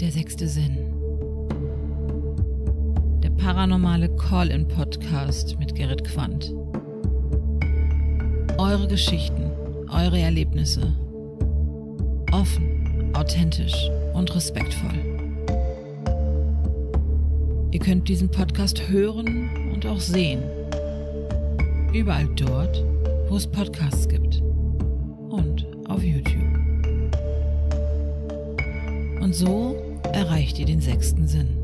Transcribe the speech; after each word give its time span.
Der 0.00 0.12
sechste 0.12 0.46
Sinn. 0.46 0.76
Der 3.20 3.30
paranormale 3.30 4.08
Call-in-Podcast 4.14 5.58
mit 5.58 5.74
Gerrit 5.74 6.04
Quandt. 6.04 6.54
Eure 8.58 8.86
Geschichten, 8.86 9.50
eure 9.90 10.20
Erlebnisse. 10.20 10.94
Offen, 12.30 13.12
authentisch 13.12 13.90
und 14.14 14.32
respektvoll. 14.36 15.00
Ihr 17.72 17.80
könnt 17.80 18.08
diesen 18.08 18.30
Podcast 18.30 18.88
hören 18.88 19.72
und 19.74 19.84
auch 19.84 20.00
sehen. 20.00 20.44
Überall 21.92 22.28
dort, 22.36 22.84
wo 23.28 23.34
es 23.34 23.48
Podcasts 23.48 24.08
gibt. 24.08 24.40
Und 25.28 25.66
auf 25.88 26.04
YouTube. 26.04 26.38
Und 29.20 29.34
so 29.34 29.87
erreicht 30.12 30.58
ihr 30.58 30.66
den 30.66 30.80
sechsten 30.80 31.26
Sinn. 31.26 31.56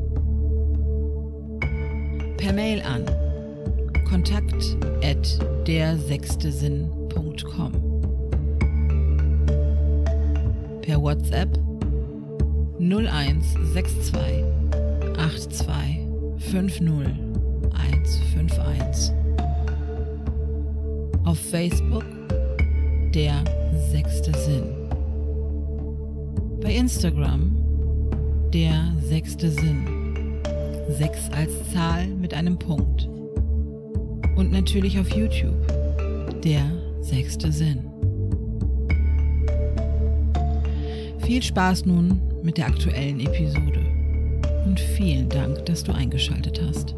Per 2.37 2.53
Mail 2.53 2.81
an 2.81 3.05
kontakt 4.07 4.77
at 5.03 5.39
dersechstesinn.com 5.67 7.71
Per 10.81 11.01
WhatsApp 11.01 11.57
0162 12.79 14.43
82 15.15 15.99
50 16.37 16.89
151 17.73 19.13
Auf 21.23 21.39
Facebook 21.39 22.05
der 23.13 23.43
sechste 23.91 24.31
Sinn. 24.37 24.65
Bei 26.61 26.75
Instagram 26.75 27.64
der 28.55 28.93
sechste 29.01 29.51
Sinn. 29.51 30.39
Sechs 30.87 31.29
als 31.31 31.51
Zahl 31.73 32.07
mit 32.07 32.33
einem 32.33 32.57
Punkt. 32.57 33.09
Und 34.37 34.49
natürlich 34.53 34.97
auf 34.97 35.09
YouTube. 35.09 35.67
Der 36.41 36.63
sechste 37.01 37.51
Sinn. 37.51 37.79
Viel 41.25 41.43
Spaß 41.43 41.85
nun 41.85 42.21
mit 42.43 42.57
der 42.57 42.67
aktuellen 42.67 43.19
Episode. 43.19 43.81
Und 44.65 44.79
vielen 44.79 45.27
Dank, 45.27 45.65
dass 45.65 45.83
du 45.83 45.93
eingeschaltet 45.93 46.61
hast. 46.65 46.95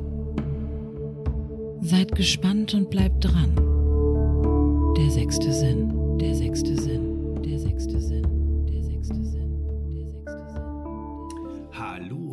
Seid 1.81 2.13
gespannt 2.13 2.75
und 2.75 2.91
bleibt 2.91 3.25
dran. 3.25 3.55
Der 4.95 5.09
sechste 5.09 5.51
Sinn, 5.51 6.19
der 6.19 6.35
sechste 6.35 6.79
Sinn, 6.79 7.41
der 7.43 7.57
sechste 7.57 7.99
Sinn, 7.99 8.36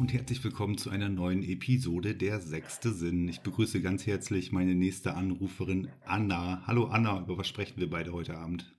und 0.05 0.12
herzlich 0.12 0.44
willkommen 0.44 0.77
zu 0.77 0.91
einer 0.91 1.08
neuen 1.08 1.42
Episode 1.42 2.14
Der 2.14 2.38
sechste 2.38 2.92
Sinn. 2.92 3.27
Ich 3.27 3.41
begrüße 3.41 3.80
ganz 3.80 4.06
herzlich 4.06 4.52
meine 4.52 4.74
nächste 4.74 5.14
Anruferin 5.14 5.91
Anna. 6.05 6.62
Hallo 6.66 6.88
Anna, 6.88 7.20
über 7.20 7.38
was 7.38 7.48
sprechen 7.48 7.80
wir 7.80 7.88
beide 7.88 8.12
heute 8.12 8.36
Abend? 8.36 8.70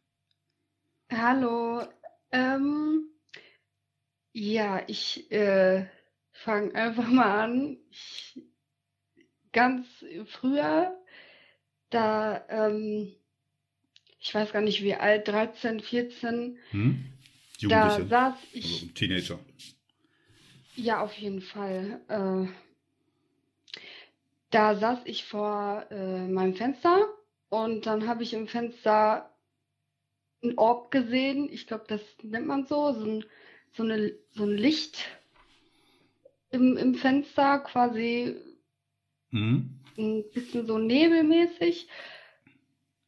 Hallo. 1.11 1.81
Ähm, 2.31 3.09
ja, 4.33 4.83
ich 4.85 5.31
äh, 5.31 5.87
fange 6.31 6.75
einfach 6.75 7.07
mal 7.07 7.45
an. 7.45 7.77
Ich, 7.89 8.39
ganz 9.51 9.87
früher, 10.27 10.95
da, 11.89 12.45
ähm, 12.49 13.15
ich 14.19 14.35
weiß 14.35 14.51
gar 14.51 14.61
nicht 14.61 14.83
wie 14.83 14.93
alt, 14.93 15.27
13, 15.27 15.79
14, 15.79 16.59
Hm? 16.69 17.03
da 17.63 17.99
saß 17.99 18.35
also 18.35 18.37
ich, 18.53 18.93
Teenager. 18.93 19.39
Ja, 20.75 21.01
auf 21.01 21.13
jeden 21.13 21.41
Fall. 21.41 22.01
Äh, 22.07 22.47
da 24.51 24.75
saß 24.75 24.99
ich 25.05 25.25
vor 25.25 25.86
äh, 25.91 26.27
meinem 26.27 26.55
Fenster 26.55 27.08
und 27.49 27.86
dann 27.86 28.08
habe 28.08 28.23
ich 28.23 28.33
im 28.33 28.47
Fenster 28.47 29.33
ein 30.43 30.58
Orb 30.58 30.91
gesehen. 30.91 31.49
Ich 31.52 31.67
glaube, 31.67 31.85
das 31.87 32.02
nennt 32.21 32.47
man 32.47 32.65
so, 32.65 32.93
so 32.93 33.05
ein, 33.05 33.25
so 33.73 33.83
eine, 33.83 34.14
so 34.31 34.43
ein 34.43 34.58
Licht 34.58 35.08
im, 36.52 36.77
im 36.77 36.95
Fenster, 36.95 37.59
quasi 37.59 38.35
Hm? 39.31 39.69
ein 39.97 40.23
bisschen 40.33 40.65
so 40.65 40.77
nebelmäßig. 40.77 41.87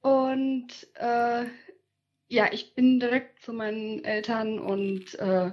Und 0.02 0.68
äh, 0.96 1.46
ja, 2.28 2.52
ich 2.52 2.76
bin 2.76 3.00
direkt 3.00 3.42
zu 3.42 3.54
meinen 3.54 4.04
Eltern 4.04 4.60
und 4.60 5.16
äh, 5.16 5.52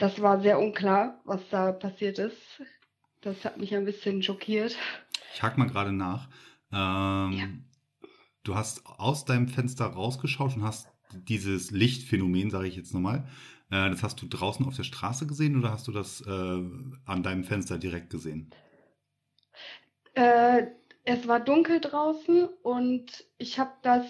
das 0.00 0.20
war 0.20 0.40
sehr 0.40 0.58
unklar, 0.58 1.20
was 1.24 1.48
da 1.50 1.72
passiert 1.72 2.18
ist. 2.18 2.62
Das 3.20 3.44
hat 3.44 3.58
mich 3.58 3.74
ein 3.74 3.84
bisschen 3.84 4.22
schockiert. 4.22 4.76
Ich 5.34 5.42
hake 5.42 5.58
mal 5.58 5.66
gerade 5.68 5.92
nach. 5.92 6.28
Ähm, 6.72 7.64
Du 8.42 8.54
hast 8.54 8.86
aus 8.86 9.26
deinem 9.26 9.48
Fenster 9.48 9.84
rausgeschaut 9.86 10.56
und 10.56 10.62
hast 10.62 10.88
dieses 11.12 11.70
Lichtphänomen, 11.70 12.50
sage 12.50 12.68
ich 12.68 12.76
jetzt 12.76 12.94
nochmal, 12.94 13.28
äh, 13.70 13.90
das 13.90 14.02
hast 14.02 14.22
du 14.22 14.26
draußen 14.26 14.64
auf 14.66 14.76
der 14.76 14.84
Straße 14.84 15.26
gesehen 15.26 15.58
oder 15.58 15.70
hast 15.72 15.86
du 15.88 15.92
das 15.92 16.22
äh, 16.22 16.30
an 16.30 17.22
deinem 17.22 17.44
Fenster 17.44 17.76
direkt 17.78 18.10
gesehen? 18.10 18.50
Äh, 20.14 20.68
es 21.04 21.26
war 21.28 21.40
dunkel 21.40 21.80
draußen 21.80 22.48
und 22.62 23.24
ich 23.38 23.58
habe 23.58 23.72
das, 23.82 24.06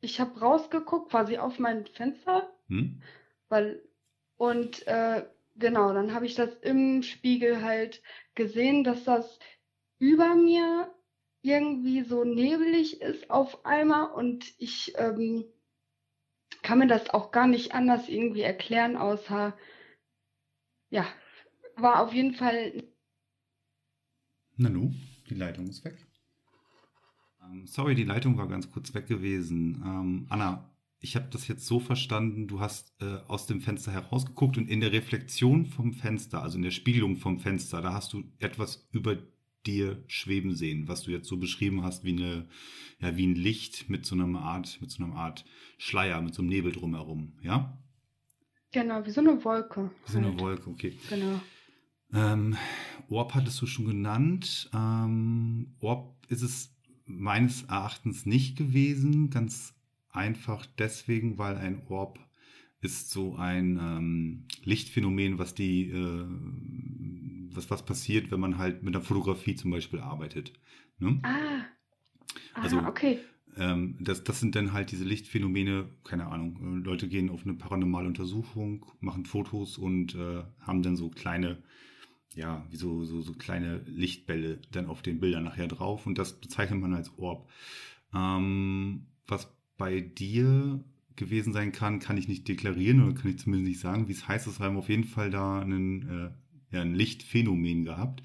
ich 0.00 0.20
habe 0.20 0.40
rausgeguckt, 0.40 1.10
quasi 1.10 1.38
auf 1.38 1.58
mein 1.58 1.86
Fenster, 1.86 2.50
Hm? 2.68 3.02
weil 3.48 3.82
und 4.40 4.86
äh, 4.86 5.26
genau, 5.56 5.92
dann 5.92 6.14
habe 6.14 6.24
ich 6.24 6.34
das 6.34 6.54
im 6.62 7.02
Spiegel 7.02 7.60
halt 7.60 8.02
gesehen, 8.34 8.84
dass 8.84 9.04
das 9.04 9.38
über 9.98 10.34
mir 10.34 10.90
irgendwie 11.42 12.04
so 12.04 12.24
nebelig 12.24 13.02
ist 13.02 13.28
auf 13.28 13.66
einmal 13.66 14.10
und 14.12 14.54
ich 14.56 14.94
ähm, 14.96 15.44
kann 16.62 16.78
mir 16.78 16.86
das 16.86 17.10
auch 17.10 17.32
gar 17.32 17.46
nicht 17.46 17.74
anders 17.74 18.08
irgendwie 18.08 18.40
erklären, 18.40 18.96
außer 18.96 19.54
ja, 20.88 21.06
war 21.76 22.02
auf 22.02 22.14
jeden 22.14 22.32
Fall 22.32 22.82
Nanu, 24.56 24.90
die 25.28 25.34
Leitung 25.34 25.68
ist 25.68 25.84
weg. 25.84 26.06
Ähm, 27.42 27.66
sorry, 27.66 27.94
die 27.94 28.04
Leitung 28.04 28.38
war 28.38 28.48
ganz 28.48 28.70
kurz 28.70 28.94
weg 28.94 29.06
gewesen. 29.06 29.82
Ähm, 29.84 30.26
Anna, 30.30 30.69
ich 31.00 31.16
habe 31.16 31.28
das 31.30 31.48
jetzt 31.48 31.66
so 31.66 31.80
verstanden, 31.80 32.46
du 32.46 32.60
hast 32.60 32.94
äh, 33.00 33.18
aus 33.26 33.46
dem 33.46 33.60
Fenster 33.60 33.92
herausgeguckt 33.92 34.58
und 34.58 34.68
in 34.68 34.80
der 34.80 34.92
Reflexion 34.92 35.66
vom 35.66 35.92
Fenster, 35.92 36.42
also 36.42 36.56
in 36.56 36.62
der 36.62 36.70
Spiegelung 36.70 37.16
vom 37.16 37.40
Fenster, 37.40 37.80
da 37.82 37.92
hast 37.92 38.12
du 38.12 38.24
etwas 38.38 38.88
über 38.92 39.16
dir 39.66 40.02
schweben 40.06 40.54
sehen, 40.54 40.88
was 40.88 41.02
du 41.02 41.10
jetzt 41.10 41.28
so 41.28 41.36
beschrieben 41.36 41.82
hast, 41.82 42.04
wie 42.04 42.12
eine, 42.12 42.48
ja, 43.00 43.16
wie 43.16 43.26
ein 43.26 43.34
Licht 43.34 43.90
mit 43.90 44.06
so 44.06 44.14
einer 44.14 44.40
Art, 44.40 44.78
mit 44.80 44.90
so 44.90 45.02
einer 45.02 45.14
Art 45.14 45.44
Schleier, 45.78 46.20
mit 46.22 46.34
so 46.34 46.42
einem 46.42 46.48
Nebel 46.48 46.72
drumherum, 46.72 47.32
ja? 47.42 47.78
genau 48.72 49.04
wie 49.04 49.10
so 49.10 49.20
eine 49.20 49.42
Wolke. 49.44 49.90
So 50.06 50.18
eine 50.18 50.28
halt. 50.28 50.40
Wolke, 50.40 50.70
okay. 50.70 50.96
Genau. 51.08 51.40
Ähm, 52.12 52.56
Orb 53.08 53.34
hattest 53.34 53.60
du 53.60 53.66
schon 53.66 53.86
genannt. 53.86 54.70
Ähm, 54.74 55.74
Orb 55.80 56.16
ist 56.28 56.42
es 56.42 56.74
meines 57.06 57.64
Erachtens 57.64 58.26
nicht 58.26 58.56
gewesen. 58.56 59.30
Ganz 59.30 59.74
einfach 60.12 60.66
deswegen, 60.78 61.38
weil 61.38 61.56
ein 61.56 61.82
Orb 61.88 62.18
ist 62.80 63.10
so 63.10 63.36
ein 63.36 63.76
ähm, 63.80 64.44
Lichtphänomen, 64.64 65.38
was 65.38 65.54
die, 65.54 65.90
äh, 65.90 66.26
was, 67.54 67.70
was 67.70 67.84
passiert, 67.84 68.30
wenn 68.30 68.40
man 68.40 68.58
halt 68.58 68.82
mit 68.82 68.94
einer 68.94 69.04
Fotografie 69.04 69.54
zum 69.54 69.70
Beispiel 69.70 70.00
arbeitet. 70.00 70.52
Ne? 70.98 71.18
Ah, 71.22 71.64
ah, 72.54 72.62
Also- 72.62 72.78
okay. 72.78 73.18
Ähm, 73.56 73.96
das, 74.00 74.22
das 74.22 74.38
sind 74.38 74.54
dann 74.54 74.72
halt 74.72 74.92
diese 74.92 75.02
Lichtphänomene, 75.02 75.90
keine 76.04 76.26
Ahnung, 76.28 76.56
äh, 76.62 76.84
Leute 76.84 77.08
gehen 77.08 77.30
auf 77.30 77.42
eine 77.44 77.54
paranormale 77.54 78.06
Untersuchung, 78.06 78.86
machen 79.00 79.26
Fotos 79.26 79.76
und 79.76 80.14
äh, 80.14 80.44
haben 80.60 80.82
dann 80.84 80.94
so 80.96 81.10
kleine, 81.10 81.60
ja, 82.36 82.64
wie 82.70 82.76
so, 82.76 83.04
so, 83.04 83.20
so 83.22 83.32
kleine 83.32 83.78
Lichtbälle 83.86 84.60
dann 84.70 84.86
auf 84.86 85.02
den 85.02 85.18
Bildern 85.18 85.42
nachher 85.42 85.66
drauf 85.66 86.06
und 86.06 86.16
das 86.16 86.40
bezeichnet 86.40 86.80
man 86.80 86.94
als 86.94 87.18
Orb. 87.18 87.48
Ähm, 88.14 89.06
was 89.26 89.52
bei 89.80 90.00
dir 90.00 90.84
gewesen 91.16 91.54
sein 91.54 91.72
kann, 91.72 92.00
kann 92.00 92.18
ich 92.18 92.28
nicht 92.28 92.46
deklarieren 92.46 93.02
oder 93.02 93.18
kann 93.18 93.30
ich 93.30 93.38
zumindest 93.38 93.68
nicht 93.68 93.80
sagen, 93.80 94.08
wie 94.08 94.12
es 94.12 94.28
heißt. 94.28 94.46
Es 94.46 94.60
haben 94.60 94.76
auf 94.76 94.90
jeden 94.90 95.04
Fall 95.04 95.30
da 95.30 95.60
einen, 95.60 96.02
äh, 96.08 96.76
ja, 96.76 96.82
ein 96.82 96.94
Lichtphänomen 96.94 97.86
gehabt 97.86 98.22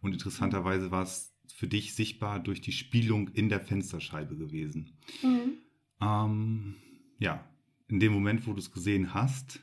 und 0.00 0.12
interessanterweise 0.12 0.92
war 0.92 1.02
es 1.02 1.34
für 1.52 1.66
dich 1.66 1.94
sichtbar 1.94 2.38
durch 2.38 2.60
die 2.60 2.72
Spielung 2.72 3.28
in 3.28 3.48
der 3.48 3.60
Fensterscheibe 3.60 4.36
gewesen. 4.36 4.96
Mhm. 5.22 5.58
Ähm, 6.00 6.76
ja, 7.18 7.44
in 7.88 7.98
dem 7.98 8.12
Moment, 8.12 8.46
wo 8.46 8.52
du 8.52 8.60
es 8.60 8.70
gesehen 8.70 9.12
hast, 9.12 9.60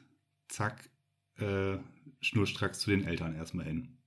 zack, 0.50 0.89
äh, 1.38 1.77
schnurstracks 2.19 2.80
zu 2.80 2.89
den 2.89 3.06
Eltern 3.06 3.33
erstmal 3.33 3.65
hin. 3.65 3.97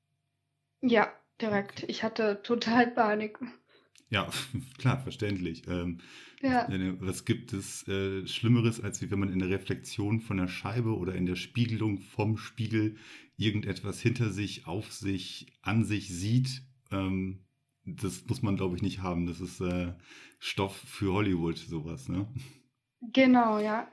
Ja, 0.83 1.11
direkt. 1.41 1.85
Ich 1.85 2.03
hatte 2.03 2.43
total 2.43 2.91
Panik. 2.91 3.39
Ja, 4.13 4.29
klar, 4.79 5.01
verständlich. 5.01 5.63
Ähm, 5.67 5.99
Ja, 6.43 6.69
was 7.01 7.25
gibt 7.25 7.53
es 7.53 7.87
äh, 7.89 8.27
Schlimmeres, 8.27 8.81
als 8.81 9.01
wenn 9.11 9.19
man 9.19 9.33
in 9.33 9.39
der 9.39 9.49
Reflexion 9.49 10.21
von 10.21 10.37
der 10.37 10.49
Scheibe 10.49 10.97
oder 10.97 11.15
in 11.15 11.25
der 11.27 11.37
Spiegelung 11.37 11.99
vom 11.99 12.37
Spiegel 12.37 12.97
irgendetwas 13.37 14.01
hinter 14.01 14.31
sich, 14.31 14.67
auf 14.67 14.93
sich, 14.93 15.47
an 15.63 15.85
sich 15.85 16.09
sieht? 16.09 16.63
Ähm, 16.91 17.45
das 17.85 18.27
muss 18.27 18.43
man, 18.43 18.57
glaube 18.57 18.77
ich, 18.77 18.83
nicht 18.83 19.01
haben. 19.03 19.27
Das 19.27 19.41
ist 19.41 19.61
äh, 19.61 19.95
Stoff 20.39 20.77
für 20.77 21.13
Hollywood, 21.13 21.57
sowas, 21.59 22.09
ne? 22.09 22.29
genau, 23.13 23.59
ja, 23.59 23.89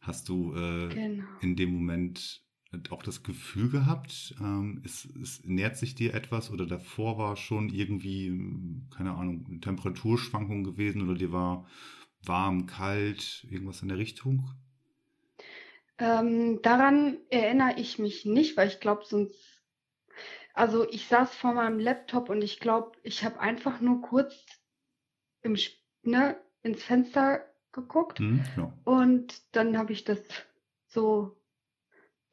Hast 0.00 0.28
du 0.28 0.54
äh, 0.54 0.88
genau. 0.94 1.24
in 1.40 1.56
dem 1.56 1.72
Moment 1.72 2.43
auch 2.90 3.02
das 3.02 3.22
Gefühl 3.22 3.70
gehabt, 3.70 4.34
ähm, 4.40 4.82
es, 4.84 5.06
es 5.22 5.44
nähert 5.44 5.76
sich 5.76 5.94
dir 5.94 6.14
etwas 6.14 6.50
oder 6.50 6.66
davor 6.66 7.18
war 7.18 7.36
schon 7.36 7.68
irgendwie, 7.70 8.30
keine 8.94 9.12
Ahnung, 9.14 9.46
eine 9.48 9.60
Temperaturschwankung 9.60 10.64
gewesen 10.64 11.02
oder 11.02 11.14
dir 11.14 11.32
war 11.32 11.66
warm, 12.24 12.66
kalt, 12.66 13.46
irgendwas 13.50 13.82
in 13.82 13.88
der 13.88 13.98
Richtung? 13.98 14.50
Ähm, 15.98 16.60
daran 16.62 17.18
erinnere 17.30 17.78
ich 17.78 17.98
mich 17.98 18.24
nicht, 18.24 18.56
weil 18.56 18.68
ich 18.68 18.80
glaube, 18.80 19.04
sonst, 19.04 19.62
also 20.54 20.88
ich 20.90 21.06
saß 21.08 21.34
vor 21.34 21.54
meinem 21.54 21.78
Laptop 21.78 22.30
und 22.30 22.42
ich 22.42 22.60
glaube, 22.60 22.98
ich 23.02 23.24
habe 23.24 23.40
einfach 23.40 23.80
nur 23.80 24.02
kurz 24.02 24.34
im, 25.42 25.56
ne, 26.02 26.36
ins 26.62 26.82
Fenster 26.82 27.44
geguckt 27.72 28.18
Hm, 28.18 28.40
ja. 28.56 28.72
und 28.84 29.42
dann 29.56 29.78
habe 29.78 29.92
ich 29.92 30.04
das 30.04 30.20
so 30.88 31.36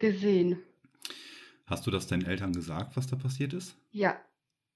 gesehen. 0.02 0.62
Hast 1.66 1.88
du 1.88 1.92
das 1.92 2.08
deinen 2.08 2.26
Eltern 2.26 2.52
gesagt, 2.52 2.98
was 2.98 3.08
da 3.08 3.16
passiert 3.16 3.54
ist? 3.54 3.78
Ja, 3.92 4.20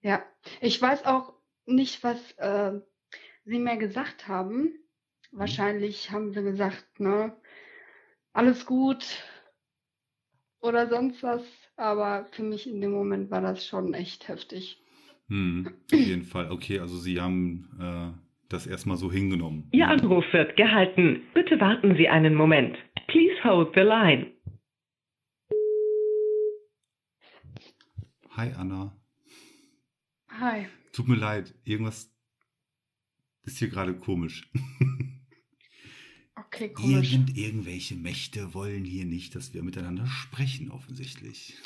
ja. 0.01 0.23
Ich 0.61 0.81
weiß 0.81 1.05
auch 1.05 1.33
nicht, 1.65 2.03
was 2.03 2.31
äh, 2.37 2.79
sie 3.43 3.59
mir 3.59 3.75
gesagt 3.75 4.29
haben. 4.29 4.73
Wahrscheinlich 5.31 6.11
haben 6.11 6.31
sie 6.31 6.41
gesagt, 6.41 6.99
ne, 6.99 7.35
alles 8.31 8.65
gut 8.65 9.03
oder 10.61 10.87
sonst 10.87 11.21
was. 11.21 11.43
Aber 11.75 12.27
für 12.31 12.43
mich 12.43 12.69
in 12.69 12.79
dem 12.79 12.91
Moment 12.91 13.29
war 13.31 13.41
das 13.41 13.67
schon 13.67 13.93
echt 13.93 14.29
heftig. 14.29 14.81
Hm, 15.27 15.73
auf 15.91 15.99
jeden 15.99 16.23
Fall. 16.23 16.51
Okay, 16.51 16.79
also 16.79 16.97
sie 16.97 17.19
haben 17.19 17.69
äh, 17.81 18.17
das 18.47 18.67
erstmal 18.67 18.95
so 18.95 19.11
hingenommen. 19.11 19.67
Ihr 19.71 19.87
Anruf 19.87 20.23
wird 20.31 20.55
gehalten. 20.55 21.23
Bitte 21.33 21.59
warten 21.59 21.95
Sie 21.97 22.07
einen 22.07 22.35
Moment. 22.35 22.77
Please 23.07 23.43
hold 23.43 23.73
the 23.75 23.81
line. 23.81 24.31
Hi 28.37 28.51
Anna. 28.51 28.93
Hi. 30.27 30.67
Tut 30.91 31.07
mir 31.07 31.15
leid, 31.15 31.55
irgendwas 31.63 32.11
ist 33.43 33.59
hier 33.59 33.69
gerade 33.69 33.97
komisch. 33.97 34.51
Okay, 36.37 36.69
komisch. 36.69 37.13
Irgend, 37.13 37.37
irgendwelche 37.37 37.95
Mächte 37.95 38.53
wollen 38.53 38.85
hier 38.85 39.05
nicht, 39.05 39.35
dass 39.35 39.53
wir 39.53 39.63
miteinander 39.63 40.05
sprechen, 40.05 40.69
offensichtlich. 40.69 41.57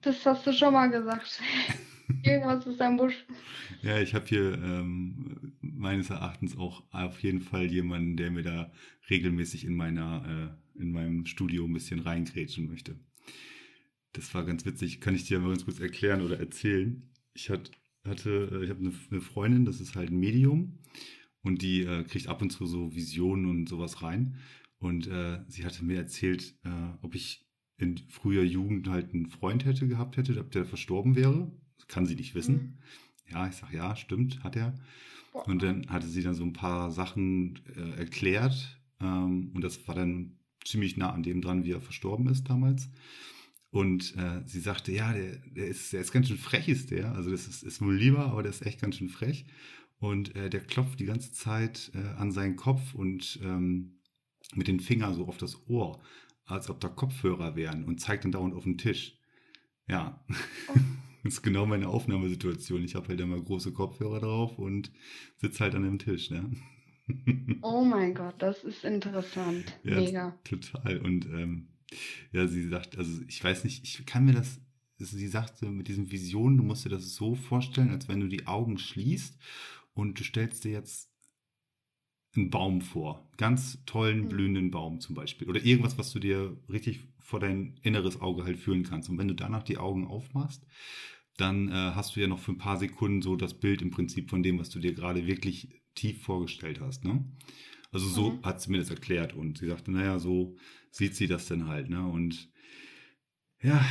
Das 0.00 0.24
hast 0.26 0.46
du 0.46 0.52
schon 0.52 0.72
mal 0.72 0.90
gesagt. 0.90 1.40
Irgendwas 2.24 2.66
ist 2.66 2.80
am 2.80 2.96
Busch. 2.96 3.24
Ja, 3.82 4.00
ich 4.00 4.14
habe 4.14 4.26
hier 4.26 4.54
ähm, 4.54 5.56
meines 5.60 6.10
Erachtens 6.10 6.56
auch 6.56 6.84
auf 6.92 7.20
jeden 7.22 7.40
Fall 7.40 7.66
jemanden, 7.66 8.16
der 8.16 8.30
mir 8.30 8.42
da 8.42 8.72
regelmäßig 9.08 9.64
in 9.64 9.74
meiner, 9.74 10.56
äh, 10.76 10.80
in 10.80 10.92
meinem 10.92 11.26
Studio 11.26 11.64
ein 11.64 11.72
bisschen 11.72 12.00
reingrätschen 12.00 12.68
möchte. 12.68 12.96
Das 14.12 14.34
war 14.34 14.44
ganz 14.44 14.64
witzig. 14.64 15.00
Kann 15.00 15.14
ich 15.14 15.24
dir 15.24 15.38
mal 15.38 15.50
ganz 15.50 15.64
kurz 15.64 15.80
erklären 15.80 16.22
oder 16.22 16.38
erzählen? 16.38 17.10
Ich 17.34 17.50
hat, 17.50 17.70
hatte, 18.06 18.50
äh, 18.52 18.64
ich 18.64 18.70
habe 18.70 18.80
eine, 18.80 18.92
eine 19.10 19.20
Freundin, 19.20 19.64
das 19.64 19.80
ist 19.80 19.94
halt 19.94 20.10
ein 20.10 20.18
Medium 20.18 20.78
und 21.42 21.62
die 21.62 21.82
äh, 21.82 22.04
kriegt 22.04 22.28
ab 22.28 22.42
und 22.42 22.50
zu 22.50 22.66
so 22.66 22.94
Visionen 22.94 23.46
und 23.46 23.68
sowas 23.68 24.02
rein. 24.02 24.36
Und 24.78 25.06
äh, 25.06 25.40
sie 25.46 25.64
hatte 25.64 25.84
mir 25.84 25.98
erzählt, 25.98 26.54
äh, 26.64 26.92
ob 27.02 27.14
ich 27.14 27.46
in 27.76 27.98
früher 28.08 28.42
Jugend 28.42 28.88
halt 28.88 29.14
einen 29.14 29.26
Freund 29.26 29.64
hätte 29.64 29.88
gehabt 29.88 30.16
hätte, 30.16 30.38
ob 30.38 30.50
der 30.50 30.64
verstorben 30.64 31.16
wäre. 31.16 31.50
Das 31.78 31.88
kann 31.88 32.06
sie 32.06 32.14
nicht 32.14 32.34
wissen. 32.34 32.78
Ja, 33.30 33.46
ich 33.46 33.54
sag 33.54 33.72
ja, 33.72 33.96
stimmt, 33.96 34.42
hat 34.42 34.56
er. 34.56 34.74
Und 35.32 35.62
dann 35.62 35.88
hatte 35.88 36.08
sie 36.08 36.22
dann 36.22 36.34
so 36.34 36.42
ein 36.42 36.52
paar 36.52 36.90
Sachen 36.90 37.60
äh, 37.76 37.98
erklärt. 37.98 38.80
Ähm, 39.00 39.52
und 39.54 39.62
das 39.62 39.86
war 39.86 39.94
dann 39.94 40.38
ziemlich 40.64 40.96
nah 40.96 41.10
an 41.10 41.22
dem 41.22 41.40
dran, 41.40 41.64
wie 41.64 41.72
er 41.72 41.80
verstorben 41.80 42.26
ist 42.26 42.50
damals. 42.50 42.90
Und 43.70 44.16
äh, 44.16 44.42
sie 44.46 44.60
sagte, 44.60 44.92
ja, 44.92 45.12
der, 45.12 45.36
der, 45.46 45.68
ist, 45.68 45.92
der 45.92 46.00
ist 46.00 46.12
ganz 46.12 46.28
schön 46.28 46.38
frech, 46.38 46.68
ist 46.68 46.90
der. 46.90 47.12
Also 47.14 47.30
das 47.30 47.46
ist, 47.46 47.62
ist 47.62 47.80
wohl 47.80 47.94
lieber, 47.94 48.26
aber 48.26 48.42
der 48.42 48.50
ist 48.50 48.66
echt 48.66 48.80
ganz 48.80 48.96
schön 48.96 49.08
frech. 49.08 49.46
Und 50.00 50.34
äh, 50.34 50.50
der 50.50 50.60
klopft 50.60 50.98
die 50.98 51.04
ganze 51.04 51.32
Zeit 51.32 51.92
äh, 51.94 52.18
an 52.18 52.32
seinen 52.32 52.56
Kopf 52.56 52.94
und 52.94 53.38
ähm, 53.44 54.00
mit 54.54 54.66
den 54.66 54.80
Fingern 54.80 55.14
so 55.14 55.26
auf 55.28 55.36
das 55.36 55.68
Ohr, 55.68 56.00
als 56.46 56.68
ob 56.68 56.80
da 56.80 56.88
Kopfhörer 56.88 57.54
wären 57.54 57.84
und 57.84 58.00
zeigt 58.00 58.24
dann 58.24 58.32
dauernd 58.32 58.54
auf 58.54 58.64
den 58.64 58.78
Tisch. 58.78 59.18
Ja, 59.86 60.24
das 61.22 61.34
ist 61.34 61.42
genau 61.42 61.66
meine 61.66 61.88
Aufnahmesituation. 61.88 62.82
Ich 62.82 62.94
habe 62.96 63.08
halt 63.08 63.20
immer 63.20 63.40
große 63.40 63.72
Kopfhörer 63.72 64.20
drauf 64.20 64.58
und 64.58 64.90
sitze 65.36 65.60
halt 65.60 65.74
an 65.74 65.82
dem 65.82 65.98
Tisch. 65.98 66.30
Ne? 66.30 66.50
Oh 67.62 67.84
mein 67.84 68.14
Gott, 68.14 68.36
das 68.38 68.62
ist 68.62 68.84
interessant. 68.84 69.76
Ja, 69.82 69.96
Mega. 69.96 70.38
total. 70.44 70.98
Und 70.98 71.26
ähm, 71.26 71.66
ja, 72.32 72.46
sie 72.46 72.68
sagt, 72.68 72.96
also 72.98 73.20
ich 73.28 73.42
weiß 73.42 73.64
nicht, 73.64 73.84
ich 73.84 74.06
kann 74.06 74.24
mir 74.24 74.32
das, 74.34 74.60
also 74.98 75.16
sie 75.16 75.28
sagte 75.28 75.66
mit 75.66 75.88
diesen 75.88 76.10
Visionen, 76.10 76.58
du 76.58 76.62
musst 76.64 76.84
dir 76.84 76.90
das 76.90 77.14
so 77.14 77.34
vorstellen, 77.34 77.90
als 77.90 78.08
wenn 78.08 78.20
du 78.20 78.28
die 78.28 78.46
Augen 78.46 78.78
schließt 78.78 79.38
und 79.94 80.18
du 80.18 80.24
stellst 80.24 80.64
dir 80.64 80.72
jetzt 80.72 81.10
einen 82.36 82.50
Baum 82.50 82.80
vor. 82.80 83.28
Ganz 83.36 83.84
tollen, 83.86 84.22
Mhm. 84.22 84.28
blühenden 84.28 84.70
Baum 84.70 85.00
zum 85.00 85.14
Beispiel. 85.16 85.48
Oder 85.48 85.64
irgendwas, 85.64 85.98
was 85.98 86.12
du 86.12 86.20
dir 86.20 86.56
richtig 86.68 87.00
vor 87.18 87.40
dein 87.40 87.78
inneres 87.82 88.20
Auge 88.20 88.44
halt 88.44 88.58
fühlen 88.58 88.84
kannst. 88.84 89.08
Und 89.08 89.18
wenn 89.18 89.28
du 89.28 89.34
danach 89.34 89.62
die 89.62 89.78
Augen 89.78 90.06
aufmachst, 90.06 90.64
dann 91.36 91.68
äh, 91.68 91.72
hast 91.72 92.14
du 92.14 92.20
ja 92.20 92.26
noch 92.26 92.38
für 92.38 92.52
ein 92.52 92.58
paar 92.58 92.76
Sekunden 92.76 93.22
so 93.22 93.34
das 93.34 93.58
Bild 93.58 93.82
im 93.82 93.90
Prinzip 93.90 94.30
von 94.30 94.42
dem, 94.42 94.58
was 94.58 94.70
du 94.70 94.78
dir 94.78 94.94
gerade 94.94 95.26
wirklich 95.26 95.80
tief 95.94 96.22
vorgestellt 96.22 96.80
hast. 96.80 97.04
Ne? 97.04 97.24
Also 97.92 98.08
so 98.08 98.30
Mhm. 98.32 98.42
hat 98.44 98.60
sie 98.62 98.70
mir 98.70 98.78
das 98.78 98.90
erklärt 98.90 99.34
und 99.34 99.58
sie 99.58 99.66
sagte, 99.68 99.90
naja, 99.90 100.18
so 100.18 100.56
sieht 100.90 101.16
sie 101.16 101.26
das 101.26 101.46
denn 101.46 101.66
halt. 101.68 101.88
Ne? 101.90 102.06
Und 102.06 102.50
ja, 103.62 103.84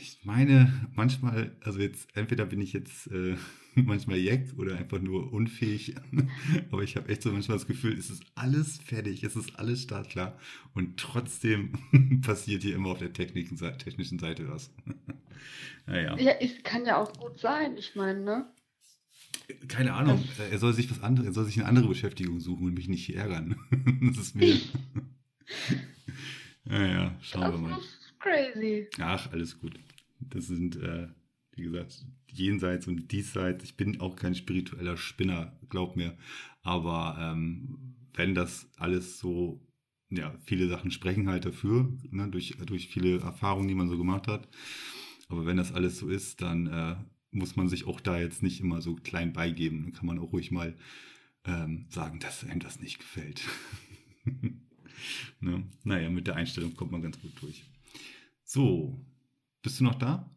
ich 0.00 0.18
meine, 0.24 0.88
manchmal, 0.94 1.56
also 1.60 1.80
jetzt, 1.80 2.08
entweder 2.16 2.46
bin 2.46 2.60
ich 2.60 2.72
jetzt 2.72 3.08
äh, 3.08 3.36
manchmal 3.74 4.18
jeck 4.18 4.52
oder 4.56 4.76
einfach 4.76 5.00
nur 5.00 5.32
unfähig, 5.32 5.94
aber 6.70 6.82
ich 6.82 6.96
habe 6.96 7.08
echt 7.08 7.22
so 7.22 7.32
manchmal 7.32 7.58
das 7.58 7.66
Gefühl, 7.66 7.98
es 7.98 8.10
ist 8.10 8.22
alles 8.36 8.78
fertig, 8.78 9.24
es 9.24 9.34
ist 9.34 9.58
alles 9.58 9.82
startklar 9.82 10.38
und 10.74 10.98
trotzdem 10.98 11.72
passiert 12.22 12.62
hier 12.62 12.76
immer 12.76 12.90
auf 12.90 12.98
der 12.98 13.12
technischen 13.12 13.56
Seite, 13.56 13.78
technischen 13.78 14.18
Seite 14.20 14.48
was. 14.48 14.70
naja, 15.86 16.18
Ja, 16.18 16.32
es 16.32 16.62
kann 16.64 16.84
ja 16.84 16.98
auch 17.00 17.16
gut 17.16 17.38
sein, 17.40 17.76
ich 17.78 17.94
meine, 17.96 18.20
ne? 18.20 18.52
Keine 19.68 19.94
Ahnung, 19.94 20.22
er 20.50 20.58
soll 20.58 20.74
sich 20.74 20.90
was 20.90 21.02
anderes, 21.02 21.28
er 21.28 21.32
soll 21.32 21.44
sich 21.46 21.58
eine 21.58 21.68
andere 21.68 21.88
Beschäftigung 21.88 22.40
suchen 22.40 22.66
und 22.66 22.74
mich 22.74 22.88
nicht 22.88 23.06
hier 23.06 23.16
ärgern. 23.16 23.56
das 24.02 24.18
ist 24.18 24.34
mir. 24.34 24.54
naja, 26.64 27.16
schauen 27.20 27.42
wir 27.42 27.52
Das 27.52 27.60
mal. 27.60 27.78
ist 27.78 28.14
crazy. 28.18 28.88
Ach, 29.00 29.32
alles 29.32 29.58
gut. 29.58 29.78
Das 30.20 30.46
sind, 30.46 30.76
äh, 30.76 31.08
wie 31.52 31.62
gesagt, 31.62 32.04
jenseits 32.32 32.86
und 32.86 33.10
diesseits. 33.12 33.64
Ich 33.64 33.76
bin 33.76 34.00
auch 34.00 34.16
kein 34.16 34.34
spiritueller 34.34 34.96
Spinner, 34.96 35.58
glaub 35.70 35.96
mir. 35.96 36.16
Aber 36.62 37.16
ähm, 37.18 37.94
wenn 38.14 38.34
das 38.34 38.68
alles 38.76 39.18
so, 39.18 39.64
ja, 40.10 40.34
viele 40.44 40.68
Sachen 40.68 40.90
sprechen 40.90 41.28
halt 41.28 41.46
dafür, 41.46 41.90
ne, 42.10 42.28
durch, 42.28 42.56
durch 42.66 42.88
viele 42.88 43.20
Erfahrungen, 43.20 43.68
die 43.68 43.74
man 43.74 43.88
so 43.88 43.96
gemacht 43.96 44.26
hat. 44.26 44.48
Aber 45.28 45.46
wenn 45.46 45.56
das 45.56 45.72
alles 45.72 45.98
so 45.98 46.08
ist, 46.08 46.42
dann 46.42 46.66
äh, 46.66 46.96
muss 47.38 47.56
man 47.56 47.68
sich 47.68 47.86
auch 47.86 48.00
da 48.00 48.18
jetzt 48.18 48.42
nicht 48.42 48.60
immer 48.60 48.82
so 48.82 48.96
klein 48.96 49.32
beigeben. 49.32 49.84
Dann 49.84 49.92
kann 49.92 50.06
man 50.06 50.18
auch 50.18 50.32
ruhig 50.32 50.50
mal 50.50 50.76
ähm, 51.44 51.86
sagen, 51.88 52.20
dass 52.20 52.44
einem 52.44 52.60
das 52.60 52.80
nicht 52.80 52.98
gefällt. 52.98 53.42
ne? 55.40 55.66
Naja, 55.84 56.10
mit 56.10 56.26
der 56.26 56.36
Einstellung 56.36 56.74
kommt 56.74 56.92
man 56.92 57.02
ganz 57.02 57.20
gut 57.20 57.32
durch. 57.40 57.64
So, 58.44 59.00
bist 59.62 59.80
du 59.80 59.84
noch 59.84 59.94
da? 59.94 60.30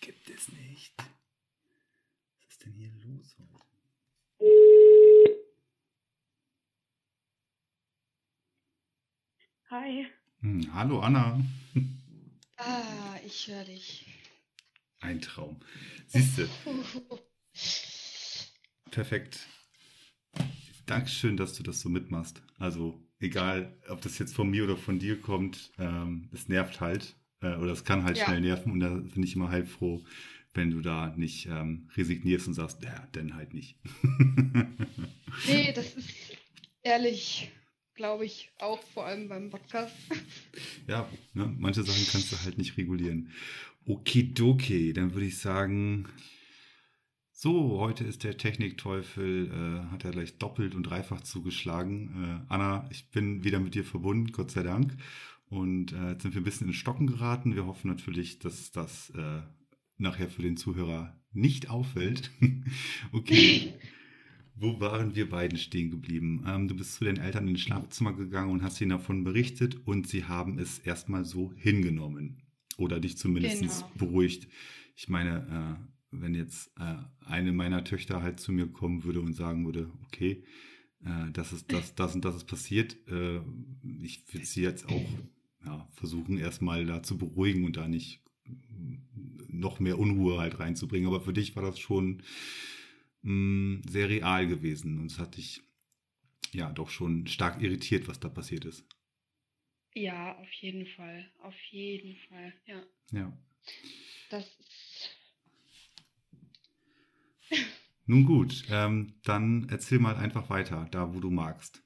Gibt 0.00 0.30
es 0.30 0.50
nicht. 0.52 0.94
Was 0.98 2.48
ist 2.48 2.64
denn 2.64 2.72
hier 2.72 2.92
los 3.04 3.36
heute? 3.38 3.56
Hi. 9.68 10.06
Hm, 10.40 10.72
hallo 10.74 11.00
Anna. 11.00 11.40
Ah, 12.56 13.16
ich 13.26 13.48
höre 13.48 13.64
dich. 13.64 14.05
Ein 15.06 15.20
Traum. 15.20 15.60
Siehst 16.08 16.36
du, 16.38 16.48
perfekt. 18.90 19.38
Dankeschön, 20.86 21.36
dass 21.36 21.52
du 21.54 21.62
das 21.62 21.80
so 21.80 21.88
mitmachst. 21.88 22.42
Also, 22.58 23.00
egal, 23.20 23.72
ob 23.88 24.00
das 24.02 24.18
jetzt 24.18 24.34
von 24.34 24.50
mir 24.50 24.64
oder 24.64 24.76
von 24.76 24.98
dir 24.98 25.20
kommt, 25.20 25.70
ähm, 25.78 26.28
es 26.32 26.48
nervt 26.48 26.80
halt. 26.80 27.14
Äh, 27.40 27.54
oder 27.54 27.70
es 27.70 27.84
kann 27.84 28.02
halt 28.02 28.16
Ja. 28.18 28.24
schnell 28.26 28.40
nerven. 28.40 28.72
Und 28.72 28.80
da 28.80 28.88
bin 28.94 29.22
ich 29.22 29.36
immer 29.36 29.48
heilfroh, 29.50 30.04
wenn 30.54 30.72
du 30.72 30.80
da 30.80 31.14
nicht 31.16 31.46
ähm, 31.46 31.88
resignierst 31.96 32.48
und 32.48 32.54
sagst, 32.54 32.82
ja, 32.82 33.06
dann 33.12 33.34
halt 33.36 33.54
nicht. 33.54 33.76
Nee, 35.46 35.70
das 35.74 35.94
ist 35.94 36.08
ehrlich, 36.82 37.50
glaube 37.94 38.24
ich, 38.24 38.50
auch 38.58 38.82
vor 38.94 39.04
allem 39.04 39.28
beim 39.28 39.50
Podcast. 39.50 39.94
Ja, 40.88 41.06
ne, 41.34 41.54
manche 41.58 41.82
Sachen 41.82 42.06
kannst 42.10 42.32
du 42.32 42.40
halt 42.42 42.56
nicht 42.56 42.78
regulieren. 42.78 43.30
Okidoki, 43.86 44.92
dann 44.92 45.14
würde 45.14 45.26
ich 45.26 45.38
sagen, 45.38 46.06
so, 47.30 47.78
heute 47.78 48.02
ist 48.02 48.24
der 48.24 48.36
Technikteufel, 48.36 49.50
äh, 49.50 49.92
hat 49.92 50.04
er 50.04 50.10
gleich 50.10 50.38
doppelt 50.38 50.74
und 50.74 50.84
dreifach 50.84 51.20
zugeschlagen. 51.20 52.42
Äh, 52.48 52.52
Anna, 52.52 52.88
ich 52.90 53.10
bin 53.10 53.44
wieder 53.44 53.60
mit 53.60 53.74
dir 53.74 53.84
verbunden, 53.84 54.32
Gott 54.32 54.50
sei 54.50 54.62
Dank. 54.62 54.96
Und 55.48 55.92
äh, 55.92 56.10
jetzt 56.12 56.22
sind 56.22 56.34
wir 56.34 56.40
ein 56.40 56.44
bisschen 56.44 56.66
in 56.66 56.72
Stocken 56.72 57.06
geraten. 57.06 57.54
Wir 57.54 57.66
hoffen 57.66 57.88
natürlich, 57.88 58.38
dass 58.38 58.72
das 58.72 59.10
äh, 59.10 59.42
nachher 59.98 60.28
für 60.28 60.42
den 60.42 60.56
Zuhörer 60.56 61.14
nicht 61.32 61.70
auffällt. 61.70 62.30
okay. 63.12 63.74
Wo 64.56 64.80
waren 64.80 65.14
wir 65.14 65.28
beiden 65.28 65.58
stehen 65.58 65.90
geblieben? 65.90 66.42
Ähm, 66.48 66.66
du 66.66 66.74
bist 66.74 66.94
zu 66.94 67.04
den 67.04 67.18
Eltern 67.18 67.46
ins 67.46 67.60
Schlafzimmer 67.60 68.14
gegangen 68.14 68.50
und 68.50 68.62
hast 68.62 68.80
ihnen 68.80 68.90
davon 68.90 69.22
berichtet 69.22 69.86
und 69.86 70.08
sie 70.08 70.24
haben 70.24 70.58
es 70.58 70.78
erstmal 70.78 71.26
so 71.26 71.52
hingenommen. 71.54 72.45
Oder 72.76 73.00
dich 73.00 73.16
zumindest 73.16 73.60
Genau. 73.60 73.72
beruhigt. 73.96 74.48
Ich 74.96 75.08
meine, 75.08 75.78
äh, 75.80 75.86
wenn 76.10 76.34
jetzt 76.34 76.70
äh, 76.78 76.96
eine 77.24 77.52
meiner 77.52 77.84
Töchter 77.84 78.22
halt 78.22 78.40
zu 78.40 78.52
mir 78.52 78.66
kommen 78.68 79.04
würde 79.04 79.20
und 79.20 79.34
sagen 79.34 79.64
würde, 79.64 79.90
okay, 80.06 80.44
äh, 81.04 81.30
das 81.32 81.52
ist 81.52 81.72
das, 81.72 81.94
das 81.94 82.14
und 82.14 82.24
das 82.24 82.36
ist 82.36 82.46
passiert, 82.46 82.96
äh, 83.08 83.40
ich 84.02 84.22
würde 84.32 84.46
sie 84.46 84.62
jetzt 84.62 84.88
auch 84.88 85.18
ja, 85.64 85.88
versuchen, 85.94 86.38
erstmal 86.38 86.86
da 86.86 87.02
zu 87.02 87.18
beruhigen 87.18 87.64
und 87.64 87.76
da 87.76 87.88
nicht 87.88 88.22
noch 89.48 89.80
mehr 89.80 89.98
Unruhe 89.98 90.38
halt 90.38 90.58
reinzubringen. 90.60 91.08
Aber 91.08 91.20
für 91.20 91.32
dich 91.32 91.56
war 91.56 91.62
das 91.62 91.78
schon 91.78 92.22
mh, 93.22 93.82
sehr 93.88 94.08
real 94.08 94.46
gewesen 94.46 94.98
und 95.00 95.10
es 95.10 95.18
hat 95.18 95.36
dich 95.36 95.62
ja 96.52 96.70
doch 96.72 96.90
schon 96.90 97.26
stark 97.26 97.62
irritiert, 97.62 98.08
was 98.08 98.20
da 98.20 98.28
passiert 98.28 98.64
ist. 98.64 98.84
Ja, 99.96 100.36
auf 100.36 100.52
jeden 100.52 100.86
Fall. 100.88 101.24
Auf 101.42 101.58
jeden 101.70 102.16
Fall. 102.28 102.52
Ja. 102.66 102.82
Ja. 103.12 103.32
Das 104.28 104.44
ist. 104.44 105.10
Nun 108.04 108.26
gut, 108.26 108.64
ähm, 108.70 109.18
dann 109.24 109.68
erzähl 109.70 109.98
mal 109.98 110.16
einfach 110.16 110.50
weiter, 110.50 110.86
da 110.90 111.14
wo 111.14 111.20
du 111.20 111.30
magst. 111.30 111.82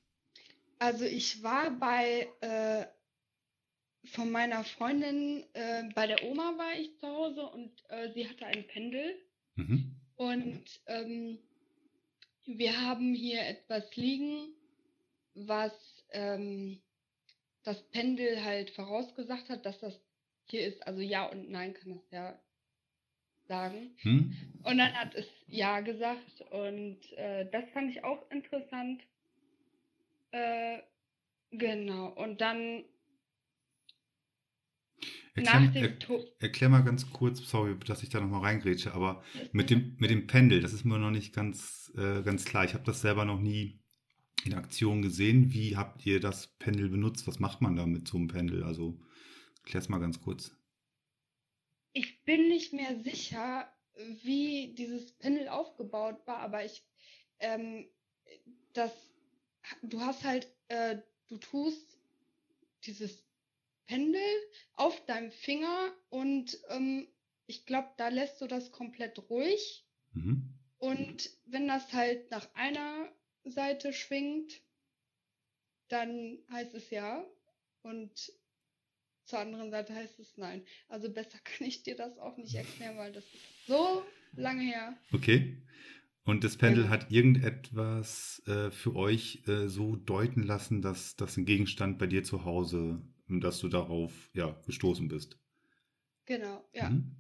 Also 0.81 1.05
ich 1.05 1.41
war 1.45 1.71
bei 1.79 2.29
äh, 2.41 2.87
von 4.09 4.33
meiner 4.33 4.65
Freundin, 4.65 5.45
äh, 5.53 5.85
bei 5.95 6.09
der 6.09 6.25
Oma 6.25 6.59
war 6.59 6.75
ich 6.81 6.99
zu 6.99 7.07
Hause 7.07 7.47
und 7.47 7.71
äh, 7.91 8.13
sie 8.13 8.29
hatte 8.29 8.45
ein 8.47 8.67
Pendel 8.67 9.15
Mhm. 9.55 9.95
und 10.17 10.65
ähm, 10.87 11.39
wir 12.47 12.81
haben 12.81 13.15
hier 13.15 13.47
etwas 13.47 13.95
liegen, 13.95 14.55
was 15.35 15.73
ähm, 16.11 16.81
das 17.63 17.83
Pendel 17.91 18.43
halt 18.45 18.71
vorausgesagt 18.71 19.49
hat, 19.49 19.67
dass 19.67 19.79
das 19.81 20.01
hier 20.47 20.67
ist. 20.67 20.87
Also 20.87 21.01
ja 21.01 21.27
und 21.27 21.51
nein 21.51 21.75
kann 21.75 21.95
das 21.95 22.11
ja 22.11 22.39
sagen. 23.49 23.91
Hm? 23.99 24.35
Und 24.63 24.79
dann 24.79 24.93
hat 24.95 25.15
es 25.15 25.27
ja 25.47 25.81
gesagt 25.81 26.41
und 26.51 26.99
äh, 27.17 27.51
das 27.51 27.65
fand 27.71 27.91
ich 27.91 28.05
auch 28.05 28.31
interessant. 28.31 29.03
Äh, 30.31 30.79
genau. 31.51 32.09
Und 32.09 32.41
dann 32.41 32.85
Erklär, 35.35 35.61
nach 35.61 35.75
er, 35.75 36.25
erklär 36.41 36.69
mal 36.69 36.85
ganz 36.85 37.11
kurz, 37.11 37.39
sorry, 37.49 37.77
dass 37.87 38.03
ich 38.03 38.11
da 38.11 38.21
nochmal 38.21 38.43
reingrätsche, 38.43 38.93
aber 38.93 39.23
mit 39.53 39.71
dem, 39.71 39.97
mit 39.99 40.11
dem 40.11 40.27
Pendel, 40.27 40.61
das 40.61 40.73
ist 40.73 40.85
mir 40.85 40.99
noch 40.99 41.11
nicht 41.11 41.35
ganz, 41.35 41.93
äh, 41.97 42.23
ganz 42.23 42.45
klar. 42.45 42.65
Ich 42.65 42.75
habe 42.75 42.85
das 42.85 43.01
selber 43.01 43.25
noch 43.25 43.41
nie 43.41 43.80
in 44.47 44.55
Aktion 44.55 45.03
gesehen. 45.03 45.53
Wie 45.53 45.77
habt 45.77 46.05
ihr 46.07 46.21
das 46.21 46.49
Pendel 46.59 46.89
benutzt? 46.89 47.27
Was 47.27 47.39
macht 47.39 47.61
man 47.61 47.77
da 47.77 47.87
mit 47.87 48.09
so 48.09 48.19
einem 48.19 48.29
Pendel? 48.29 48.65
Also 48.65 48.99
erklär's 49.65 49.89
mal 49.89 49.99
ganz 49.99 50.21
kurz. 50.21 50.53
Ich 51.93 52.25
bin 52.25 52.49
nicht 52.49 52.73
mehr 52.73 53.03
sicher, 53.03 53.71
wie 54.23 54.75
dieses 54.75 55.13
Pendel 55.13 55.49
aufgebaut 55.49 56.27
war, 56.27 56.39
aber 56.39 56.65
ich, 56.65 56.85
ähm, 57.41 57.89
das, 58.73 58.93
du 59.83 60.01
hast 60.01 60.25
halt, 60.25 60.49
äh, 60.69 60.99
du 61.29 61.37
tust 61.37 61.99
dieses 62.85 63.25
Pendel 63.87 64.23
auf 64.75 65.05
deinem 65.07 65.33
Finger 65.33 65.93
und 66.11 66.59
ähm, 66.69 67.09
ich 67.47 67.67
glaube, 67.67 67.89
da 67.97 68.09
lässt 68.09 68.41
du 68.41 68.47
das 68.47 68.71
komplett 68.71 69.19
ruhig. 69.29 69.85
Mhm. 70.13 70.55
Und 70.79 71.31
wenn 71.47 71.67
das 71.67 71.93
halt 71.93 72.31
nach 72.31 72.49
einer 72.55 73.11
Seite 73.45 73.93
schwingt, 73.93 74.63
dann 75.89 76.39
heißt 76.51 76.75
es 76.75 76.91
ja. 76.91 77.25
Und 77.83 78.33
zur 79.25 79.39
anderen 79.39 79.71
Seite 79.71 79.95
heißt 79.95 80.19
es 80.19 80.37
nein. 80.37 80.65
Also 80.89 81.13
besser 81.13 81.39
kann 81.45 81.67
ich 81.67 81.83
dir 81.83 81.97
das 81.97 82.19
auch 82.19 82.37
nicht 82.37 82.55
erklären, 82.55 82.97
weil 82.99 83.13
das 83.13 83.25
ist 83.25 83.67
so 83.67 84.05
lange 84.37 84.63
her. 84.63 84.97
Okay. 85.13 85.63
Und 86.25 86.45
das 86.45 86.57
Pendel 86.57 86.85
Genau. 86.85 86.95
hat 86.95 87.11
irgendetwas 87.11 88.43
äh, 88.47 88.71
für 88.71 88.95
euch 88.95 89.43
äh, 89.49 89.69
so 89.69 89.97
deuten 89.97 90.43
lassen, 90.43 90.83
dass 90.83 91.17
das 91.17 91.37
ein 91.37 91.47
Gegenstand 91.47 91.99
bei 91.99 92.07
dir 92.07 92.23
zu 92.23 92.45
Hause, 92.45 93.03
dass 93.29 93.59
du 93.61 93.69
darauf 93.69 94.31
ja 94.35 94.61
gestoßen 94.67 95.09
bist. 95.09 95.39
Genau, 96.27 96.65
ja. 96.73 96.89
Mhm. 96.91 97.17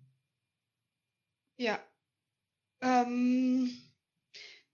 Ja. 1.58 1.78
Ähm, 2.82 3.70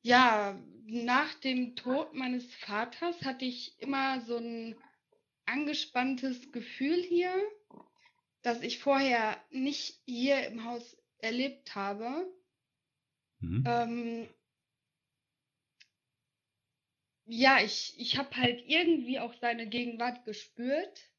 ja, 0.06 0.56
nach 0.86 1.34
dem 1.40 1.74
Tod 1.74 2.14
meines 2.14 2.54
Vaters 2.54 3.22
hatte 3.22 3.44
ich 3.44 3.76
immer 3.80 4.20
so 4.20 4.36
ein 4.36 4.76
angespanntes 5.46 6.52
Gefühl 6.52 7.02
hier, 7.02 7.34
das 8.42 8.62
ich 8.62 8.78
vorher 8.78 9.42
nicht 9.50 10.00
hier 10.04 10.46
im 10.46 10.62
Haus 10.62 10.96
erlebt 11.18 11.74
habe. 11.74 12.32
Mhm. 13.40 13.64
Ähm, 13.66 14.28
ja, 17.24 17.60
ich, 17.60 17.98
ich 17.98 18.16
habe 18.16 18.36
halt 18.36 18.62
irgendwie 18.64 19.18
auch 19.18 19.34
seine 19.40 19.68
Gegenwart 19.68 20.24
gespürt. 20.24 21.10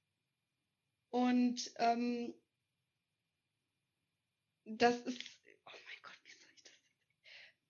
Und 1.09 1.73
ähm, 1.75 2.33
das 4.63 4.97
ist, 5.01 5.21
oh 5.65 5.71
mein 5.71 6.01
Gott, 6.03 6.19
wie 6.23 6.31
soll 6.39 6.51
ich 6.55 6.63
das? 6.63 6.73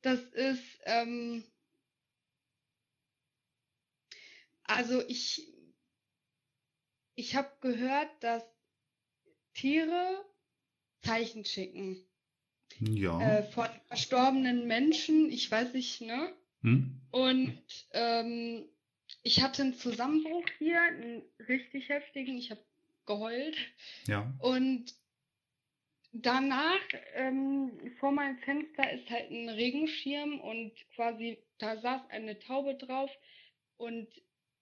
Das 0.01 0.19
ist, 0.21 0.79
ähm, 0.85 1.43
also 4.63 5.01
ich, 5.07 5.47
ich 7.15 7.35
habe 7.35 7.51
gehört, 7.61 8.09
dass 8.21 8.43
Tiere 9.53 10.23
Zeichen 11.01 11.45
schicken 11.45 12.05
Ja. 12.79 13.19
äh, 13.21 13.43
von 13.43 13.67
verstorbenen 13.87 14.67
Menschen. 14.67 15.31
Ich 15.31 15.49
weiß 15.49 15.73
nicht, 15.73 16.01
ne? 16.01 16.33
Hm? 16.61 17.01
Und 17.11 17.63
ähm, 17.91 18.69
ich 19.23 19.41
hatte 19.41 19.63
einen 19.63 19.73
Zusammenbruch 19.73 20.45
hier, 20.57 20.81
einen 20.81 21.23
richtig 21.47 21.89
heftigen. 21.89 22.37
Ich 22.37 22.51
habe 22.51 22.63
geheult. 23.05 23.57
Ja. 24.05 24.31
Und 24.39 24.93
danach, 26.21 26.79
ähm, 27.15 27.71
vor 27.99 28.11
meinem 28.11 28.37
Fenster 28.39 28.91
ist 28.91 29.09
halt 29.09 29.31
ein 29.31 29.49
Regenschirm 29.49 30.39
und 30.39 30.71
quasi 30.95 31.37
da 31.57 31.77
saß 31.77 32.09
eine 32.09 32.39
Taube 32.39 32.75
drauf 32.75 33.09
und 33.77 34.07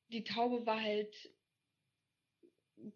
die 0.10 0.24
Taube 0.24 0.66
war 0.66 0.82
halt 0.82 1.14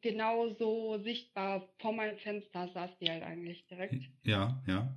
genauso 0.02 1.00
sichtbar. 1.04 1.68
Vor 1.80 1.94
meinem 1.94 2.18
Fenster 2.20 2.70
saß 2.74 2.92
die 3.00 3.10
halt 3.10 3.24
eigentlich 3.24 3.66
direkt. 3.68 4.10
Ja, 4.24 4.62
ja. 4.68 4.96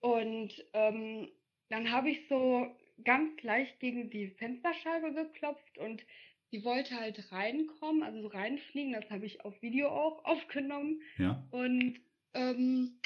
Und 0.00 0.52
ähm, 0.72 1.28
dann 1.68 1.90
habe 1.90 2.10
ich 2.10 2.28
so 2.28 2.66
ganz 3.04 3.42
leicht 3.42 3.78
gegen 3.80 4.10
die 4.10 4.28
Fensterscheibe 4.30 5.12
geklopft 5.12 5.78
und 5.78 6.02
die 6.52 6.64
wollte 6.64 6.94
halt 6.96 7.32
reinkommen, 7.32 8.02
also 8.02 8.22
so 8.22 8.28
reinfliegen. 8.28 8.92
Das 8.92 9.10
habe 9.10 9.26
ich 9.26 9.44
auf 9.44 9.60
Video 9.62 9.88
auch 9.88 10.24
aufgenommen. 10.24 11.02
Ja. 11.18 11.44
Und 11.50 11.98
ähm, 12.36 13.00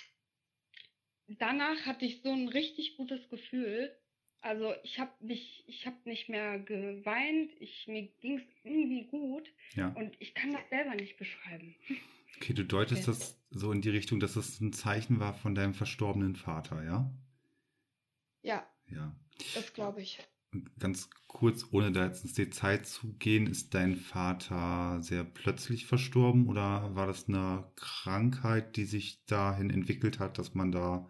danach 1.29 1.87
hatte 1.87 2.05
ich 2.05 2.23
so 2.23 2.33
ein 2.33 2.49
richtig 2.49 2.97
gutes 2.97 3.29
Gefühl. 3.29 3.97
Also 4.43 4.75
ich 4.85 4.99
habe 4.99 5.13
mich, 5.21 5.65
ich 5.67 5.87
habe 5.87 5.97
nicht 6.05 6.29
mehr 6.29 6.59
geweint. 6.59 7.53
Ich 7.61 7.87
mir 7.87 8.09
ging 8.21 8.39
es 8.39 8.45
irgendwie 8.65 9.05
gut 9.07 9.49
Ja. 9.75 9.89
und 9.95 10.17
ich 10.19 10.35
kann 10.35 10.53
das 10.53 10.63
selber 10.71 10.95
nicht 10.95 11.19
beschreiben. 11.19 11.75
Okay, 12.37 12.55
du 12.55 12.65
deutest 12.65 13.07
Okay. 13.07 13.19
das 13.19 13.39
so 13.51 13.71
in 13.71 13.83
die 13.83 13.91
Richtung, 13.91 14.19
dass 14.19 14.37
es 14.37 14.61
ein 14.61 14.73
Zeichen 14.73 15.21
war 15.21 15.35
von 15.35 15.55
deinem 15.55 15.75
verstorbenen 15.75 16.37
Vater, 16.37 16.83
ja? 16.83 17.11
Ja, 18.43 18.67
Ja. 18.89 19.15
das 19.55 19.75
glaube 19.75 20.01
ich. 20.01 20.19
Ganz 20.79 21.11
kurz, 21.29 21.67
ohne 21.73 21.93
da 21.93 22.07
jetzt 22.07 22.25
ins 22.25 22.35
Detail 22.35 22.83
zu 22.85 23.15
gehen, 23.19 23.47
ist 23.47 23.75
dein 23.75 23.97
Vater 23.97 25.03
sehr 25.03 25.25
plötzlich 25.25 25.87
verstorben 25.87 26.49
oder 26.49 26.95
war 26.95 27.07
das 27.07 27.29
eine 27.29 27.73
Krankheit, 27.77 28.77
die 28.77 28.85
sich 28.85 29.25
dahin 29.27 29.71
entwickelt 29.71 30.19
hat, 30.19 30.39
dass 30.39 30.55
man 30.55 30.73
da 30.73 31.09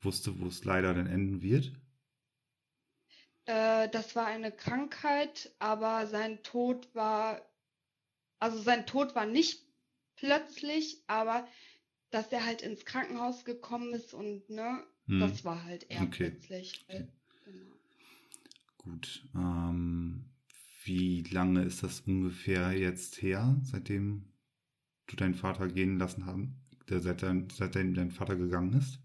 wusste, 0.00 0.38
wo 0.40 0.46
es 0.46 0.64
leider 0.64 0.94
dann 0.94 1.06
enden 1.06 1.42
wird? 1.42 1.80
Äh, 3.44 3.88
das 3.90 4.14
war 4.16 4.26
eine 4.26 4.52
Krankheit, 4.52 5.54
aber 5.58 6.06
sein 6.06 6.42
Tod 6.42 6.94
war, 6.94 7.42
also 8.40 8.60
sein 8.62 8.86
Tod 8.86 9.14
war 9.14 9.26
nicht 9.26 9.66
plötzlich, 10.16 11.04
aber 11.08 11.48
dass 12.10 12.32
er 12.32 12.46
halt 12.46 12.62
ins 12.62 12.84
Krankenhaus 12.86 13.44
gekommen 13.44 13.94
ist 13.94 14.14
und 14.14 14.50
ne, 14.50 14.86
Hm. 15.08 15.18
das 15.18 15.44
war 15.44 15.64
halt 15.64 15.90
eher 15.90 16.06
Okay. 16.06 16.36
plötzlich. 16.46 16.86
Genau. 16.88 17.08
Gut. 18.86 19.28
Ähm, 19.34 20.30
wie 20.84 21.22
lange 21.22 21.64
ist 21.64 21.82
das 21.82 22.00
ungefähr 22.02 22.72
jetzt 22.72 23.20
her, 23.20 23.60
seitdem 23.64 24.32
du 25.08 25.16
deinen 25.16 25.34
Vater 25.34 25.66
gehen 25.66 25.98
lassen 25.98 26.24
haben, 26.24 26.64
seit 26.88 27.22
dein, 27.22 27.50
seitdem 27.50 27.94
dein 27.94 28.12
Vater 28.12 28.36
gegangen 28.36 28.74
ist? 28.74 29.00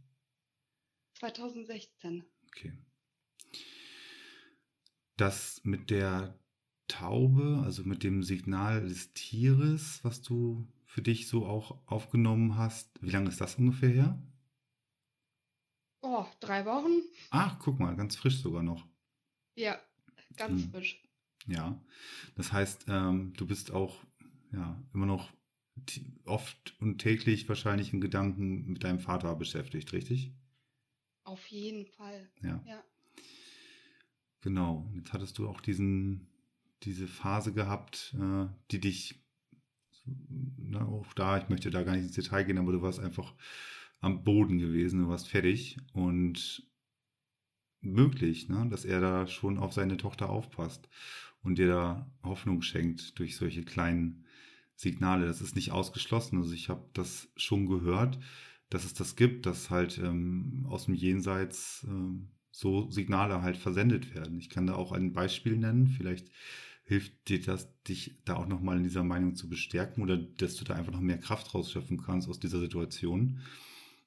2016. 1.16 2.24
Okay. 2.48 2.74
Das 5.18 5.62
mit 5.64 5.90
der 5.90 6.40
Taube, 6.88 7.62
also 7.66 7.84
mit 7.84 8.04
dem 8.04 8.22
Signal 8.22 8.88
des 8.88 9.14
Tieres, 9.14 10.04
was 10.04 10.22
du 10.22 10.68
für 10.86 11.02
dich 11.02 11.28
so 11.28 11.48
auch 11.48 11.82
aufgenommen 11.88 12.56
hast, 12.56 13.02
wie 13.02 13.10
lange 13.10 13.30
ist 13.30 13.42
das 13.42 13.56
ungefähr 13.56 13.90
her? 13.90 14.24
Oh, 16.02 16.26
drei 16.40 16.66
Wochen? 16.66 17.02
Ach, 17.32 17.58
guck 17.60 17.80
mal, 17.80 17.96
ganz 17.96 18.16
frisch 18.16 18.42
sogar 18.42 18.62
noch. 18.62 18.90
Ja, 19.55 19.79
ganz 20.38 20.62
Hm. 20.62 20.72
frisch. 20.72 21.01
Ja, 21.48 21.79
das 22.36 22.53
heißt, 22.53 22.86
ähm, 22.88 23.34
du 23.36 23.48
bist 23.48 23.72
auch 23.72 24.03
ja 24.51 24.81
immer 24.93 25.05
noch 25.05 25.31
oft 26.25 26.75
und 26.79 27.00
täglich 27.00 27.50
wahrscheinlich 27.50 27.93
in 27.93 28.01
Gedanken 28.01 28.67
mit 28.74 28.84
deinem 28.84 29.00
Vater 29.00 29.36
beschäftigt, 29.36 29.93
richtig? 29.93 30.31
Auf 31.24 31.48
jeden 31.48 31.88
Fall. 31.88 32.29
Ja, 32.43 32.62
Ja. 32.67 32.84
genau. 34.41 34.89
Jetzt 34.96 35.13
hattest 35.13 35.38
du 35.38 35.48
auch 35.48 35.62
diesen, 35.62 36.27
diese 36.84 37.08
Phase 37.08 37.53
gehabt, 37.53 38.15
äh, 38.20 38.48
die 38.72 38.79
dich, 38.79 39.15
na, 40.58 40.86
auch 40.86 41.13
da, 41.13 41.38
ich 41.38 41.50
möchte 41.50 41.70
da 41.70 41.84
gar 41.84 41.96
nicht 41.96 42.05
ins 42.05 42.15
Detail 42.15 42.43
gehen, 42.43 42.58
aber 42.58 42.72
du 42.72 42.81
warst 42.81 43.00
einfach 43.00 43.34
am 44.00 44.24
Boden 44.24 44.58
gewesen, 44.58 45.01
du 45.01 45.10
warst 45.10 45.27
fertig 45.27 45.77
und 45.93 46.63
möglich, 47.82 48.50
ne, 48.50 48.68
dass 48.70 48.86
er 48.86 49.02
da 49.02 49.28
schon 49.28 49.58
auf 49.58 49.74
seine 49.74 49.98
Tochter 49.98 50.30
aufpasst 50.30 50.88
und 51.44 51.58
dir 51.58 51.68
da 51.68 52.12
Hoffnung 52.24 52.62
schenkt 52.62 53.18
durch 53.20 53.36
solche 53.36 53.64
kleinen 53.64 54.26
Signale. 54.76 55.26
Das 55.26 55.42
ist 55.42 55.56
nicht 55.56 55.72
ausgeschlossen. 55.72 56.40
Also 56.40 56.54
ich 56.54 56.70
habe 56.70 56.90
das 56.94 57.30
schon 57.36 57.68
gehört, 57.68 58.20
dass 58.70 58.86
es 58.86 58.94
das 58.94 59.16
gibt, 59.16 59.46
dass 59.46 59.70
halt 59.70 59.98
ähm, 59.98 60.66
aus 60.70 60.86
dem 60.86 60.96
Jenseits 60.96 61.86
ähm, 61.88 62.30
so 62.52 62.90
Signale 62.92 63.42
halt 63.42 63.58
versendet 63.58 64.14
werden. 64.14 64.40
Ich 64.40 64.50
kann 64.50 64.68
da 64.68 64.76
auch 64.76 64.92
ein 64.92 65.14
Beispiel 65.14 65.58
nennen. 65.58 65.88
Vielleicht 65.88 66.30
hilft 66.84 67.30
dir 67.30 67.42
das, 67.42 67.70
dich 67.84 68.18
da 68.26 68.36
auch 68.36 68.48
nochmal 68.48 68.78
in 68.78 68.84
dieser 68.84 69.04
Meinung 69.04 69.36
zu 69.36 69.48
bestärken 69.50 70.04
oder 70.04 70.18
dass 70.18 70.56
du 70.56 70.66
da 70.66 70.76
einfach 70.76 70.92
noch 70.92 71.00
mehr 71.00 71.20
Kraft 71.20 71.54
rausschöpfen 71.54 71.98
kannst 71.98 72.28
aus 72.28 72.40
dieser 72.40 72.60
Situation. 72.60 73.40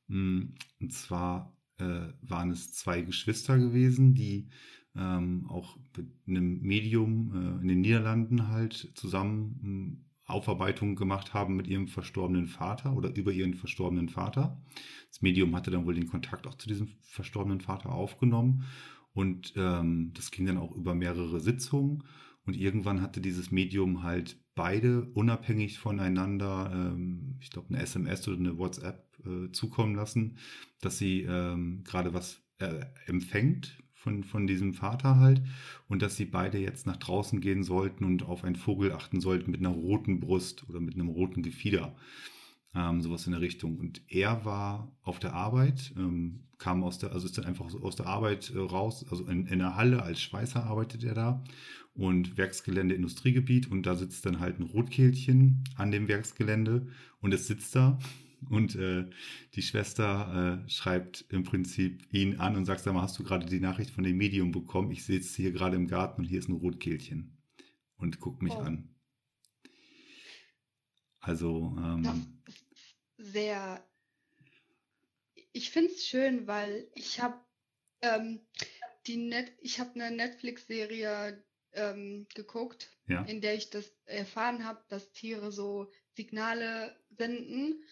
Mm, 0.08 0.54
Und 0.80 0.92
zwar 0.92 1.56
äh, 1.78 2.08
waren 2.22 2.50
es 2.50 2.72
zwei 2.72 3.02
Geschwister 3.02 3.58
gewesen, 3.58 4.14
die 4.14 4.48
ähm, 4.96 5.46
auch 5.48 5.76
mit 5.96 6.06
einem 6.26 6.60
Medium 6.60 7.32
äh, 7.34 7.62
in 7.62 7.68
den 7.68 7.80
Niederlanden 7.80 8.48
halt 8.48 8.92
zusammen 8.94 9.60
ähm, 9.62 10.04
Aufarbeitungen 10.26 10.96
gemacht 10.96 11.34
haben 11.34 11.56
mit 11.56 11.66
ihrem 11.66 11.88
verstorbenen 11.88 12.46
Vater 12.46 12.96
oder 12.96 13.14
über 13.14 13.32
ihren 13.32 13.54
verstorbenen 13.54 14.08
Vater. 14.08 14.62
Das 15.08 15.20
Medium 15.20 15.54
hatte 15.54 15.70
dann 15.70 15.84
wohl 15.84 15.94
den 15.94 16.08
Kontakt 16.08 16.46
auch 16.46 16.54
zu 16.54 16.68
diesem 16.68 16.88
verstorbenen 17.00 17.60
Vater 17.60 17.92
aufgenommen 17.92 18.64
und 19.12 19.52
ähm, 19.56 20.12
das 20.14 20.30
ging 20.30 20.46
dann 20.46 20.58
auch 20.58 20.74
über 20.74 20.94
mehrere 20.94 21.40
Sitzungen 21.40 22.04
und 22.46 22.56
irgendwann 22.56 23.00
hatte 23.00 23.20
dieses 23.20 23.50
Medium 23.50 24.02
halt 24.02 24.38
beide 24.54 25.04
unabhängig 25.14 25.78
voneinander, 25.78 26.70
ähm, 26.72 27.36
ich 27.40 27.50
glaube, 27.50 27.68
eine 27.68 27.82
SMS 27.82 28.26
oder 28.28 28.38
eine 28.38 28.58
WhatsApp 28.58 29.03
äh, 29.26 29.50
zukommen 29.52 29.94
lassen, 29.94 30.38
dass 30.80 30.98
sie 30.98 31.22
ähm, 31.22 31.82
gerade 31.84 32.14
was 32.14 32.42
äh, 32.58 32.84
empfängt 33.06 33.78
von, 33.92 34.22
von 34.22 34.46
diesem 34.46 34.74
Vater 34.74 35.18
halt 35.18 35.42
und 35.88 36.02
dass 36.02 36.16
sie 36.16 36.26
beide 36.26 36.58
jetzt 36.58 36.86
nach 36.86 36.98
draußen 36.98 37.40
gehen 37.40 37.62
sollten 37.62 38.04
und 38.04 38.22
auf 38.22 38.44
einen 38.44 38.56
Vogel 38.56 38.92
achten 38.92 39.20
sollten 39.20 39.50
mit 39.50 39.60
einer 39.60 39.70
roten 39.70 40.20
Brust 40.20 40.68
oder 40.68 40.80
mit 40.80 40.94
einem 40.94 41.08
roten 41.08 41.42
Gefieder. 41.42 41.96
Ähm, 42.74 43.00
sowas 43.00 43.26
in 43.26 43.32
der 43.32 43.40
Richtung. 43.40 43.78
Und 43.78 44.02
er 44.08 44.44
war 44.44 44.92
auf 45.02 45.20
der 45.20 45.32
Arbeit, 45.32 45.94
ähm, 45.96 46.40
kam 46.58 46.82
aus 46.82 46.98
der, 46.98 47.12
also 47.12 47.26
ist 47.26 47.38
dann 47.38 47.44
einfach 47.44 47.72
aus 47.72 47.96
der 47.96 48.06
Arbeit 48.06 48.50
äh, 48.54 48.58
raus, 48.58 49.06
also 49.10 49.26
in, 49.26 49.46
in 49.46 49.60
der 49.60 49.76
Halle 49.76 50.02
als 50.02 50.20
Schweißer 50.20 50.64
arbeitet 50.64 51.04
er 51.04 51.14
da 51.14 51.44
und 51.94 52.36
Werksgelände 52.36 52.94
Industriegebiet 52.94 53.70
und 53.70 53.84
da 53.86 53.94
sitzt 53.94 54.26
dann 54.26 54.40
halt 54.40 54.58
ein 54.58 54.64
Rotkehlchen 54.64 55.62
an 55.76 55.92
dem 55.92 56.08
Werksgelände 56.08 56.88
und 57.20 57.32
es 57.32 57.46
sitzt 57.46 57.76
da 57.76 57.98
und 58.50 58.74
äh, 58.76 59.08
die 59.54 59.62
Schwester 59.62 60.62
äh, 60.66 60.70
schreibt 60.70 61.24
im 61.30 61.44
Prinzip 61.44 62.06
ihn 62.12 62.38
an 62.40 62.56
und 62.56 62.64
sagt, 62.64 62.80
sag 62.82 62.94
mal, 62.94 63.02
hast 63.02 63.18
du 63.18 63.24
gerade 63.24 63.46
die 63.46 63.60
Nachricht 63.60 63.90
von 63.90 64.04
dem 64.04 64.16
Medium 64.16 64.52
bekommen? 64.52 64.90
Ich 64.90 65.04
sitze 65.04 65.42
hier 65.42 65.52
gerade 65.52 65.76
im 65.76 65.88
Garten 65.88 66.22
und 66.22 66.28
hier 66.28 66.38
ist 66.38 66.48
ein 66.48 66.56
Rotkehlchen 66.56 67.36
und 67.98 68.20
guckt 68.20 68.42
mich 68.42 68.52
Oh. 68.54 68.60
an. 68.60 68.88
Also, 71.20 71.74
ähm, 71.78 72.02
Das 72.44 72.54
ist 72.54 72.96
sehr. 73.18 73.84
Ich 75.52 75.70
finde 75.70 75.92
es 75.92 76.06
schön, 76.06 76.46
weil 76.46 76.88
ich 76.94 77.20
habe 77.20 77.40
ähm, 78.02 78.40
die 79.06 79.16
Net 79.16 79.52
ich 79.60 79.80
habe 79.80 79.94
eine 79.94 80.14
Netflix-Serie 80.14 81.42
ähm, 81.72 82.26
geguckt, 82.34 82.90
ja, 83.08 83.22
in 83.24 83.40
der 83.40 83.54
ich 83.54 83.70
das 83.70 83.92
erfahren 84.06 84.64
habe, 84.64 84.84
dass 84.88 85.12
Tiere 85.12 85.52
so 85.52 85.90
Signale 86.16 86.94
senden. 87.10 87.82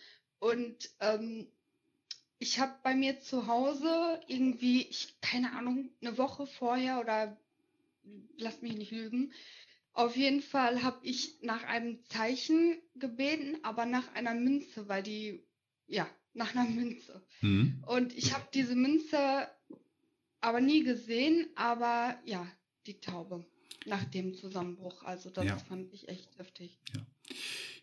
Und 0.43 0.91
ähm, 0.99 1.47
ich 2.41 2.59
habe 2.59 2.75
bei 2.83 2.97
mir 2.97 3.21
zu 3.21 3.47
Hause 3.47 4.21
irgendwie, 4.27 4.83
ich 4.83 5.15
keine 5.21 5.53
Ahnung, 5.53 5.91
eine 6.01 6.19
Woche 6.19 6.49
vorher 6.49 6.99
oder 6.99 7.41
lass 8.39 8.61
mich 8.61 8.75
nicht 8.75 8.91
lügen. 8.91 9.33
Auf 9.93 10.17
jeden 10.17 10.43
Fall 10.43 10.83
habe 10.83 10.99
ich 11.07 11.41
nach 11.43 11.63
einem 11.63 12.05
Zeichen 12.07 12.77
gebeten, 12.97 13.57
aber 13.63 13.87
nach 13.87 14.13
einer 14.15 14.35
Münze, 14.35 14.89
weil 14.89 15.05
die, 15.05 15.45
ja, 15.87 16.11
nach 16.35 16.57
einer 16.57 16.69
Münze. 16.69 17.25
mhm. 17.41 17.85
Und 17.87 18.13
ich 18.13 18.35
habe 18.35 18.49
diese 18.53 18.75
Münze 18.75 19.49
aber 20.41 20.61
nie 20.61 20.83
gesehen, 20.83 21.47
aber 21.55 22.21
ja, 22.25 22.45
die 22.87 22.99
Taube 23.01 23.47
nach 23.87 24.03
dem 24.07 24.35
Zusammenbruch. 24.35 25.05
Also 25.05 25.31
das 25.31 25.47
Ja. 25.47 25.57
fand 25.57 25.93
ich 25.93 26.09
echt 26.09 26.37
heftig. 26.37 26.81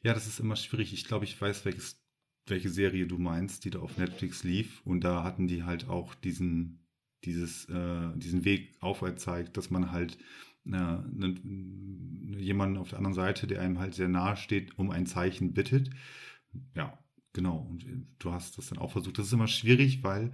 ja, 0.02 0.14
das 0.14 0.28
ist 0.28 0.42
immer 0.42 0.58
schwierig. 0.58 0.92
Ich 0.92 1.06
glaube, 1.06 1.24
ich 1.24 1.40
weiß, 1.40 1.64
welches, 1.64 2.02
welche 2.50 2.70
Serie 2.70 3.08
du 3.08 3.18
meinst, 3.18 3.66
die 3.66 3.70
da 3.70 3.80
auf 3.80 3.98
Netflix 3.98 4.44
lief. 4.44 4.82
Und 4.86 5.04
da 5.04 5.24
hatten 5.24 5.48
die 5.48 5.64
halt 5.64 5.90
auch 5.90 6.16
diesen, 6.16 6.80
dieses, 7.24 7.66
äh, 7.66 8.18
diesen 8.18 8.46
Weg 8.46 8.76
auferzeigt, 8.80 9.58
dass 9.58 9.70
man 9.70 9.92
halt 9.92 10.18
äh, 10.66 10.70
ne, 10.70 11.36
jemanden 12.38 12.78
auf 12.78 12.90
der 12.90 12.98
anderen 12.98 13.16
Seite, 13.16 13.48
der 13.48 13.62
einem 13.62 13.80
halt 13.80 13.96
sehr 13.96 14.10
nahe 14.10 14.38
steht, 14.38 14.78
um 14.78 14.92
ein 14.92 15.06
Zeichen 15.06 15.54
bittet. 15.54 15.90
Ja, 16.76 16.98
genau. 17.34 17.68
Und 17.70 17.86
du 18.20 18.32
hast 18.32 18.58
das 18.58 18.70
dann 18.70 18.80
auch 18.80 18.92
versucht. 18.92 19.18
Das 19.18 19.28
ist 19.28 19.34
immer 19.34 19.48
schwierig, 19.48 20.04
weil 20.04 20.32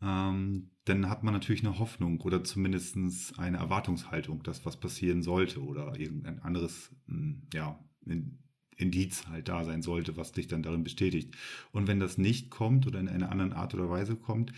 ähm, 0.00 0.70
dann 0.84 1.08
hat 1.08 1.22
man 1.22 1.32
natürlich 1.32 1.64
eine 1.64 1.78
Hoffnung 1.78 2.20
oder 2.20 2.42
zumindest 2.42 2.96
eine 3.38 3.58
Erwartungshaltung, 3.58 4.42
dass 4.42 4.66
was 4.66 4.78
passieren 4.78 5.22
sollte 5.22 5.62
oder 5.62 5.98
irgendein 5.98 6.40
anderes, 6.40 6.90
mh, 7.06 7.36
ja, 7.54 7.78
in, 8.04 8.41
Indiz 8.76 9.26
halt 9.28 9.48
da 9.48 9.64
sein 9.64 9.82
sollte, 9.82 10.16
was 10.16 10.32
dich 10.32 10.46
dann 10.46 10.62
darin 10.62 10.84
bestätigt. 10.84 11.34
Und 11.72 11.86
wenn 11.86 12.00
das 12.00 12.18
nicht 12.18 12.50
kommt 12.50 12.86
oder 12.86 13.00
in 13.00 13.08
einer 13.08 13.30
anderen 13.30 13.52
Art 13.52 13.74
oder 13.74 13.90
Weise 13.90 14.16
kommt, 14.16 14.52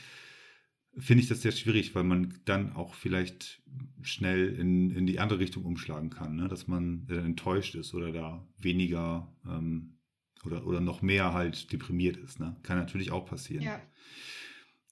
finde 0.96 1.22
ich 1.22 1.29
das 1.29 1.42
sehr 1.42 1.53
schwierig, 1.53 1.94
weil 1.94 2.05
man 2.05 2.35
dann 2.44 2.72
auch 2.72 2.94
vielleicht 2.94 3.62
schnell 4.03 4.48
in, 4.55 4.90
in 4.90 5.07
die 5.07 5.18
andere 5.18 5.40
Richtung 5.40 5.64
umschlagen 5.64 6.11
kann, 6.11 6.37
ne? 6.37 6.48
dass 6.48 6.68
man 6.68 7.07
äh, 7.11 7.16
enttäuscht 7.16 7.74
ist 7.74 7.94
oder 7.94 8.12
da 8.12 8.46
weniger 8.59 9.33
ähm, 9.46 9.98
oder, 10.44 10.66
oder 10.66 10.81
noch 10.81 11.03
mehr 11.03 11.33
halt 11.33 11.72
deprimiert 11.72 12.16
ist. 12.16 12.38
Ne? 12.38 12.57
Kann 12.62 12.79
natürlich 12.79 13.11
auch 13.11 13.27
passieren. 13.27 13.62
Ja, 13.62 13.81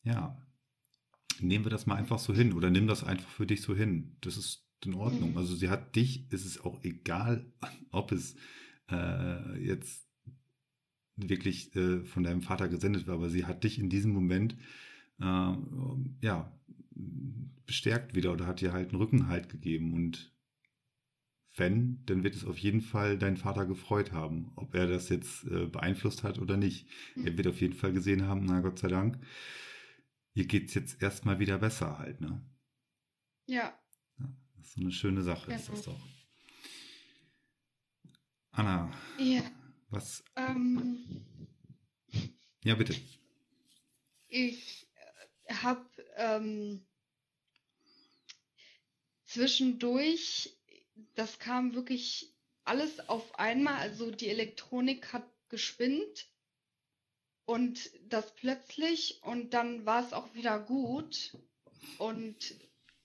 Ja. 0.04 0.36
Nehmen 1.40 1.64
wir 1.64 1.70
das 1.70 1.86
mal 1.86 1.96
einfach 1.96 2.18
so 2.18 2.34
hin 2.34 2.52
oder 2.52 2.70
nimm 2.70 2.86
das 2.86 3.04
einfach 3.04 3.28
für 3.28 3.46
dich 3.46 3.62
so 3.62 3.74
hin. 3.74 4.16
Das 4.20 4.36
ist 4.36 4.66
in 4.84 4.94
Ordnung. 4.94 5.32
Mhm. 5.32 5.38
Also 5.38 5.54
sie 5.54 5.68
hat 5.68 5.96
dich, 5.96 6.26
es 6.30 6.44
ist 6.44 6.64
auch 6.64 6.82
egal, 6.82 7.46
ob 7.90 8.12
es 8.12 8.36
äh, 8.90 9.58
jetzt 9.64 10.08
wirklich 11.16 11.74
äh, 11.76 12.04
von 12.04 12.22
deinem 12.22 12.42
Vater 12.42 12.68
gesendet 12.68 13.06
war, 13.06 13.14
aber 13.14 13.30
sie 13.30 13.44
hat 13.44 13.64
dich 13.64 13.78
in 13.78 13.90
diesem 13.90 14.12
Moment 14.12 14.56
äh, 15.20 15.54
ja 16.20 16.52
bestärkt 17.66 18.14
wieder 18.14 18.32
oder 18.32 18.46
hat 18.46 18.60
dir 18.60 18.72
halt 18.72 18.90
einen 18.90 19.00
Rückenhalt 19.00 19.48
gegeben 19.48 19.94
und 19.94 20.32
wenn, 21.54 22.02
dann 22.06 22.24
wird 22.24 22.34
es 22.34 22.46
auf 22.46 22.56
jeden 22.56 22.80
Fall 22.80 23.18
dein 23.18 23.36
Vater 23.36 23.66
gefreut 23.66 24.12
haben, 24.12 24.52
ob 24.56 24.74
er 24.74 24.86
das 24.86 25.10
jetzt 25.10 25.44
äh, 25.44 25.66
beeinflusst 25.66 26.22
hat 26.22 26.38
oder 26.38 26.56
nicht. 26.56 26.88
Mhm. 27.14 27.26
Er 27.26 27.36
wird 27.36 27.46
auf 27.46 27.60
jeden 27.60 27.74
Fall 27.74 27.92
gesehen 27.92 28.26
haben, 28.26 28.46
na 28.46 28.60
Gott 28.60 28.78
sei 28.78 28.88
Dank, 28.88 29.18
ihr 30.32 30.46
geht's 30.46 30.72
jetzt 30.72 31.02
erstmal 31.02 31.40
wieder 31.40 31.58
besser 31.58 31.98
halt, 31.98 32.22
ne? 32.22 32.42
Ja. 33.46 33.78
Ja, 34.18 34.28
das 34.56 34.68
ist 34.68 34.72
so 34.74 34.80
eine 34.80 34.92
schöne 34.92 35.22
Sache, 35.22 35.52
ist 35.52 35.66
Genau. 35.66 35.76
das 35.76 35.84
doch. 35.84 36.08
Anna, 38.52 38.90
Ja. 39.18 39.42
was, 39.90 40.22
Ähm, 40.36 41.24
ja 42.64 42.74
bitte. 42.74 42.94
ich 44.28 44.86
habe 45.48 45.86
ähm, 46.16 46.84
zwischendurch, 49.24 50.54
das 51.14 51.38
kam 51.38 51.74
wirklich 51.74 52.34
alles 52.64 53.08
auf 53.08 53.38
einmal, 53.38 53.76
also 53.76 54.10
die 54.10 54.28
Elektronik 54.28 55.12
hat 55.12 55.24
gespinnt 55.48 56.26
und 57.46 57.90
das 58.08 58.34
plötzlich 58.34 59.20
und 59.22 59.54
dann 59.54 59.86
war 59.86 60.04
es 60.04 60.12
auch 60.12 60.34
wieder 60.34 60.58
gut 60.60 61.36
und 61.98 62.54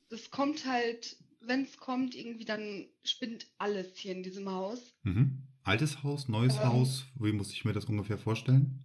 das 0.09 0.29
kommt 0.31 0.65
halt, 0.65 1.17
wenn 1.47 1.63
es 1.63 1.77
kommt, 1.77 2.15
irgendwie 2.15 2.45
dann 2.45 2.87
spinnt 3.03 3.47
alles 3.57 3.97
hier 3.97 4.11
in 4.13 4.23
diesem 4.23 4.49
Haus. 4.49 4.95
Mhm. 5.03 5.43
Altes 5.63 6.03
Haus, 6.03 6.27
neues 6.29 6.55
Ähm. 6.57 6.63
Haus, 6.63 7.05
wie 7.19 7.31
muss 7.31 7.51
ich 7.51 7.65
mir 7.65 7.73
das 7.73 7.85
ungefähr 7.85 8.17
vorstellen? 8.17 8.83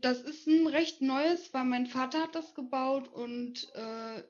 Das 0.00 0.20
ist 0.20 0.46
ein 0.46 0.66
recht 0.66 1.00
neues, 1.00 1.52
weil 1.54 1.64
mein 1.64 1.86
Vater 1.86 2.22
hat 2.22 2.34
das 2.34 2.54
gebaut 2.54 3.08
und 3.08 3.68
äh, 3.74 4.22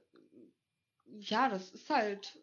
ja, 1.18 1.48
das 1.48 1.70
ist 1.70 1.90
halt 1.90 2.38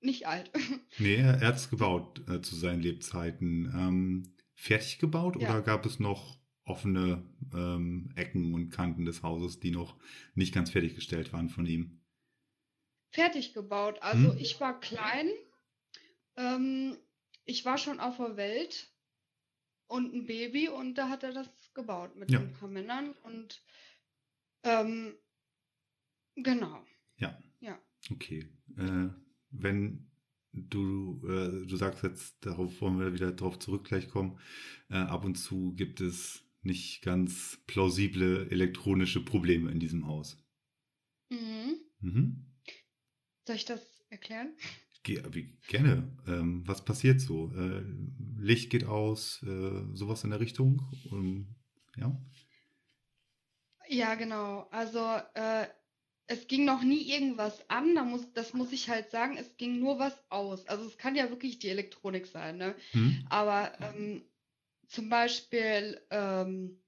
nicht 0.00 0.26
alt. 0.26 0.50
Nee, 0.98 1.16
er 1.16 1.40
hat 1.40 1.56
es 1.56 1.70
gebaut 1.70 2.22
äh, 2.28 2.40
zu 2.42 2.56
seinen 2.56 2.82
Lebzeiten. 2.82 3.72
Ähm, 3.74 4.34
fertig 4.54 4.98
gebaut 4.98 5.40
Ja. 5.40 5.48
oder 5.50 5.62
gab 5.62 5.86
es 5.86 6.00
noch 6.00 6.38
offene 6.64 7.24
ähm, 7.54 8.10
Ecken 8.16 8.52
und 8.52 8.70
Kanten 8.70 9.04
des 9.04 9.22
Hauses, 9.22 9.60
die 9.60 9.70
noch 9.70 9.96
nicht 10.34 10.52
ganz 10.52 10.70
fertiggestellt 10.70 11.32
waren 11.32 11.48
von 11.48 11.66
ihm? 11.66 12.00
Fertig 13.10 13.54
gebaut. 13.54 14.00
Also 14.02 14.32
Hm. 14.32 14.38
ich 14.38 14.60
war 14.60 14.78
klein, 14.80 15.28
ähm, 16.36 16.96
ich 17.44 17.64
war 17.64 17.78
schon 17.78 18.00
auf 18.00 18.16
der 18.18 18.36
Welt 18.36 18.92
und 19.86 20.14
ein 20.14 20.26
Baby 20.26 20.68
und 20.68 20.94
da 20.96 21.08
hat 21.08 21.22
er 21.22 21.32
das 21.32 21.48
gebaut 21.74 22.16
mit 22.16 22.30
Ja. 22.30 22.40
ein 22.40 22.52
paar 22.52 22.68
Männern 22.68 23.12
und 23.24 23.62
ähm, 24.64 25.14
genau. 26.36 26.84
Okay. 28.10 28.48
Äh, 28.76 29.08
wenn 29.50 30.10
du, 30.52 31.20
äh, 31.26 31.66
du 31.66 31.76
sagst 31.76 32.02
jetzt, 32.02 32.44
darauf 32.44 32.80
wollen 32.80 32.98
wir 32.98 33.12
wieder 33.12 33.32
drauf 33.32 33.58
zurück 33.58 33.84
gleich 33.84 34.08
kommen, 34.08 34.38
äh, 34.90 34.96
ab 34.96 35.24
und 35.24 35.36
zu 35.36 35.74
gibt 35.74 36.00
es 36.00 36.44
nicht 36.62 37.02
ganz 37.02 37.58
plausible 37.66 38.48
elektronische 38.50 39.24
Probleme 39.24 39.70
in 39.70 39.80
diesem 39.80 40.06
Haus. 40.06 40.36
Mhm. 41.30 41.80
Mhm. 42.00 42.47
Soll 43.48 43.56
ich 43.56 43.64
das 43.64 43.80
erklären? 44.10 44.54
Ge 45.04 45.22
wie, 45.30 45.56
gerne. 45.68 46.06
Ähm, 46.26 46.64
was 46.66 46.84
passiert 46.84 47.18
so? 47.18 47.50
Äh, 47.56 47.82
Licht 48.36 48.68
geht 48.68 48.84
aus, 48.84 49.42
äh, 49.42 49.86
sowas 49.94 50.22
in 50.22 50.28
der 50.28 50.40
Richtung? 50.40 50.82
Ähm, 51.10 51.56
ja. 51.96 52.14
Ja, 53.88 54.16
genau. 54.16 54.68
Also 54.70 54.98
äh, 55.32 55.66
es 56.26 56.46
ging 56.46 56.66
noch 56.66 56.82
nie 56.82 57.10
irgendwas 57.10 57.70
an, 57.70 57.94
da 57.94 58.04
muss, 58.04 58.30
das 58.34 58.52
muss 58.52 58.70
ich 58.70 58.90
halt 58.90 59.10
sagen, 59.10 59.38
es 59.38 59.56
ging 59.56 59.80
nur 59.80 59.98
was 59.98 60.22
aus. 60.30 60.66
Also 60.68 60.84
es 60.84 60.98
kann 60.98 61.16
ja 61.16 61.30
wirklich 61.30 61.58
die 61.58 61.70
Elektronik 61.70 62.26
sein, 62.26 62.58
ne? 62.58 62.74
Hm? 62.90 63.26
Aber 63.30 63.72
ähm, 63.80 64.28
zum 64.88 65.08
Beispiel 65.08 66.02
ähm, 66.10 66.82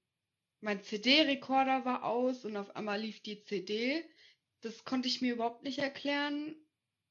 mein 0.59 0.83
CD-Rekorder 0.83 1.85
war 1.85 2.03
aus 2.03 2.45
und 2.45 2.55
auf 2.55 2.75
einmal 2.75 3.01
lief 3.01 3.23
die 3.23 3.41
CD. 3.41 4.05
Das 4.61 4.83
konnte 4.83 5.07
ich 5.07 5.21
mir 5.21 5.33
überhaupt 5.33 5.63
nicht 5.63 5.79
erklären. 5.79 6.55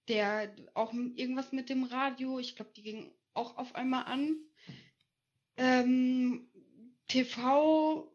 Der 0.08 0.54
auch 0.74 0.92
irgendwas 0.92 1.52
mit 1.52 1.68
dem 1.68 1.84
Radio, 1.84 2.38
ich 2.38 2.56
glaube, 2.56 2.72
die 2.74 2.82
ging 2.82 3.12
auch 3.34 3.56
auf 3.56 3.74
einmal 3.74 4.04
an. 4.04 4.36
Ähm, 5.56 6.48
TV, 7.06 8.12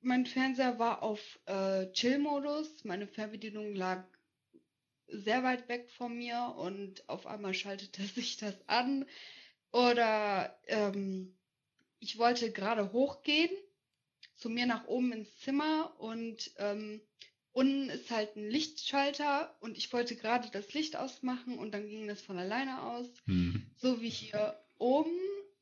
mein 0.00 0.24
Fernseher 0.24 0.78
war 0.78 1.02
auf 1.02 1.40
äh, 1.46 1.90
Chill-Modus. 1.92 2.84
Meine 2.84 3.06
Fernbedienung 3.06 3.74
lag 3.74 4.04
sehr 5.08 5.42
weit 5.42 5.68
weg 5.68 5.90
von 5.90 6.16
mir 6.16 6.54
und 6.56 7.08
auf 7.08 7.26
einmal 7.26 7.54
schaltete 7.54 8.02
sich 8.14 8.36
das 8.36 8.56
an. 8.68 9.06
Oder 9.72 10.58
ähm, 10.66 11.36
ich 11.98 12.18
wollte 12.18 12.52
gerade 12.52 12.92
hochgehen, 12.92 13.50
zu 14.36 14.48
mir 14.50 14.66
nach 14.66 14.86
oben 14.86 15.12
ins 15.12 15.38
Zimmer 15.40 15.98
und 15.98 16.52
ähm, 16.58 17.00
unten 17.56 17.88
ist 17.88 18.10
halt 18.10 18.36
ein 18.36 18.50
Lichtschalter 18.50 19.56
und 19.60 19.78
ich 19.78 19.90
wollte 19.90 20.14
gerade 20.14 20.50
das 20.52 20.74
Licht 20.74 20.94
ausmachen 20.94 21.58
und 21.58 21.72
dann 21.72 21.88
ging 21.88 22.06
das 22.06 22.20
von 22.20 22.36
alleine 22.38 22.82
aus. 22.82 23.06
Hm. 23.24 23.62
So 23.76 24.02
wie 24.02 24.10
hier 24.10 24.60
oben. 24.76 25.10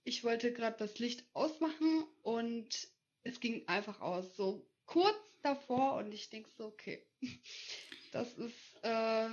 Ich 0.03 0.25
wollte 0.25 0.53
gerade 0.53 0.75
das 0.77 0.99
Licht 0.99 1.25
ausmachen 1.35 2.05
und 2.23 2.89
es 3.23 3.39
ging 3.39 3.63
einfach 3.69 4.01
aus. 4.01 4.37
So 4.37 4.69
kurz 4.87 5.15
davor 5.43 5.99
und 5.99 6.13
ich 6.13 6.31
denke 6.31 6.51
so, 6.59 6.65
okay, 6.65 7.01
das 8.13 8.35
ist 8.35 8.75
äh, 8.83 9.29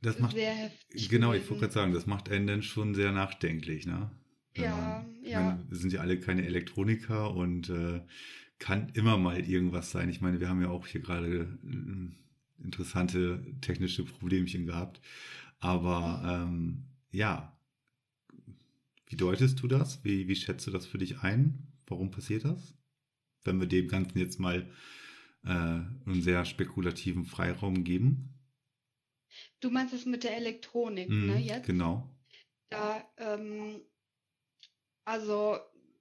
Das 0.00 0.18
macht, 0.18 0.36
sehr 0.36 0.54
heftig. 0.54 1.10
genau, 1.10 1.34
ich 1.34 1.42
wollte 1.50 1.60
gerade 1.64 1.74
sagen, 1.74 1.92
das 1.92 2.06
macht 2.06 2.30
einen 2.30 2.46
dann 2.46 2.62
schon 2.62 2.94
sehr 2.94 3.12
nachdenklich, 3.12 3.84
ne? 3.84 4.10
Ja, 4.56 5.06
ich 5.22 5.28
ja. 5.32 5.40
meine, 5.42 5.66
wir 5.68 5.76
sind 5.76 5.92
ja 5.92 6.00
alle 6.00 6.18
keine 6.18 6.46
Elektroniker 6.46 7.34
und 7.34 7.68
äh, 7.68 8.00
kann 8.58 8.88
immer 8.90 9.16
mal 9.16 9.38
irgendwas 9.40 9.90
sein. 9.90 10.08
Ich 10.08 10.20
meine, 10.20 10.40
wir 10.40 10.48
haben 10.48 10.62
ja 10.62 10.68
auch 10.68 10.86
hier 10.86 11.00
gerade 11.00 11.58
äh, 11.64 12.64
interessante 12.64 13.44
technische 13.60 14.04
Problemchen 14.04 14.66
gehabt. 14.66 15.00
Aber 15.60 16.22
ähm, 16.24 16.84
ja, 17.10 17.56
wie 19.06 19.16
deutest 19.16 19.62
du 19.62 19.68
das? 19.68 20.04
Wie, 20.04 20.28
wie 20.28 20.36
schätzt 20.36 20.66
du 20.66 20.70
das 20.70 20.86
für 20.86 20.98
dich 20.98 21.20
ein? 21.20 21.72
Warum 21.86 22.10
passiert 22.10 22.44
das? 22.44 22.74
Wenn 23.44 23.60
wir 23.60 23.66
dem 23.66 23.88
Ganzen 23.88 24.18
jetzt 24.18 24.38
mal 24.38 24.70
äh, 25.44 25.48
einen 25.48 26.22
sehr 26.22 26.44
spekulativen 26.44 27.24
Freiraum 27.24 27.84
geben. 27.84 28.34
Du 29.60 29.70
meinst 29.70 29.94
es 29.94 30.04
mit 30.04 30.24
der 30.24 30.36
Elektronik, 30.36 31.08
Mhm, 31.08 31.26
ne? 31.26 31.38
Jetzt? 31.38 31.66
Genau. 31.66 32.08
Da, 32.70 33.02
ähm, 33.16 33.80
also, 35.04 35.58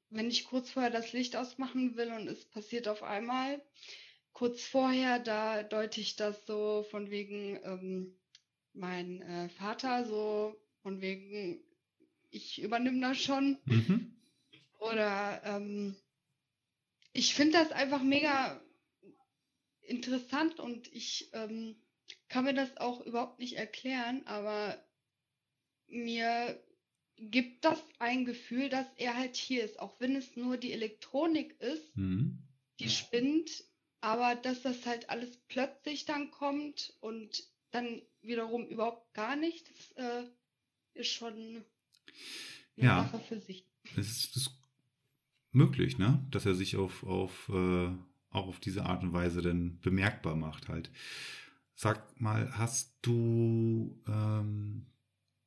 wenn 0.10 0.30
ich 0.30 0.46
kurz 0.46 0.72
vorher 0.72 0.92
das 0.92 1.14
Licht 1.14 1.36
ausmachen 1.36 1.96
will 1.96 2.12
und 2.12 2.28
es 2.28 2.46
passiert 2.46 2.88
auf 2.88 3.04
einmal, 3.04 3.62
kurz 4.34 4.64
vorher, 4.64 5.20
da 5.20 5.64
deute 5.64 6.00
ich 6.00 6.16
das 6.16 6.46
so 6.46 6.86
von 6.92 7.10
wegen, 7.10 7.60
ähm, 7.64 8.16
mein 8.74 9.22
äh, 9.22 9.50
Vater, 9.50 10.06
so 10.06 10.56
von 10.84 11.02
wegen, 11.02 11.60
ich 12.30 12.62
übernehme 12.62 13.02
das 13.02 13.18
schon. 13.18 13.58
Mhm. 13.66 14.16
Oder 14.80 15.42
ähm, 15.44 15.96
ich 17.14 17.34
finde 17.34 17.58
das 17.58 17.72
einfach 17.72 18.04
mega 18.04 18.62
interessant 19.82 20.60
und 20.60 20.94
ich 20.94 21.30
ähm, 21.34 21.76
kann 22.30 22.44
mir 22.44 22.54
das 22.54 22.78
auch 22.78 23.02
überhaupt 23.02 23.40
nicht 23.40 23.58
erklären, 23.58 24.22
aber 24.28 24.78
mir 25.88 26.62
gibt 27.18 27.66
das 27.66 27.84
ein 28.00 28.26
Gefühl, 28.26 28.70
dass 28.70 28.86
er 28.98 29.16
halt 29.18 29.36
hier 29.36 29.64
ist, 29.64 29.80
auch 29.80 30.00
wenn 30.00 30.16
es 30.16 30.36
nur 30.36 30.58
die 30.58 30.72
Elektronik 30.74 31.60
ist, 31.60 31.96
Mhm. 31.98 32.40
die 32.80 32.90
spinnt, 32.90 33.64
aber 34.02 34.36
dass 34.36 34.62
das 34.62 34.86
halt 34.86 35.10
alles 35.10 35.38
plötzlich 35.48 36.06
dann 36.06 36.30
kommt 36.32 36.94
und 37.02 37.44
dann 37.72 38.02
wiederum 38.22 38.68
überhaupt 38.68 39.14
gar 39.14 39.36
nicht, 39.36 39.68
das 39.70 39.92
äh, 40.24 40.30
ist 40.94 41.10
schon 41.12 41.34
eine 41.34 42.86
Ja. 42.86 43.04
Sache 43.04 43.20
für 43.20 43.40
sich. 43.40 43.66
Es 43.96 44.10
ist, 44.10 44.36
ist 44.36 44.52
möglich, 45.52 45.98
ne? 45.98 46.26
Dass 46.32 46.46
er 46.46 46.54
sich 46.56 46.76
auf, 46.76 47.04
auf, 47.04 47.50
äh, 47.50 47.88
auch 48.30 48.48
auf 48.48 48.60
diese 48.60 48.86
Art 48.86 49.02
und 49.04 49.14
Weise 49.14 49.42
dann 49.42 49.80
bemerkbar 49.82 50.36
macht 50.36 50.70
halt. 50.70 50.92
Sag 51.76 52.20
mal, 52.20 52.58
hast 52.58 52.96
du 53.02 54.00
ähm, 54.08 54.86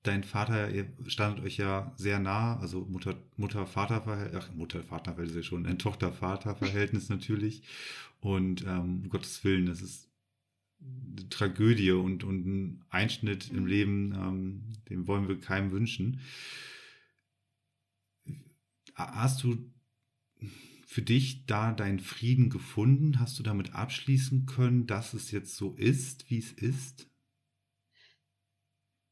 dein 0.02 0.24
Vater, 0.24 0.70
ihr 0.70 0.92
standet 1.06 1.44
euch 1.44 1.56
ja 1.58 1.92
sehr 1.96 2.18
nah, 2.18 2.58
also 2.58 2.86
Mutter, 2.86 3.16
Mutter-Vater-Verhältnis, 3.36 4.42
ach, 4.44 4.54
Mutter-Vater-Verhältnis 4.54 5.36
ist 5.36 5.44
ja 5.44 5.48
schon, 5.48 5.66
ein 5.66 5.78
Tochter-Vater-Verhältnis 5.78 7.08
natürlich. 7.10 7.62
Und 8.20 8.62
ähm, 8.62 9.02
um 9.02 9.08
Gottes 9.08 9.42
Willen, 9.44 9.66
das 9.66 9.82
ist 9.82 10.08
eine 10.80 11.28
Tragödie 11.28 11.92
und, 11.92 12.24
und 12.24 12.46
ein 12.46 12.84
Einschnitt 12.88 13.50
im 13.50 13.64
Mhm. 13.64 13.66
Leben, 13.66 14.12
ähm, 14.14 14.62
den 14.88 15.06
wollen 15.06 15.28
wir 15.28 15.38
keinem 15.38 15.72
wünschen. 15.72 16.20
Hast 18.94 19.42
du 19.42 19.70
für 20.86 21.02
dich 21.02 21.46
da 21.46 21.72
deinen 21.72 22.00
Frieden 22.00 22.50
gefunden? 22.50 23.20
Hast 23.20 23.38
du 23.38 23.42
damit 23.42 23.74
abschließen 23.74 24.46
können, 24.46 24.86
dass 24.86 25.14
es 25.14 25.30
jetzt 25.30 25.56
so 25.56 25.74
ist, 25.74 26.30
wie 26.30 26.38
es 26.38 26.52
ist? 26.52 27.08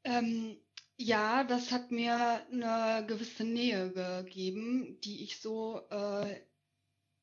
Ähm, 0.04 0.56
ja, 0.98 1.44
das 1.44 1.70
hat 1.70 1.92
mir 1.92 2.44
eine 2.50 3.06
gewisse 3.06 3.44
Nähe 3.44 3.92
gegeben, 3.92 5.00
die 5.02 5.22
ich 5.22 5.38
so 5.38 5.88
äh, 5.90 6.40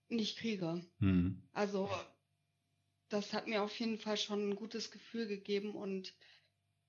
nicht 0.07 0.37
kriege. 0.37 0.81
Hm. 0.99 1.43
Also 1.51 1.89
das 3.09 3.33
hat 3.33 3.47
mir 3.47 3.61
auf 3.61 3.77
jeden 3.79 3.99
Fall 3.99 4.17
schon 4.17 4.49
ein 4.49 4.55
gutes 4.55 4.91
Gefühl 4.91 5.27
gegeben 5.27 5.75
und 5.75 6.13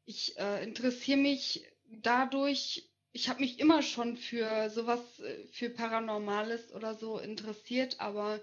ich 0.05 0.39
äh, 0.39 0.63
interessiere 0.63 1.19
mich 1.19 1.67
dadurch, 1.89 2.89
ich 3.13 3.29
habe 3.29 3.41
mich 3.41 3.59
immer 3.59 3.83
schon 3.83 4.17
für 4.17 4.71
sowas, 4.71 5.01
äh, 5.19 5.49
für 5.49 5.71
Paranormales 5.71 6.73
oder 6.73 6.95
so 6.95 7.19
interessiert, 7.19 7.99
aber 7.99 8.41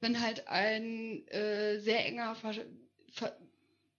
wenn 0.00 0.22
halt 0.22 0.48
ein 0.48 1.28
äh, 1.28 1.78
sehr 1.80 2.06
enger 2.06 2.34
Ver 2.36 2.54
Ver 3.12 3.38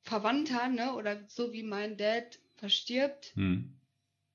Verwandter, 0.04 0.68
ne, 0.68 0.96
oder 0.96 1.24
so 1.28 1.54
wie 1.54 1.62
mein 1.62 1.96
Dad 1.96 2.40
verstirbt, 2.62 3.34
Hm. 3.36 3.74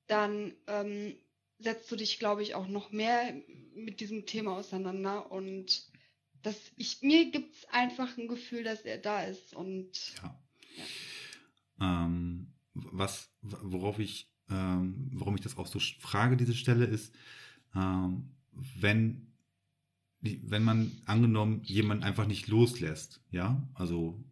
dann 0.07 0.53
ähm, 0.67 1.15
setzt 1.59 1.89
du 1.91 1.95
dich, 1.95 2.19
glaube 2.19 2.43
ich, 2.43 2.53
auch 2.53 2.67
noch 2.67 2.91
mehr 2.91 3.33
mit 3.73 3.99
diesem 4.01 4.25
Thema 4.25 4.57
auseinander 4.57 5.31
und 5.31 5.89
das, 6.43 6.55
ich, 6.75 7.01
mir 7.01 7.31
gibt 7.31 7.55
es 7.55 7.65
einfach 7.69 8.15
ein 8.17 8.27
Gefühl, 8.27 8.63
dass 8.63 8.81
er 8.81 8.99
da 8.99 9.23
ist 9.23 9.55
und 9.55 9.89
Ja. 10.21 10.39
Ähm, 11.79 12.53
was, 12.73 13.29
worauf 13.41 13.97
ich, 13.99 14.29
ähm, 14.49 15.09
warum 15.13 15.35
ich 15.35 15.41
das 15.41 15.57
auch 15.57 15.67
so 15.67 15.79
frage, 15.99 16.37
diese 16.37 16.53
Stelle, 16.55 16.85
ist, 16.85 17.13
ähm, 17.75 18.35
wenn, 18.79 19.33
wenn 20.21 20.63
man 20.63 20.91
angenommen 21.05 21.61
jemanden 21.63 22.03
einfach 22.03 22.27
nicht 22.27 22.47
loslässt, 22.47 23.21
ja, 23.31 23.67
also 23.73 24.23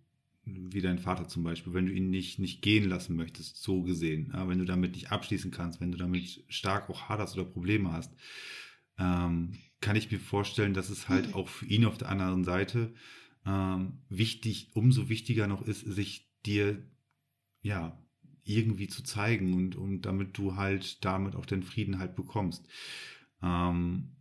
wie 0.45 0.81
dein 0.81 0.99
Vater 0.99 1.27
zum 1.27 1.43
Beispiel, 1.43 1.73
wenn 1.73 1.87
du 1.87 1.91
ihn 1.91 2.09
nicht, 2.09 2.39
nicht 2.39 2.61
gehen 2.61 2.87
lassen 2.87 3.15
möchtest, 3.15 3.61
so 3.61 3.81
gesehen, 3.81 4.31
ja, 4.33 4.47
wenn 4.47 4.59
du 4.59 4.65
damit 4.65 4.93
nicht 4.93 5.11
abschließen 5.11 5.51
kannst, 5.51 5.81
wenn 5.81 5.91
du 5.91 5.97
damit 5.97 6.43
stark 6.49 6.89
auch 6.89 7.09
haderst 7.09 7.35
oder 7.35 7.45
Probleme 7.45 7.91
hast, 7.91 8.13
ähm, 8.97 9.57
kann 9.81 9.95
ich 9.95 10.11
mir 10.11 10.19
vorstellen, 10.19 10.73
dass 10.73 10.89
es 10.89 11.09
halt 11.09 11.33
auch 11.33 11.49
für 11.49 11.65
ihn 11.65 11.85
auf 11.85 11.97
der 11.97 12.09
anderen 12.09 12.43
Seite 12.43 12.93
ähm, 13.45 14.01
wichtig, 14.09 14.69
umso 14.73 15.09
wichtiger 15.09 15.47
noch 15.47 15.61
ist, 15.61 15.81
sich 15.81 16.31
dir 16.45 16.83
ja 17.61 17.99
irgendwie 18.43 18.87
zu 18.87 19.03
zeigen 19.03 19.53
und, 19.55 19.75
und 19.75 20.01
damit 20.03 20.37
du 20.37 20.55
halt 20.55 21.03
damit 21.03 21.35
auch 21.35 21.45
den 21.45 21.63
Frieden 21.63 21.97
halt 21.97 22.15
bekommst. 22.15 22.67
Ähm, 23.41 24.15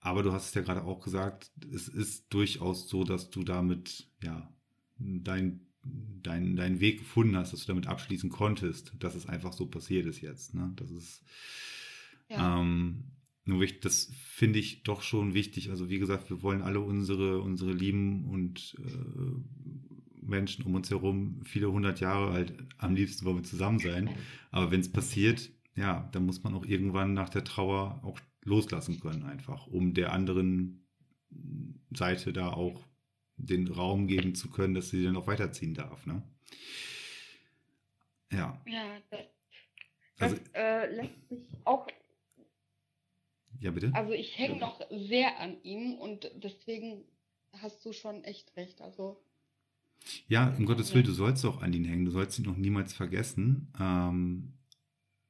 aber 0.00 0.22
du 0.22 0.32
hast 0.32 0.48
es 0.48 0.54
ja 0.54 0.62
gerade 0.62 0.84
auch 0.84 1.00
gesagt, 1.00 1.50
es 1.72 1.88
ist 1.88 2.32
durchaus 2.32 2.88
so, 2.88 3.04
dass 3.04 3.30
du 3.30 3.44
damit 3.44 4.10
ja 4.22 4.50
dein, 4.98 5.60
dein, 5.82 6.56
deinen 6.56 6.80
Weg 6.80 6.98
gefunden 6.98 7.36
hast, 7.36 7.52
dass 7.52 7.60
du 7.60 7.66
damit 7.68 7.86
abschließen 7.86 8.30
konntest, 8.30 8.92
dass 8.98 9.14
es 9.14 9.26
einfach 9.26 9.52
so 9.52 9.66
passiert 9.66 10.06
ist 10.06 10.20
jetzt. 10.20 10.54
Ne? 10.54 10.72
Das 10.76 10.90
ist 10.90 11.22
ja. 12.28 12.60
ähm, 12.60 13.04
nur 13.44 13.60
wichtig, 13.60 13.80
das 13.80 14.12
finde 14.14 14.58
ich 14.58 14.82
doch 14.82 15.02
schon 15.02 15.34
wichtig. 15.34 15.70
Also 15.70 15.88
wie 15.88 15.98
gesagt, 15.98 16.30
wir 16.30 16.42
wollen 16.42 16.62
alle 16.62 16.80
unsere, 16.80 17.40
unsere 17.40 17.72
Lieben 17.72 18.26
und 18.26 18.76
äh, 18.78 20.22
Menschen 20.22 20.64
um 20.66 20.74
uns 20.74 20.90
herum 20.90 21.40
viele 21.44 21.72
hundert 21.72 22.00
Jahre 22.00 22.32
halt 22.32 22.52
am 22.76 22.94
liebsten 22.94 23.24
wollen 23.24 23.38
wir 23.38 23.44
zusammen 23.44 23.78
sein. 23.78 24.10
Aber 24.50 24.70
wenn 24.70 24.80
es 24.80 24.92
passiert, 24.92 25.50
ja, 25.74 26.08
dann 26.12 26.26
muss 26.26 26.42
man 26.44 26.54
auch 26.54 26.66
irgendwann 26.66 27.14
nach 27.14 27.30
der 27.30 27.44
Trauer 27.44 28.00
auch 28.02 28.20
loslassen 28.44 29.00
können 29.00 29.24
einfach, 29.24 29.66
um 29.66 29.94
der 29.94 30.12
anderen 30.12 30.84
Seite 31.90 32.32
da 32.32 32.48
auch 32.48 32.87
den 33.38 33.68
Raum 33.68 34.06
geben 34.06 34.34
zu 34.34 34.50
können, 34.50 34.74
dass 34.74 34.90
sie 34.90 35.04
dann 35.04 35.16
auch 35.16 35.26
weiterziehen 35.26 35.74
darf. 35.74 36.04
Ne? 36.06 36.22
Ja, 38.30 38.60
Ja, 38.66 38.98
das, 39.10 39.20
Also- 40.18 40.36
das 40.36 40.44
äh, 40.54 40.94
lässt 40.94 41.28
sich 41.28 41.46
auch, 41.64 41.86
ja 43.60 43.70
bitte. 43.70 43.90
also 43.94 44.12
ich 44.12 44.36
hänge 44.38 44.56
noch 44.58 44.80
sehr 44.90 45.38
an 45.40 45.62
ihm 45.62 45.94
und 45.94 46.30
deswegen 46.36 47.04
hast 47.52 47.84
du 47.86 47.92
schon 47.92 48.24
echt 48.24 48.54
recht. 48.56 48.80
Also 48.82 49.22
Ja, 50.28 50.54
um 50.56 50.66
Gottes 50.66 50.92
Willen, 50.94 51.06
du 51.06 51.12
sollst 51.12 51.44
auch 51.44 51.62
an 51.62 51.72
ihn 51.72 51.84
hängen, 51.84 52.04
du 52.04 52.10
sollst 52.10 52.38
ihn 52.38 52.44
noch 52.44 52.56
niemals 52.56 52.92
vergessen. 52.92 53.72
Ähm, 53.80 54.52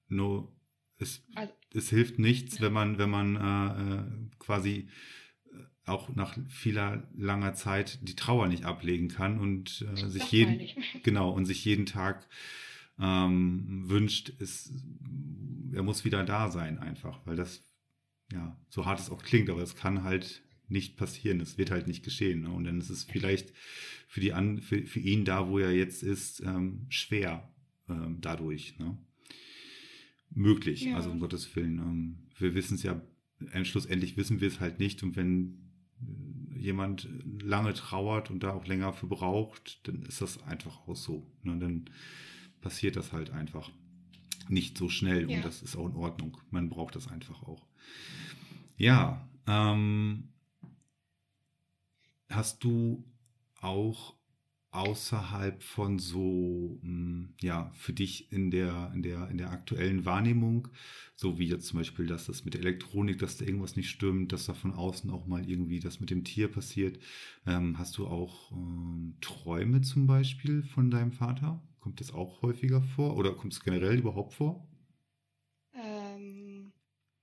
nur 0.09 0.53
es, 0.99 1.23
Also- 1.35 1.53
es 1.75 1.91
hilft 1.91 2.19
nichts, 2.19 2.61
wenn 2.61 2.73
man, 2.73 2.99
wenn 2.99 3.11
man 3.11 3.37
äh, 3.37 3.95
äh, 3.95 4.37
quasi 4.39 4.89
auch 5.89 6.15
nach 6.15 6.37
vieler 6.49 7.09
langer 7.17 7.55
Zeit 7.55 7.99
die 8.03 8.17
Trauer 8.17 8.49
nicht 8.49 8.65
ablegen 8.65 9.09
kann 9.09 9.39
und 9.41 9.87
äh, 9.93 10.09
sich 10.09 10.23
das 10.23 10.31
jeden 10.31 10.61
genau 11.03 11.31
und 11.31 11.47
sich 11.47 11.65
jeden 11.65 11.87
Tag 11.87 12.27
ähm, 12.99 13.89
wünscht, 13.89 14.33
es, 14.41 14.73
er 15.73 15.83
muss 15.83 16.05
wieder 16.05 16.25
da 16.25 16.51
sein 16.51 16.79
einfach, 16.79 17.21
weil 17.27 17.37
das 17.37 17.63
ja 18.33 18.57
so 18.69 18.87
hart 18.87 19.01
es 19.01 19.11
auch 19.11 19.23
klingt, 19.23 19.51
aber 19.51 19.63
es 19.63 19.77
kann 19.77 20.03
halt 20.03 20.43
nicht 20.69 20.97
passieren, 20.97 21.41
es 21.41 21.57
wird 21.57 21.71
halt 21.71 21.87
nicht 21.87 22.05
geschehen 22.05 22.43
ne? 22.43 22.51
und 22.51 22.65
dann 22.65 22.79
ist 22.81 22.91
es 22.91 23.05
vielleicht 23.05 23.53
für 24.07 24.21
die 24.21 24.33
an 24.33 24.61
für, 24.61 24.85
für 24.87 25.01
ihn 25.01 25.25
da, 25.25 25.49
wo 25.49 25.59
er 25.59 25.73
jetzt 25.73 26.03
ist, 26.03 26.41
ähm, 26.41 26.87
schwer 26.89 27.49
ähm, 27.89 28.19
dadurch. 28.21 28.79
Ne? 28.79 28.99
Möglich, 30.31 30.83
Ja. 30.83 30.97
also 30.97 31.11
um 31.11 31.21
Gottes 31.21 31.55
Willen. 31.57 31.79
Ähm, 31.79 32.19
wir 32.39 32.55
wissen 32.55 32.75
es 32.75 32.83
ja, 32.83 33.01
äh, 33.53 33.65
schlussendlich 33.65 34.17
wissen 34.17 34.41
wir 34.41 34.49
es 34.49 34.61
halt 34.61 34.79
nicht 34.79 35.03
und 35.03 35.17
wenn 35.17 35.68
jemand 36.57 37.09
lange 37.41 37.73
trauert 37.75 38.31
und 38.31 38.43
da 38.43 38.53
auch 38.53 38.67
länger 38.67 38.93
für 38.93 39.07
braucht, 39.07 39.87
dann 39.87 40.03
ist 40.03 40.21
das 40.21 40.43
einfach 40.43 40.87
auch 40.89 40.97
so. 40.97 41.27
Ne? 41.43 41.59
Dann 41.59 41.91
passiert 42.61 42.97
das 42.97 43.13
halt 43.13 43.31
einfach 43.31 43.71
nicht 44.49 44.77
so 44.79 44.89
schnell 44.89 45.31
Ja. 45.31 45.37
und 45.37 45.45
das 45.45 45.63
ist 45.63 45.77
auch 45.77 45.87
in 45.87 45.97
Ordnung. 45.97 46.37
Man 46.51 46.69
braucht 46.69 46.97
das 46.97 47.09
einfach 47.09 47.43
auch. 47.43 47.67
Ja, 48.77 49.29
ähm, 49.47 50.29
hast 52.29 52.65
du 52.65 53.05
auch 53.61 54.15
außerhalb 54.79 55.63
von 55.63 55.99
so, 55.99 56.79
mh, 56.83 57.31
ja, 57.41 57.71
für 57.75 57.93
dich 57.93 58.33
in 58.33 58.51
der, 58.51 58.93
in 58.95 59.03
der, 59.03 59.29
in 59.29 59.39
der 59.39 59.51
aktuellen 59.51 60.05
Wahrnehmung, 60.05 60.69
so 61.17 61.39
wie 61.39 61.49
jetzt 61.49 61.67
zum 61.67 61.79
Beispiel, 61.81 62.07
dass 62.07 62.27
das 62.27 62.45
mit 62.45 62.55
Elektronik, 62.55 63.19
dass 63.19 63.37
da 63.37 63.45
irgendwas 63.45 63.77
nicht 63.77 63.91
stimmt, 63.91 64.33
dass 64.33 64.47
da 64.47 64.55
von 64.55 64.73
außen 64.75 65.11
auch 65.11 65.27
mal 65.27 65.49
irgendwie 65.49 65.81
das 65.81 66.01
mit 66.01 66.11
dem 66.11 66.25
Tier 66.25 66.49
passiert, 66.49 66.99
ähm, 67.47 67.79
hast 67.79 67.99
du 67.99 68.07
auch 68.07 68.53
ähm, 68.53 69.17
Träume 69.21 69.81
zum 69.83 70.07
Beispiel 70.07 70.63
von 70.63 70.91
deinem 70.91 71.13
Vater? 71.13 71.61
Kommt 71.81 72.01
das 72.01 72.13
auch 72.15 72.43
häufiger 72.43 72.83
vor 72.83 73.17
oder 73.17 73.33
kommt 73.35 73.53
es 73.55 73.61
generell 73.65 73.99
überhaupt 73.99 74.35
vor? 74.35 74.67
Ähm, 75.75 76.73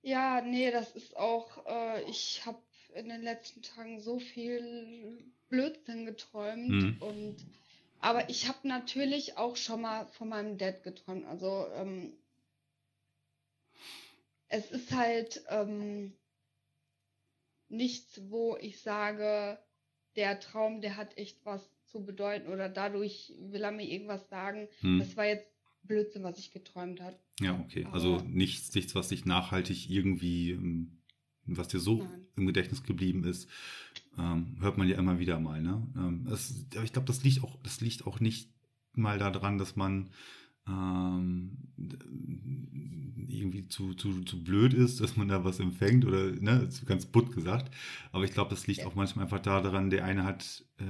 ja, 0.01 0.41
nee, 0.41 0.71
das 0.71 0.95
ist 0.95 1.15
auch, 1.17 1.65
äh, 1.67 2.03
ich 2.09 2.45
habe 2.45 2.59
in 2.95 3.09
den 3.09 3.21
letzten 3.21 3.61
Tagen 3.61 3.99
so 3.99 4.19
viel 4.19 5.34
Blödsinn 5.55 6.05
geträumt 6.05 6.69
Mhm. 6.69 6.97
und 6.99 7.35
aber 7.99 8.29
ich 8.29 8.47
habe 8.47 8.67
natürlich 8.67 9.37
auch 9.37 9.55
schon 9.55 9.81
mal 9.81 10.05
von 10.07 10.29
meinem 10.29 10.57
Dad 10.57 10.83
geträumt. 10.83 11.25
Also 11.25 11.65
ähm, 11.75 12.13
es 14.49 14.69
ist 14.69 14.91
halt 14.91 15.43
ähm, 15.49 16.13
nichts, 17.69 18.21
wo 18.29 18.57
ich 18.57 18.81
sage, 18.81 19.57
der 20.17 20.39
Traum, 20.39 20.81
der 20.81 20.97
hat 20.97 21.17
echt 21.17 21.45
was 21.45 21.67
zu 21.85 22.05
bedeuten 22.05 22.51
oder 22.51 22.67
dadurch 22.67 23.33
will 23.39 23.63
er 23.63 23.71
mir 23.71 23.87
irgendwas 23.87 24.27
sagen. 24.29 24.67
Hm. 24.81 24.99
Das 24.99 25.15
war 25.15 25.25
jetzt 25.25 25.49
Blödsinn, 25.83 26.23
was 26.23 26.37
ich 26.37 26.51
geträumt 26.51 27.01
habe. 27.01 27.17
Ja, 27.39 27.59
okay. 27.59 27.87
Also 27.91 28.19
nichts, 28.19 28.75
nichts, 28.75 28.93
was 28.93 29.09
dich 29.09 29.25
nachhaltig 29.25 29.89
irgendwie, 29.89 30.51
ähm, 30.51 31.01
was 31.45 31.69
dir 31.69 31.79
so 31.79 31.97
Nein. 31.97 32.27
im 32.35 32.45
Gedächtnis 32.45 32.83
geblieben 32.83 33.23
ist, 33.23 33.49
ähm, 34.17 34.57
hört 34.59 34.77
man 34.77 34.87
ja 34.87 34.97
immer 34.97 35.19
wieder 35.19 35.39
mal. 35.39 35.61
Ne? 35.61 35.85
Ähm, 35.95 36.27
es, 36.31 36.65
aber 36.75 36.83
ich 36.83 36.93
glaube, 36.93 37.07
das 37.07 37.23
liegt 37.23 37.43
auch, 37.43 37.57
das 37.63 37.81
liegt 37.81 38.05
auch 38.07 38.19
nicht 38.19 38.49
mal 38.93 39.19
daran, 39.19 39.57
dass 39.57 39.75
man 39.75 40.09
ähm, 40.67 41.57
irgendwie 43.27 43.67
zu, 43.67 43.93
zu, 43.93 44.21
zu 44.23 44.43
blöd 44.43 44.73
ist, 44.73 45.01
dass 45.01 45.17
man 45.17 45.27
da 45.27 45.43
was 45.43 45.59
empfängt 45.59 46.05
oder 46.05 46.31
ne, 46.31 46.67
ganz 46.85 47.05
butt 47.05 47.33
gesagt. 47.33 47.73
Aber 48.11 48.23
ich 48.23 48.31
glaube, 48.31 48.49
das 48.49 48.67
liegt 48.67 48.79
Ja. 48.81 48.87
auch 48.87 48.95
manchmal 48.95 49.25
einfach 49.25 49.39
daran, 49.41 49.89
der 49.89 50.05
eine 50.05 50.23
hat 50.23 50.65
äh, 50.77 50.83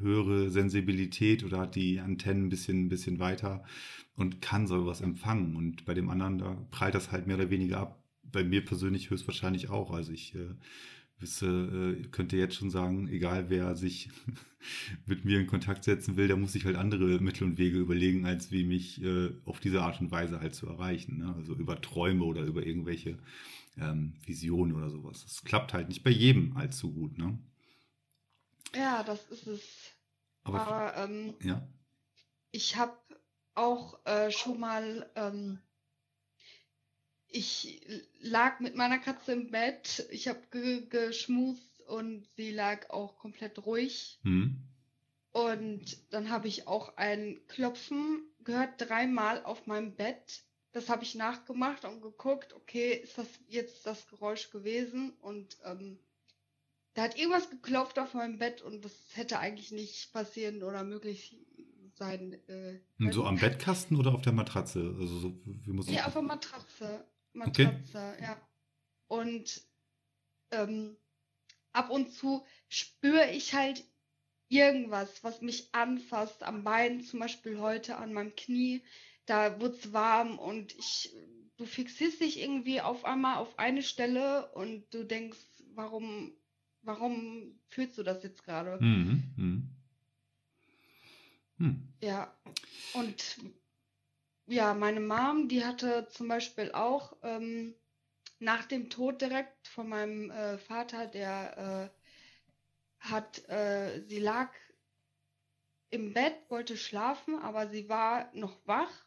höhere 0.00 0.50
Sensibilität 0.50 1.44
oder 1.44 1.60
hat 1.60 1.74
die 1.76 2.00
Antennen 2.00 2.46
ein 2.46 2.48
bisschen, 2.48 2.86
ein 2.86 2.88
bisschen 2.88 3.18
weiter 3.18 3.64
und 4.14 4.40
kann 4.42 4.66
sowas 4.66 5.00
empfangen. 5.00 5.56
Und 5.56 5.84
bei 5.84 5.94
dem 5.94 6.10
anderen, 6.10 6.38
da 6.38 6.54
prallt 6.70 6.94
das 6.94 7.12
halt 7.12 7.26
mehr 7.26 7.36
oder 7.36 7.50
weniger 7.50 7.78
ab. 7.78 8.02
Bei 8.24 8.44
mir 8.44 8.64
persönlich 8.64 9.10
höchstwahrscheinlich 9.10 9.68
auch. 9.70 9.92
Also 9.92 10.12
ich 10.12 10.34
äh, 10.34 10.54
Wisse, 11.22 11.46
äh, 11.46 12.08
könnte 12.08 12.36
jetzt 12.36 12.56
schon 12.56 12.70
sagen, 12.70 13.08
egal 13.08 13.48
wer 13.48 13.74
sich 13.76 14.10
mit 15.06 15.24
mir 15.24 15.40
in 15.40 15.46
Kontakt 15.46 15.84
setzen 15.84 16.16
will, 16.16 16.28
der 16.28 16.36
muss 16.36 16.52
sich 16.52 16.64
halt 16.64 16.76
andere 16.76 17.20
Mittel 17.20 17.44
und 17.44 17.58
Wege 17.58 17.78
überlegen, 17.78 18.26
als 18.26 18.50
wie 18.50 18.64
mich 18.64 19.02
äh, 19.02 19.30
auf 19.44 19.60
diese 19.60 19.82
Art 19.82 20.00
und 20.00 20.10
Weise 20.10 20.40
halt 20.40 20.54
zu 20.54 20.66
erreichen. 20.66 21.18
Ne? 21.18 21.34
Also 21.34 21.54
über 21.54 21.80
Träume 21.80 22.24
oder 22.24 22.42
über 22.42 22.66
irgendwelche 22.66 23.18
ähm, 23.78 24.14
Visionen 24.26 24.74
oder 24.74 24.90
sowas. 24.90 25.22
Das 25.24 25.44
klappt 25.44 25.72
halt 25.72 25.88
nicht 25.88 26.02
bei 26.02 26.10
jedem 26.10 26.56
allzu 26.56 26.92
gut, 26.92 27.16
ne? 27.16 27.38
Ja, 28.74 29.02
das 29.02 29.24
ist 29.30 29.46
es. 29.46 29.62
Aber, 30.44 30.66
Aber 30.66 30.96
ähm, 30.96 31.34
ja. 31.42 31.66
ich 32.50 32.76
habe 32.76 32.96
auch 33.54 34.04
äh, 34.06 34.30
schon 34.30 34.58
mal, 34.58 35.10
ähm, 35.14 35.58
ich 37.32 37.80
lag 38.20 38.60
mit 38.60 38.76
meiner 38.76 38.98
Katze 38.98 39.32
im 39.32 39.50
Bett, 39.50 40.06
ich 40.10 40.28
habe 40.28 40.40
ge 40.50 40.86
geschmust 40.88 41.80
und 41.88 42.26
sie 42.36 42.52
lag 42.52 42.90
auch 42.90 43.18
komplett 43.18 43.64
ruhig. 43.66 44.18
Hm. 44.22 44.56
Und 45.32 46.12
dann 46.12 46.30
habe 46.30 46.48
ich 46.48 46.68
auch 46.68 46.96
ein 46.96 47.40
Klopfen 47.48 48.22
gehört, 48.44 48.74
dreimal 48.78 49.42
auf 49.44 49.66
meinem 49.66 49.94
Bett. 49.94 50.44
Das 50.72 50.88
habe 50.88 51.04
ich 51.04 51.14
nachgemacht 51.14 51.84
und 51.84 52.02
geguckt, 52.02 52.52
okay, 52.54 52.92
ist 52.92 53.18
das 53.18 53.28
jetzt 53.48 53.86
das 53.86 54.06
Geräusch 54.08 54.50
gewesen? 54.50 55.12
Und 55.20 55.56
ähm, 55.64 55.98
da 56.94 57.02
hat 57.02 57.18
irgendwas 57.18 57.48
geklopft 57.48 57.98
auf 57.98 58.14
meinem 58.14 58.38
Bett 58.38 58.60
und 58.60 58.84
das 58.84 58.92
hätte 59.14 59.38
eigentlich 59.38 59.72
nicht 59.72 60.12
passieren 60.12 60.62
oder 60.62 60.84
möglich 60.84 61.38
sein. 61.94 62.38
Äh, 62.48 63.10
so 63.10 63.24
am 63.24 63.38
Bettkasten 63.38 63.96
oder 63.96 64.14
auf 64.14 64.22
der 64.22 64.32
Matratze? 64.32 64.94
Also 64.98 65.18
so, 65.18 65.38
wie 65.44 65.72
muss 65.72 65.88
ich 65.88 65.96
Ja, 65.96 66.06
auf 66.06 66.12
der 66.12 66.22
Matratze. 66.22 67.04
Matratze, 67.32 68.16
ja. 68.20 68.40
Und 69.08 69.62
ähm, 70.50 70.96
ab 71.72 71.90
und 71.90 72.12
zu 72.12 72.44
spüre 72.68 73.30
ich 73.30 73.54
halt 73.54 73.84
irgendwas, 74.48 75.24
was 75.24 75.40
mich 75.40 75.74
anfasst, 75.74 76.42
am 76.42 76.62
Bein, 76.64 77.02
zum 77.02 77.20
Beispiel 77.20 77.58
heute 77.58 77.96
an 77.96 78.12
meinem 78.12 78.36
Knie. 78.36 78.82
Da 79.26 79.60
wird's 79.60 79.92
warm 79.92 80.38
und 80.38 80.74
ich, 80.74 81.14
du 81.56 81.64
fixierst 81.64 82.20
dich 82.20 82.40
irgendwie 82.40 82.80
auf 82.80 83.04
einmal 83.04 83.36
auf 83.36 83.58
eine 83.58 83.82
Stelle 83.82 84.52
und 84.52 84.92
du 84.92 85.04
denkst, 85.04 85.38
warum, 85.74 86.32
warum 86.82 87.58
fühlst 87.68 87.96
du 87.96 88.02
das 88.02 88.22
jetzt 88.22 88.44
gerade? 88.44 88.82
Mhm. 88.82 89.32
Mhm. 89.36 89.70
Hm. 91.58 91.88
Ja, 92.02 92.36
und 92.94 93.38
ja, 94.52 94.74
meine 94.74 95.00
Mom, 95.00 95.48
die 95.48 95.64
hatte 95.64 96.08
zum 96.10 96.28
Beispiel 96.28 96.72
auch 96.72 97.16
ähm, 97.22 97.74
nach 98.38 98.66
dem 98.66 98.90
Tod 98.90 99.22
direkt 99.22 99.66
von 99.66 99.88
meinem 99.88 100.30
äh, 100.30 100.58
Vater, 100.58 101.06
der 101.06 101.90
äh, 101.90 103.08
hat, 103.08 103.48
äh, 103.48 104.02
sie 104.06 104.18
lag 104.18 104.52
im 105.88 106.12
Bett, 106.12 106.34
wollte 106.48 106.76
schlafen, 106.76 107.36
aber 107.36 107.68
sie 107.68 107.88
war 107.88 108.30
noch 108.34 108.66
wach. 108.66 109.06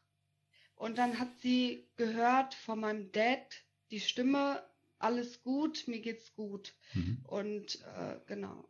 Und 0.75 0.97
dann 0.97 1.19
hat 1.19 1.39
sie 1.39 1.87
gehört 1.95 2.53
von 2.53 2.79
meinem 2.79 3.11
Dad 3.11 3.63
die 3.91 3.99
Stimme, 3.99 4.63
alles 4.97 5.43
gut, 5.43 5.87
mir 5.87 6.01
geht's 6.01 6.33
gut. 6.33 6.73
Mhm. 6.93 7.19
Und 7.23 7.81
äh, 7.95 8.19
genau. 8.25 8.67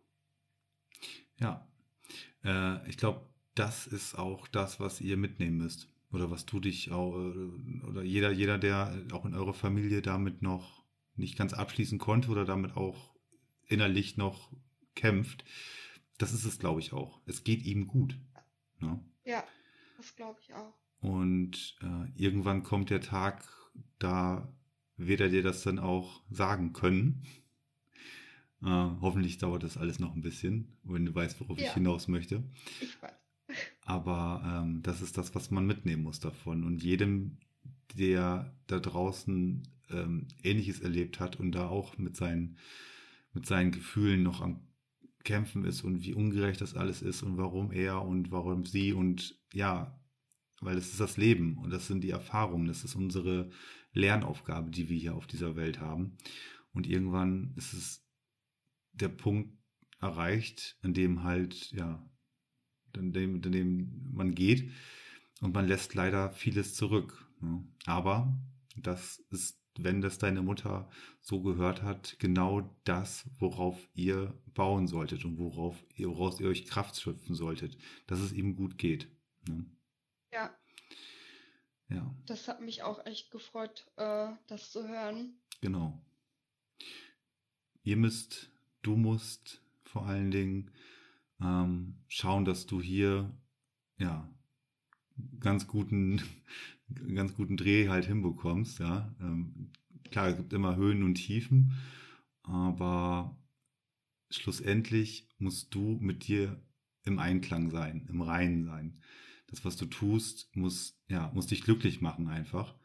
Ja. 1.37 1.67
Äh, 2.43 2.87
ich 2.89 2.97
glaube, 2.97 3.27
das 3.55 3.87
ist 3.87 4.15
auch 4.15 4.47
das, 4.49 4.79
was 4.79 4.99
ihr 4.99 5.17
mitnehmen 5.17 5.57
müsst. 5.57 5.94
Oder 6.15 6.31
was 6.31 6.45
du 6.45 6.61
dich 6.61 6.91
auch, 6.91 7.13
äh, 7.17 7.85
oder 7.85 8.01
jeder, 8.03 8.31
jeder, 8.31 8.57
der 8.57 8.97
auch 9.11 9.25
in 9.25 9.33
eurer 9.33 9.53
Familie 9.53 10.01
damit 10.01 10.41
noch 10.41 10.85
nicht 11.17 11.37
ganz 11.37 11.53
abschließen 11.53 11.99
konnte 11.99 12.29
oder 12.29 12.45
damit 12.45 12.77
auch 12.77 13.13
innerlich 13.67 14.15
noch 14.15 14.49
kämpft, 14.95 15.43
das 16.17 16.31
ist 16.33 16.45
es, 16.45 16.57
glaube 16.57 16.79
ich, 16.79 16.93
auch. 16.93 17.19
Es 17.25 17.43
geht 17.43 17.63
ihm 17.63 17.87
gut. 17.87 18.17
Ne? 18.79 19.03
Ja, 19.25 19.43
das 19.97 20.15
glaube 20.15 20.39
ich 20.41 20.53
auch. 20.53 20.73
Und 21.01 21.75
äh, 21.81 22.09
irgendwann 22.15 22.63
kommt 22.63 22.89
der 22.89 23.01
Tag, 23.01 23.45
da 23.99 24.47
wird 24.95 25.19
er 25.19 25.29
dir 25.29 25.43
das 25.43 25.63
dann 25.63 25.79
auch 25.79 26.23
sagen 26.31 26.71
können. 26.71 27.23
Äh, 28.63 28.67
hoffentlich 29.01 29.37
dauert 29.37 29.63
das 29.63 29.77
alles 29.77 29.99
noch 29.99 30.15
ein 30.15 30.21
bisschen, 30.21 30.77
wenn 30.83 31.05
du 31.05 31.13
weißt, 31.13 31.41
worauf 31.41 31.59
Ja. 31.59 31.65
ich 31.67 31.73
hinaus 31.73 32.07
möchte. 32.07 32.41
Ich 32.79 33.01
weiß. 33.01 33.11
Aber 33.85 34.41
ähm, 34.43 34.81
das 34.81 35.01
ist 35.01 35.17
das, 35.17 35.35
was 35.35 35.51
man 35.51 35.65
mitnehmen 35.65 36.03
muss 36.03 36.19
davon. 36.19 36.63
Und 36.63 36.83
jedem, 36.83 37.37
der 37.95 38.53
da 38.67 38.79
draußen 38.79 39.63
ähm, 39.91 40.27
Ähnliches 40.43 40.81
erlebt 40.81 41.19
hat 41.19 41.39
und 41.39 41.51
da 41.53 41.67
auch 41.69 41.97
mit 41.97 42.17
seinen, 42.17 42.57
mit 43.33 43.45
seinen 43.45 43.71
Gefühlen 43.71 44.23
noch 44.23 44.41
am 44.41 44.59
Kämpfen 45.23 45.65
ist 45.65 45.83
und 45.83 46.03
wie 46.03 46.13
ungerecht 46.13 46.61
das 46.61 46.75
alles 46.75 47.01
ist 47.01 47.23
und 47.23 47.37
warum 47.37 47.71
er 47.71 48.01
und 48.01 48.31
warum 48.31 48.65
sie 48.65 48.93
und 48.93 49.39
ja, 49.53 49.99
weil 50.61 50.77
es 50.77 50.91
ist 50.91 50.99
das 50.99 51.17
Leben 51.17 51.57
und 51.57 51.69
das 51.71 51.87
sind 51.87 52.01
die 52.03 52.09
Erfahrungen, 52.09 52.67
das 52.67 52.83
ist 52.83 52.95
unsere 52.95 53.49
Lernaufgabe, 53.93 54.71
die 54.71 54.89
wir 54.89 54.97
hier 54.97 55.15
auf 55.15 55.27
dieser 55.27 55.55
Welt 55.55 55.79
haben. 55.79 56.17
Und 56.73 56.87
irgendwann 56.87 57.53
ist 57.55 57.73
es 57.73 58.05
der 58.93 59.09
Punkt 59.09 59.57
erreicht, 59.99 60.77
in 60.83 60.93
dem 60.93 61.23
halt, 61.23 61.71
ja, 61.71 62.05
in 62.97 63.13
dem, 63.13 63.35
in 63.43 63.51
dem 63.51 64.11
man 64.13 64.33
geht 64.35 64.71
und 65.41 65.53
man 65.53 65.67
lässt 65.67 65.93
leider 65.95 66.31
vieles 66.31 66.73
zurück. 66.75 67.27
Ne? 67.41 67.63
Aber 67.85 68.33
das 68.75 69.19
ist, 69.31 69.59
wenn 69.77 70.01
das 70.01 70.17
deine 70.17 70.41
Mutter 70.41 70.89
so 71.21 71.41
gehört 71.41 71.81
hat, 71.81 72.15
genau 72.19 72.69
das, 72.83 73.29
worauf 73.39 73.89
ihr 73.93 74.33
bauen 74.53 74.87
solltet 74.87 75.25
und 75.25 75.37
worauf 75.37 75.83
ihr, 75.95 76.07
woraus 76.09 76.39
ihr 76.39 76.47
euch 76.47 76.65
Kraft 76.65 76.99
schöpfen 76.99 77.35
solltet, 77.35 77.77
dass 78.07 78.19
es 78.19 78.31
ihm 78.31 78.55
gut 78.55 78.77
geht. 78.77 79.07
Ne? 79.47 79.65
Ja, 80.31 80.55
Ja, 81.89 82.15
das 82.25 82.47
hat 82.47 82.61
mich 82.61 82.83
auch 82.83 83.05
echt 83.05 83.31
gefreut, 83.31 83.85
äh, 83.97 84.29
das 84.47 84.71
zu 84.71 84.87
hören. 84.87 85.35
genau. 85.61 86.01
Ihr 87.83 87.97
müsst, 87.97 88.49
du 88.81 88.95
musst 88.97 89.61
vor 89.83 90.07
allen 90.07 90.31
Dingen 90.31 90.71
ähm, 91.41 92.03
schauen, 92.07 92.45
dass 92.45 92.65
du 92.65 92.81
hier 92.81 93.35
ja 93.97 94.29
ganz 95.39 95.67
guten 95.67 96.21
ganz 97.13 97.33
guten 97.35 97.57
Dreh 97.57 97.89
halt 97.89 98.05
hinbekommst, 98.05 98.79
ja. 98.79 99.13
Ähm, 99.19 99.71
klar, 100.11 100.29
es 100.29 100.37
gibt 100.37 100.53
immer 100.53 100.75
Höhen 100.75 101.03
und 101.03 101.15
Tiefen, 101.15 101.73
aber 102.43 103.37
schlussendlich 104.29 105.29
musst 105.37 105.73
du 105.73 105.97
mit 106.01 106.27
dir 106.27 106.61
im 107.03 107.19
Einklang 107.19 107.69
sein, 107.69 108.07
im 108.09 108.21
Reinen 108.21 108.65
sein. 108.65 109.01
Das, 109.47 109.63
was 109.63 109.77
du 109.77 109.85
tust, 109.85 110.55
muss, 110.55 110.99
ja, 111.07 111.31
muss 111.33 111.47
dich 111.47 111.61
glücklich 111.61 112.01
machen 112.01 112.27
einfach. 112.27 112.75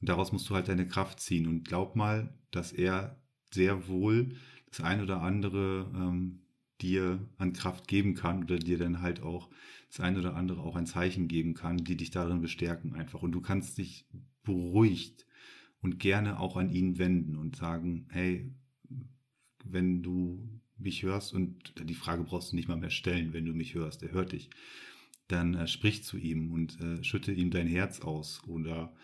Und 0.00 0.08
daraus 0.08 0.32
musst 0.32 0.48
du 0.48 0.54
halt 0.54 0.68
deine 0.68 0.86
Kraft 0.86 1.20
ziehen. 1.20 1.46
Und 1.46 1.66
glaub 1.66 1.96
mal, 1.96 2.38
dass 2.50 2.72
er 2.72 3.22
sehr 3.52 3.88
wohl 3.88 4.36
das 4.70 4.80
ein 4.80 5.02
oder 5.02 5.22
andere 5.22 5.90
ähm, 5.94 6.42
dir 6.82 7.26
an 7.38 7.52
Kraft 7.52 7.88
geben 7.88 8.14
kann 8.14 8.44
oder 8.44 8.58
dir 8.58 8.78
dann 8.78 9.00
halt 9.00 9.22
auch 9.22 9.48
das 9.88 10.00
ein 10.00 10.16
oder 10.16 10.36
andere 10.36 10.62
auch 10.62 10.76
ein 10.76 10.86
Zeichen 10.86 11.28
geben 11.28 11.54
kann, 11.54 11.78
die 11.78 11.96
dich 11.96 12.10
darin 12.10 12.40
bestärken 12.40 12.94
einfach. 12.94 13.22
Und 13.22 13.32
du 13.32 13.40
kannst 13.40 13.78
dich 13.78 14.06
beruhigt 14.42 15.26
und 15.80 15.98
gerne 15.98 16.38
auch 16.38 16.56
an 16.56 16.70
ihn 16.70 16.98
wenden 16.98 17.36
und 17.36 17.56
sagen, 17.56 18.06
hey, 18.10 18.50
wenn 19.64 20.02
du 20.02 20.48
mich 20.78 21.02
hörst 21.02 21.34
und 21.34 21.74
die 21.88 21.94
Frage 21.94 22.24
brauchst 22.24 22.52
du 22.52 22.56
nicht 22.56 22.68
mal 22.68 22.76
mehr 22.76 22.90
stellen, 22.90 23.32
wenn 23.32 23.44
du 23.44 23.52
mich 23.52 23.74
hörst, 23.74 24.02
er 24.02 24.12
hört 24.12 24.32
dich, 24.32 24.50
dann 25.28 25.54
äh, 25.54 25.66
sprich 25.66 26.04
zu 26.04 26.16
ihm 26.16 26.52
und 26.52 26.80
äh, 26.80 27.04
schütte 27.04 27.32
ihm 27.32 27.50
dein 27.50 27.66
Herz 27.66 28.00
aus 28.00 28.42
oder 28.46 28.94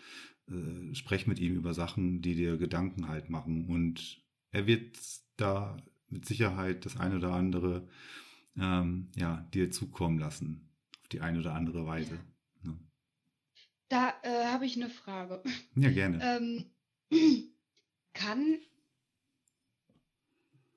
äh, 0.49 0.93
sprech 0.95 1.27
mit 1.27 1.39
ihm 1.39 1.55
über 1.55 1.73
Sachen, 1.73 2.21
die 2.21 2.35
dir 2.35 2.57
Gedanken 2.57 3.07
halt 3.07 3.29
machen 3.29 3.65
und 3.65 4.21
er 4.51 4.65
wird 4.65 4.97
da 5.37 5.77
mit 6.09 6.25
Sicherheit 6.25 6.85
das 6.85 6.97
ein 6.97 7.15
oder 7.15 7.33
andere 7.33 7.87
ähm, 8.57 9.09
ja, 9.15 9.47
dir 9.53 9.71
zukommen 9.71 10.19
lassen, 10.19 10.69
auf 11.01 11.07
die 11.09 11.21
eine 11.21 11.39
oder 11.39 11.53
andere 11.53 11.85
Weise. 11.85 12.19
Ne? 12.63 12.77
Da 13.89 14.13
äh, 14.23 14.45
habe 14.47 14.65
ich 14.65 14.75
eine 14.75 14.89
Frage. 14.89 15.41
Ja, 15.75 15.91
gerne. 15.91 16.19
Ähm, 16.23 16.65
kann 18.13 18.57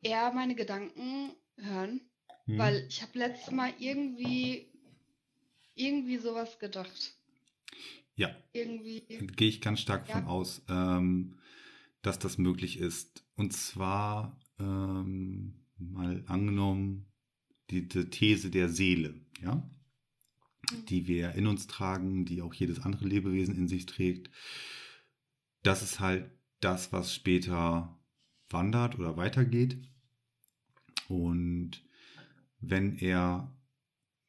er 0.03 0.33
meine 0.33 0.55
Gedanken 0.55 1.33
hören? 1.57 2.01
Hm. 2.47 2.59
Weil 2.59 2.87
ich 2.89 3.03
habe 3.03 3.19
letztes 3.19 3.51
Mal 3.53 3.73
irgendwie 3.79 4.69
irgendwie 5.75 6.19
sowas 6.19 6.59
gedacht. 6.59 7.15
ja, 8.17 8.35
Irgendwie. 8.53 9.01
gehe 9.35 9.49
ich 9.49 9.61
ganz 9.63 9.81
stark 9.81 10.07
Ja. 10.09 10.17
von 10.17 10.27
aus, 10.27 10.63
ähm, 10.69 11.39
dass 12.03 12.19
das 12.19 12.37
möglich 12.37 12.79
ist. 12.79 13.25
Und 13.37 13.53
zwar 13.55 14.39
ähm, 14.61 15.55
mal 15.79 16.23
angenommen, 16.27 17.07
die, 17.71 17.89
die 17.89 18.11
These 18.11 18.51
der 18.51 18.69
Seele, 18.69 19.15
ja, 19.43 19.69
Mhm. 20.71 20.87
die 20.87 21.07
wir 21.09 21.33
in 21.33 21.47
uns 21.47 21.67
tragen, 21.67 22.25
die 22.25 22.43
auch 22.43 22.55
jedes 22.55 22.81
andere 22.81 23.07
Lebewesen 23.07 23.57
in 23.57 23.69
sich 23.69 23.87
trägt. 23.87 24.31
Das 25.63 25.83
ist 25.83 26.01
halt 26.01 26.31
das, 26.61 26.93
was 26.93 27.15
später 27.15 27.99
wandert 28.49 28.99
oder 28.99 29.17
weitergeht. 29.17 29.79
Und 31.09 31.83
wenn 32.61 32.97
er 32.99 33.55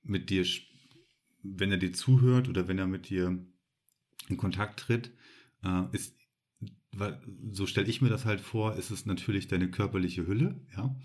mit 0.04 0.30
dir, 0.30 0.46
wenn 1.44 1.72
er 1.72 1.78
dir 1.78 1.94
zuhört 1.94 2.48
oder 2.50 2.68
wenn 2.68 2.80
er 2.80 2.88
mit 2.88 3.10
dir 3.10 3.46
in 4.28 4.38
Kontakt 4.38 4.80
tritt, 4.80 5.12
äh, 5.64 5.84
ist 5.92 6.16
so 7.52 7.66
stelle 7.68 7.88
ich 7.88 8.02
mir 8.02 8.10
das 8.10 8.26
halt 8.26 8.42
vor, 8.42 8.76
ist 8.76 8.92
es 8.92 9.06
natürlich 9.06 9.48
deine 9.48 9.72
körperliche 9.72 10.28
Hülle, 10.28 10.60
ja, 10.76 10.96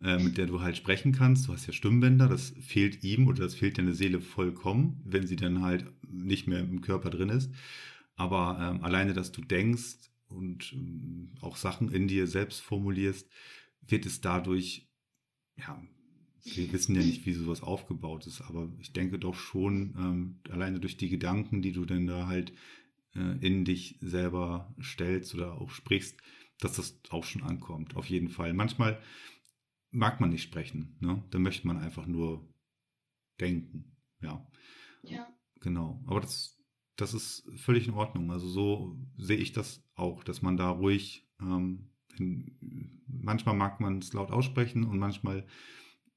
äh, 0.00 0.18
mit 0.22 0.38
der 0.38 0.46
du 0.46 0.60
halt 0.60 0.76
sprechen 0.76 1.12
kannst. 1.12 1.48
Du 1.48 1.52
hast 1.52 1.66
ja 1.66 1.72
Stimmbänder, 1.72 2.28
das 2.28 2.54
fehlt 2.60 3.02
ihm 3.02 3.26
oder 3.26 3.42
das 3.42 3.56
fehlt 3.56 3.78
deiner 3.78 3.92
Seele 3.92 4.20
vollkommen, 4.20 5.00
wenn 5.04 5.26
sie 5.26 5.36
dann 5.36 5.62
halt 5.62 5.86
nicht 6.08 6.46
mehr 6.46 6.60
im 6.60 6.80
Körper 6.80 7.10
drin 7.10 7.28
ist. 7.28 7.50
Aber 8.14 8.58
ähm, 8.60 8.84
alleine, 8.84 9.14
dass 9.14 9.32
du 9.32 9.40
denkst 9.40 9.96
und 10.28 10.72
ähm, 10.74 11.32
auch 11.40 11.56
Sachen 11.56 11.90
in 11.90 12.06
dir 12.06 12.28
selbst 12.28 12.60
formulierst, 12.60 13.28
wird 13.80 14.06
es 14.06 14.20
dadurch, 14.20 14.88
ja, 15.56 15.82
wir 16.44 16.72
wissen 16.72 16.94
ja 16.94 17.02
nicht, 17.02 17.26
wie 17.26 17.32
sowas 17.32 17.62
aufgebaut 17.62 18.26
ist, 18.26 18.42
aber 18.42 18.72
ich 18.80 18.92
denke 18.92 19.18
doch 19.18 19.34
schon, 19.34 19.94
ähm, 19.98 20.40
alleine 20.50 20.80
durch 20.80 20.96
die 20.96 21.08
Gedanken, 21.08 21.62
die 21.62 21.72
du 21.72 21.84
denn 21.84 22.06
da 22.06 22.26
halt 22.26 22.52
in 23.14 23.64
dich 23.64 23.98
selber 24.00 24.74
stellst 24.80 25.34
oder 25.34 25.60
auch 25.60 25.70
sprichst, 25.70 26.20
dass 26.58 26.76
das 26.76 27.00
auch 27.10 27.24
schon 27.24 27.42
ankommt. 27.42 27.96
Auf 27.96 28.06
jeden 28.06 28.28
Fall. 28.28 28.54
Manchmal 28.54 29.00
mag 29.90 30.20
man 30.20 30.30
nicht 30.30 30.42
sprechen, 30.42 30.96
ne? 31.00 31.22
Da 31.30 31.38
möchte 31.38 31.66
man 31.66 31.76
einfach 31.76 32.06
nur 32.06 32.48
denken. 33.40 33.96
Ja. 34.20 34.46
Ja. 35.02 35.28
Genau. 35.60 36.02
Aber 36.06 36.20
das, 36.20 36.58
das 36.96 37.14
ist 37.14 37.48
völlig 37.56 37.86
in 37.86 37.94
Ordnung. 37.94 38.30
Also 38.30 38.48
so 38.48 38.98
sehe 39.16 39.36
ich 39.36 39.52
das 39.52 39.84
auch, 39.94 40.24
dass 40.24 40.42
man 40.42 40.56
da 40.56 40.70
ruhig, 40.70 41.28
ähm, 41.40 41.90
in, 42.16 43.02
manchmal 43.06 43.56
mag 43.56 43.80
man 43.80 43.98
es 43.98 44.12
laut 44.12 44.30
aussprechen 44.30 44.84
und 44.84 44.98
manchmal 44.98 45.46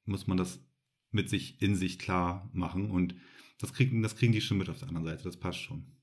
muss 0.05 0.27
man 0.27 0.37
das 0.37 0.63
mit 1.11 1.29
sich 1.29 1.61
in 1.61 1.75
sich 1.75 1.99
klar 1.99 2.49
machen 2.53 2.91
und 2.91 3.15
das 3.59 3.73
kriegen, 3.73 4.01
das 4.01 4.15
kriegen 4.17 4.33
die 4.33 4.41
schon 4.41 4.57
mit 4.57 4.69
auf 4.69 4.79
der 4.79 4.89
anderen 4.89 5.05
Seite. 5.05 5.23
Das 5.23 5.37
passt 5.37 5.59
schon. 5.59 5.94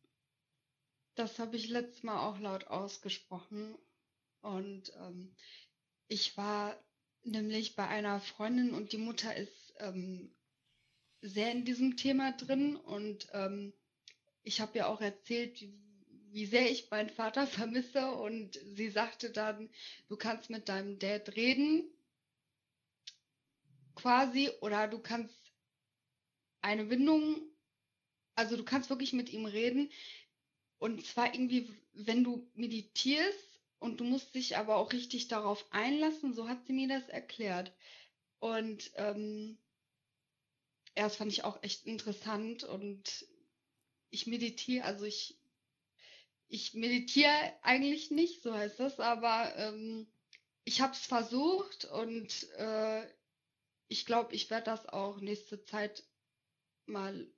Das 1.15 1.39
habe 1.39 1.57
ich 1.57 1.69
letztes 1.69 2.03
Mal 2.03 2.27
auch 2.27 2.39
laut 2.39 2.69
ausgesprochen. 2.69 3.77
Und 4.41 4.93
ähm, 4.97 5.35
ich 6.09 6.37
war 6.37 6.83
nämlich 7.23 7.77
bei 7.77 7.87
einer 7.87 8.21
Freundin 8.21 8.75
und 8.75 8.93
die 8.93 8.99
Mutter 8.99 9.35
ist 9.37 9.75
ähm, 9.79 10.35
sehr 11.21 11.53
in 11.53 11.65
diesem 11.65 11.97
Thema 11.97 12.33
drin. 12.33 12.77
Und 12.77 13.29
ähm, 13.33 13.73
ich 14.43 14.61
habe 14.61 14.79
ja 14.79 14.87
auch 14.87 15.01
erzählt, 15.01 15.61
wie, 15.61 15.75
wie 16.31 16.47
sehr 16.47 16.71
ich 16.71 16.91
meinen 16.91 17.11
Vater 17.11 17.47
vermisse. 17.47 18.11
Und 18.13 18.59
sie 18.75 18.91
sagte 18.91 19.31
dann, 19.31 19.71
du 20.09 20.17
kannst 20.17 20.51
mit 20.51 20.69
deinem 20.69 20.99
Dad 20.99 21.37
reden, 21.37 21.85
quasi, 23.95 24.51
oder 24.61 24.89
du 24.89 24.99
kannst 24.99 25.53
eine 26.63 26.89
Windung, 26.91 27.43
also 28.35 28.57
du 28.57 28.65
kannst 28.65 28.91
wirklich 28.91 29.13
mit 29.13 29.31
ihm 29.31 29.45
reden. 29.45 29.91
Und 30.83 31.07
zwar 31.07 31.33
irgendwie, 31.33 31.73
wenn 31.93 32.25
du 32.25 32.51
meditierst 32.55 33.61
und 33.79 34.01
du 34.01 34.05
musst 34.05 34.35
dich 34.35 34.57
aber 34.57 34.75
auch 34.75 34.93
richtig 34.93 35.29
darauf 35.29 35.65
einlassen, 35.71 36.35
so 36.35 36.49
hat 36.49 36.67
sie 36.67 36.73
mir 36.73 36.89
das 36.89 37.09
erklärt. 37.09 37.73
Und 38.41 38.91
ähm, 38.97 39.59
ja, 40.97 41.05
das 41.05 41.15
fand 41.15 41.31
ich 41.31 41.45
auch 41.45 41.63
echt 41.63 41.87
interessant 41.87 42.65
und 42.65 43.29
ich 44.11 44.27
meditiere, 44.27 44.85
also 44.85 45.05
ich, 45.05 45.39
ich 46.49 46.75
meditiere 46.75 47.31
eigentlich 47.63 48.11
nicht, 48.11 48.43
so 48.43 48.53
heißt 48.53 48.81
das, 48.81 48.99
aber 48.99 49.55
ähm, 49.57 50.09
ich 50.65 50.81
habe 50.81 50.95
es 50.95 51.07
versucht 51.07 51.85
und 51.85 52.51
äh, 52.55 53.07
ich 53.87 54.05
glaube, 54.05 54.35
ich 54.35 54.51
werde 54.51 54.65
das 54.65 54.89
auch 54.89 55.21
nächste 55.21 55.63
Zeit 55.63 56.03
mal 56.87 57.33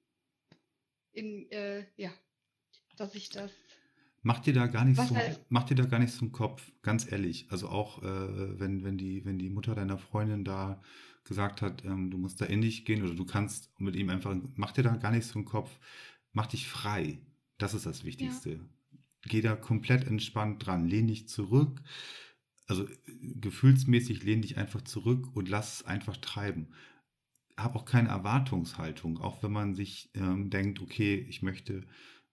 in, 1.13 1.51
äh, 1.51 1.85
ja, 1.99 2.11
dass 2.97 3.15
ich 3.15 3.31
das. 3.31 3.51
Mach 4.23 4.39
dir 4.39 4.55
da 4.55 4.67
gar 4.69 4.87
nicht 4.87 4.99
so, 4.99 5.15
mach 5.51 5.65
dir 5.65 5.75
da 5.75 5.85
gar 5.85 5.99
nicht 5.99 6.13
so 6.13 6.23
einen 6.23 6.33
Kopf, 6.33 6.73
ganz 6.81 7.11
ehrlich. 7.13 7.47
Also 7.51 7.69
auch 7.69 8.03
äh, 8.03 8.59
wenn, 8.59 8.83
wenn 8.83 8.97
die, 8.97 9.25
wenn 9.27 9.39
die 9.39 9.51
Mutter 9.51 9.75
deiner 9.75 9.99
Freundin 9.99 10.45
da 10.45 10.81
gesagt 11.25 11.63
hat, 11.63 11.85
ähm, 11.85 12.11
du 12.11 12.17
musst 12.17 12.41
da 12.41 12.47
in 12.47 12.63
dich 12.63 12.87
gehen 12.87 13.03
oder 13.03 13.15
du 13.15 13.25
kannst 13.27 13.71
mit 13.79 13.97
ihm 13.97 14.09
einfach, 14.09 14.35
mach 14.57 14.73
dir 14.73 14.83
da 14.83 14.97
gar 14.97 15.11
nicht 15.11 15.27
so 15.27 15.39
einen 15.39 15.45
Kopf, 15.45 15.79
mach 16.33 16.47
dich 16.47 16.69
frei. 16.69 17.19
Das 17.59 17.75
ist 17.75 17.85
das 17.85 18.05
Wichtigste. 18.05 18.51
Ja. 18.53 18.61
Geh 19.27 19.41
da 19.43 19.57
komplett 19.57 20.07
entspannt 20.07 20.67
dran, 20.67 20.89
lehn 20.89 21.07
dich 21.07 21.29
zurück. 21.29 21.83
Also 22.67 22.87
gefühlsmäßig 23.21 24.23
lehn 24.23 24.43
dich 24.43 24.57
einfach 24.57 24.83
zurück 24.83 25.35
und 25.35 25.51
lass 25.51 25.81
es 25.81 25.87
einfach 25.87 26.17
treiben. 26.17 26.69
Hab 27.57 27.77
auch 27.77 27.85
keine 27.85 28.09
Erwartungshaltung, 28.09 29.19
auch 29.19 29.43
wenn 29.43 29.53
man 29.53 29.75
sich 29.75 30.11
ähm, 30.15 30.51
denkt, 30.51 30.81
okay, 30.81 31.15
ich 31.29 31.43
möchte 31.43 31.87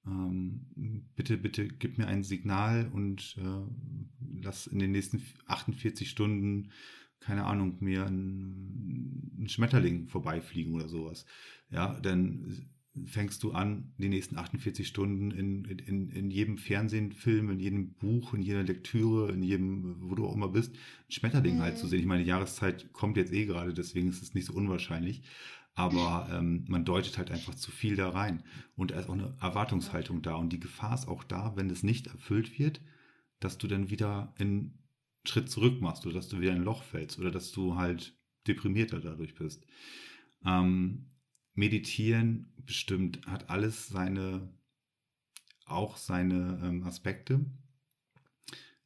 ähm, 0.06 1.06
bitte, 1.16 1.38
bitte 1.38 1.68
gib 1.68 1.98
mir 1.98 2.08
ein 2.08 2.24
Signal 2.24 2.90
und 2.94 3.36
äh, 3.38 4.42
lass 4.42 4.68
in 4.68 4.80
den 4.80 4.92
nächsten 4.92 5.24
48 5.48 6.10
Stunden, 6.10 6.72
keine 7.20 7.46
Ahnung, 7.46 7.78
mir 7.82 8.06
ein, 8.06 9.32
ein 9.38 9.48
Schmetterling 9.48 10.08
vorbeifliegen 10.08 10.74
oder 10.74 10.90
sowas. 10.90 11.26
Ja, 11.70 12.00
dann 12.00 12.72
fängst 13.06 13.44
du 13.44 13.52
an, 13.52 13.94
die 13.98 14.10
nächsten 14.10 14.38
48 14.38 14.86
Stunden 14.86 15.32
in, 15.32 15.64
in, 15.66 16.10
in 16.10 16.30
jedem 16.30 16.58
Fernsehfilm, 16.58 17.50
in 17.52 17.60
jedem 17.60 17.94
Buch, 17.94 18.34
in 18.34 18.42
jeder 18.42 18.64
Lektüre, 18.64 19.32
in 19.32 19.44
jedem, 19.44 19.96
wo 20.02 20.16
du 20.16 20.26
auch 20.26 20.36
immer 20.36 20.50
bist, 20.50 20.74
ein 20.74 21.12
Schmetterling 21.12 21.56
mhm. 21.56 21.62
halt 21.62 21.78
zu 21.78 21.88
sehen. 21.88 22.02
Ich 22.02 22.06
meine, 22.06 22.24
die 22.24 22.30
Jahreszeit 22.30 22.92
kommt 22.92 23.16
jetzt 23.16 23.32
eh 23.32 23.46
gerade, 23.46 23.74
deswegen 23.74 24.10
ist 24.10 24.22
es 24.22 24.34
nicht 24.34 24.46
so 24.46 24.54
unwahrscheinlich 24.54 25.22
aber 25.74 26.30
ähm, 26.32 26.66
man 26.68 26.86
deutet 26.86 27.18
halt 27.18 27.32
einfach 27.32 27.56
zu 27.56 27.72
viel 27.72 27.96
da 27.96 28.10
rein. 28.10 28.44
Und 28.76 28.92
da 28.92 29.00
ist 29.00 29.10
auch 29.10 29.14
eine 29.14 29.36
Erwartungshaltung 29.40 30.22
da. 30.22 30.36
Und 30.36 30.52
die 30.52 30.60
Gefahr 30.60 30.94
ist 30.94 31.08
auch 31.08 31.24
da, 31.24 31.56
wenn 31.56 31.70
es 31.70 31.84
nicht 31.84 32.08
erfüllt 32.08 32.60
wird, 32.60 32.82
dass 33.40 33.58
du 33.58 33.68
dann 33.68 33.90
wieder 33.90 34.34
einen 34.38 34.80
Schritt 35.26 35.50
zurück 35.50 35.82
machst 35.82 36.06
oder 36.06 36.16
dass 36.16 36.30
du 36.30 36.40
wieder 36.40 36.52
in 36.52 36.60
ein 36.60 36.64
Loch 36.64 36.84
fällst 36.84 37.20
oder 37.20 37.32
dass 37.32 37.52
du 37.52 37.76
halt 37.76 38.18
deprimierter 38.48 39.00
dadurch 39.00 39.36
bist. 39.36 39.66
Ähm, 40.46 41.12
meditieren 41.54 42.54
bestimmt 42.58 43.26
hat 43.28 43.50
alles 43.50 43.88
seine, 43.88 44.54
auch 45.66 45.98
seine 45.98 46.60
ähm, 46.64 46.84
Aspekte. 46.84 47.46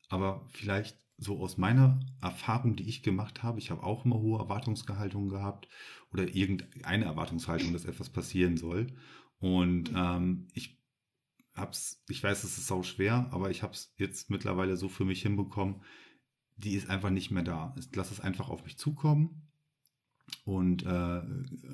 Aber 0.10 0.46
vielleicht 0.50 1.05
so 1.18 1.40
aus 1.40 1.58
meiner 1.58 2.00
Erfahrung, 2.22 2.76
die 2.76 2.88
ich 2.88 3.04
gemacht 3.04 3.44
habe, 3.44 3.60
ich 3.60 3.72
habe 3.72 3.84
auch 3.84 4.06
immer 4.06 4.18
hohe 4.18 4.40
Erwartungsgehaltungen 4.40 5.30
gehabt 5.30 5.68
oder 6.12 6.36
irgendeine 6.36 7.06
Erwartungshaltung, 7.06 7.74
dass 7.74 7.86
etwas 7.86 8.10
passieren 8.10 8.58
soll. 8.58 8.88
Und 9.40 9.92
mhm. 9.92 9.98
ähm, 9.98 10.48
ich 10.54 10.82
hab's, 11.54 12.04
ich 12.10 12.22
weiß, 12.22 12.44
es 12.44 12.58
ist 12.58 12.68
sau 12.68 12.84
schwer, 12.84 13.30
aber 13.32 13.50
ich 13.50 13.64
habe 13.64 13.74
es 13.74 13.94
jetzt 13.98 14.30
mittlerweile 14.30 14.76
so 14.76 14.90
für 14.90 15.06
mich 15.06 15.22
hinbekommen, 15.22 15.82
die 16.58 16.76
ist 16.76 16.90
einfach 16.90 17.10
nicht 17.10 17.32
mehr 17.32 17.44
da. 17.44 17.76
Lass 17.94 18.12
es 18.12 18.20
einfach 18.20 18.50
auf 18.50 18.64
mich 18.64 18.78
zukommen 18.78 19.45
und 20.46 20.84
äh, 20.86 21.22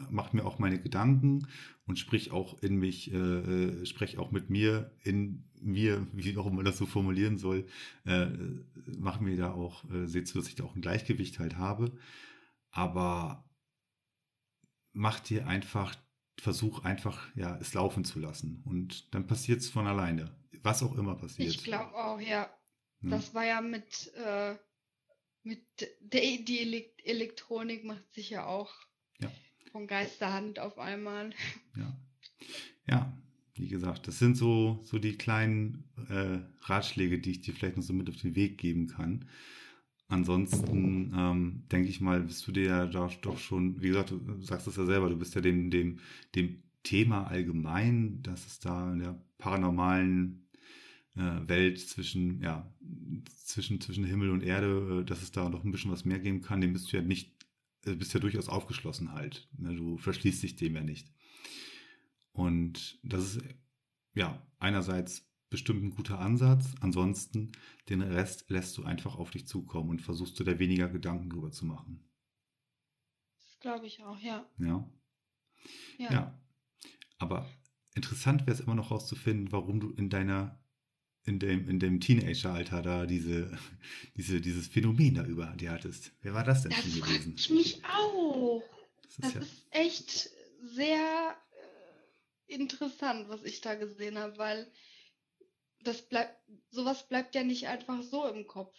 mache 0.09 0.35
mir 0.35 0.45
auch 0.45 0.59
meine 0.59 0.79
Gedanken 0.79 1.47
und 1.85 1.99
sprich 1.99 2.31
auch 2.31 2.61
in 2.61 2.77
mich, 2.77 3.11
äh, 3.13 3.17
äh 3.17 3.85
sprech 3.85 4.17
auch 4.17 4.31
mit 4.31 4.49
mir 4.49 4.91
in 5.03 5.49
mir, 5.59 6.07
wie 6.13 6.37
auch 6.37 6.47
immer 6.47 6.63
das 6.63 6.77
so 6.77 6.85
formulieren 6.85 7.37
soll, 7.37 7.65
äh, 8.05 8.27
mache 8.97 9.23
mir 9.23 9.35
da 9.37 9.51
auch, 9.51 9.89
äh, 9.91 10.07
sehe 10.07 10.23
zu, 10.23 10.37
dass 10.37 10.47
ich 10.47 10.55
da 10.55 10.63
auch 10.63 10.75
ein 10.75 10.81
Gleichgewicht 10.81 11.39
halt 11.39 11.57
habe. 11.57 11.91
Aber 12.71 13.49
mach 14.93 15.19
dir 15.19 15.47
einfach, 15.47 15.95
versuch 16.39 16.83
einfach, 16.83 17.35
ja, 17.35 17.57
es 17.59 17.73
laufen 17.73 18.03
zu 18.05 18.19
lassen. 18.19 18.61
Und 18.65 19.13
dann 19.13 19.27
passiert 19.27 19.59
es 19.59 19.69
von 19.69 19.87
alleine. 19.87 20.35
Was 20.63 20.83
auch 20.83 20.97
immer 20.97 21.15
passiert. 21.15 21.49
Ich 21.49 21.63
glaube 21.63 21.93
auch, 21.95 22.19
ja. 22.19 22.49
Hm. 23.01 23.09
Das 23.09 23.33
war 23.33 23.45
ja 23.45 23.61
mit, 23.61 24.11
äh, 24.15 24.55
mit 25.43 25.63
der, 25.99 26.21
die 26.21 26.91
Elektronik 27.03 27.83
macht 27.83 28.13
sich 28.13 28.29
ja 28.29 28.45
auch 28.45 28.71
ja. 29.19 29.31
von 29.71 29.87
Geisterhand 29.87 30.59
auf 30.59 30.77
einmal. 30.77 31.31
Ja. 31.75 31.97
Ja, 32.87 33.17
wie 33.55 33.67
gesagt, 33.67 34.07
das 34.07 34.19
sind 34.19 34.35
so, 34.35 34.79
so 34.83 34.97
die 34.97 35.17
kleinen 35.17 35.83
äh, 36.09 36.39
Ratschläge, 36.61 37.19
die 37.19 37.31
ich 37.31 37.41
dir 37.41 37.53
vielleicht 37.53 37.77
noch 37.77 37.83
so 37.83 37.93
mit 37.93 38.09
auf 38.09 38.17
den 38.17 38.35
Weg 38.35 38.57
geben 38.57 38.87
kann. 38.87 39.27
Ansonsten 40.07 41.13
ähm, 41.15 41.63
denke 41.71 41.87
ich 41.87 42.01
mal, 42.01 42.19
bist 42.21 42.45
du 42.45 42.51
dir 42.51 42.65
ja 42.65 42.85
doch 42.85 43.37
schon, 43.37 43.81
wie 43.81 43.87
gesagt, 43.87 44.11
du 44.11 44.41
sagst 44.41 44.67
es 44.67 44.75
ja 44.75 44.85
selber, 44.85 45.09
du 45.09 45.17
bist 45.17 45.35
ja 45.35 45.41
dem, 45.41 45.71
dem, 45.71 45.99
dem 46.35 46.63
Thema 46.83 47.27
allgemein, 47.27 48.21
dass 48.21 48.45
es 48.45 48.59
da 48.59 48.91
in 48.91 48.99
der 48.99 49.21
paranormalen 49.37 50.47
äh, 51.15 51.47
Welt 51.47 51.79
zwischen, 51.79 52.41
ja, 52.41 52.71
zwischen, 53.45 53.81
zwischen 53.81 54.05
Himmel 54.05 54.29
und 54.29 54.43
Erde, 54.43 55.01
äh, 55.01 55.05
dass 55.05 55.21
es 55.21 55.31
da 55.31 55.49
noch 55.49 55.63
ein 55.63 55.71
bisschen 55.71 55.91
was 55.91 56.05
mehr 56.05 56.19
geben 56.19 56.41
kann, 56.41 56.61
dem 56.61 56.73
bist 56.73 56.91
du 56.91 56.97
ja 56.97 57.03
nicht, 57.03 57.47
äh, 57.85 57.95
bist 57.95 58.13
ja 58.13 58.19
durchaus 58.19 58.49
aufgeschlossen 58.49 59.11
halt. 59.11 59.47
Ne? 59.57 59.75
Du 59.75 59.97
verschließt 59.97 60.43
dich 60.43 60.55
dem 60.55 60.75
ja 60.75 60.81
nicht. 60.81 61.11
Und 62.33 62.99
das 63.03 63.35
ist 63.35 63.43
ja 64.13 64.41
einerseits 64.59 65.27
bestimmt 65.49 65.83
ein 65.83 65.91
guter 65.91 66.19
Ansatz. 66.19 66.73
Ansonsten 66.79 67.51
den 67.89 68.01
Rest 68.01 68.49
lässt 68.49 68.77
du 68.77 68.83
einfach 68.83 69.15
auf 69.17 69.31
dich 69.31 69.45
zukommen 69.45 69.89
und 69.89 70.01
versuchst 70.01 70.39
du 70.39 70.43
da 70.43 70.57
weniger 70.57 70.87
Gedanken 70.89 71.29
drüber 71.29 71.51
zu 71.51 71.65
machen. 71.65 72.03
glaube 73.59 73.85
ich 73.85 74.03
auch, 74.03 74.19
ja. 74.19 74.49
Ja. 74.57 74.89
Ja. 75.99 76.11
Ja. 76.11 76.41
Aber 77.19 77.47
interessant 77.93 78.41
wäre 78.41 78.53
es 78.53 78.61
immer 78.61 78.75
noch 78.75 78.89
herauszufinden, 78.89 79.51
warum 79.51 79.79
du 79.79 79.91
in 79.91 80.09
deiner, 80.09 80.59
in 81.23 81.39
dem, 81.39 81.69
in 81.69 81.79
dem 81.79 81.99
Teenageralter 81.99 82.81
da 82.81 83.05
diese, 83.05 83.57
diese, 84.17 84.41
dieses 84.41 84.67
Phänomen 84.67 85.15
da 85.15 85.25
über 85.25 85.47
dir 85.57 85.71
hattest. 85.71 86.11
Wer 86.21 86.33
war 86.33 86.43
das 86.43 86.63
denn 86.63 86.71
Das 86.71 86.81
schon 86.81 87.01
gewesen? 87.01 87.35
ich 87.37 87.49
mich 87.49 87.81
auch. 87.85 88.63
Das 89.03 89.11
ist 89.13 89.23
Das 89.23 89.33
ja, 89.35 89.39
ist 89.41 89.65
echt 89.71 90.29
sehr 90.75 91.35
äh, 92.47 92.53
interessant, 92.55 93.29
was 93.29 93.43
ich 93.43 93.61
da 93.61 93.75
gesehen 93.75 94.17
habe, 94.17 94.37
weil 94.37 94.71
das 95.83 96.07
bleibt, 96.07 96.37
sowas 96.69 97.07
bleibt 97.07 97.33
ja 97.35 97.43
nicht 97.43 97.67
einfach 97.67 98.01
so 98.03 98.27
im 98.27 98.45
Kopf. 98.47 98.75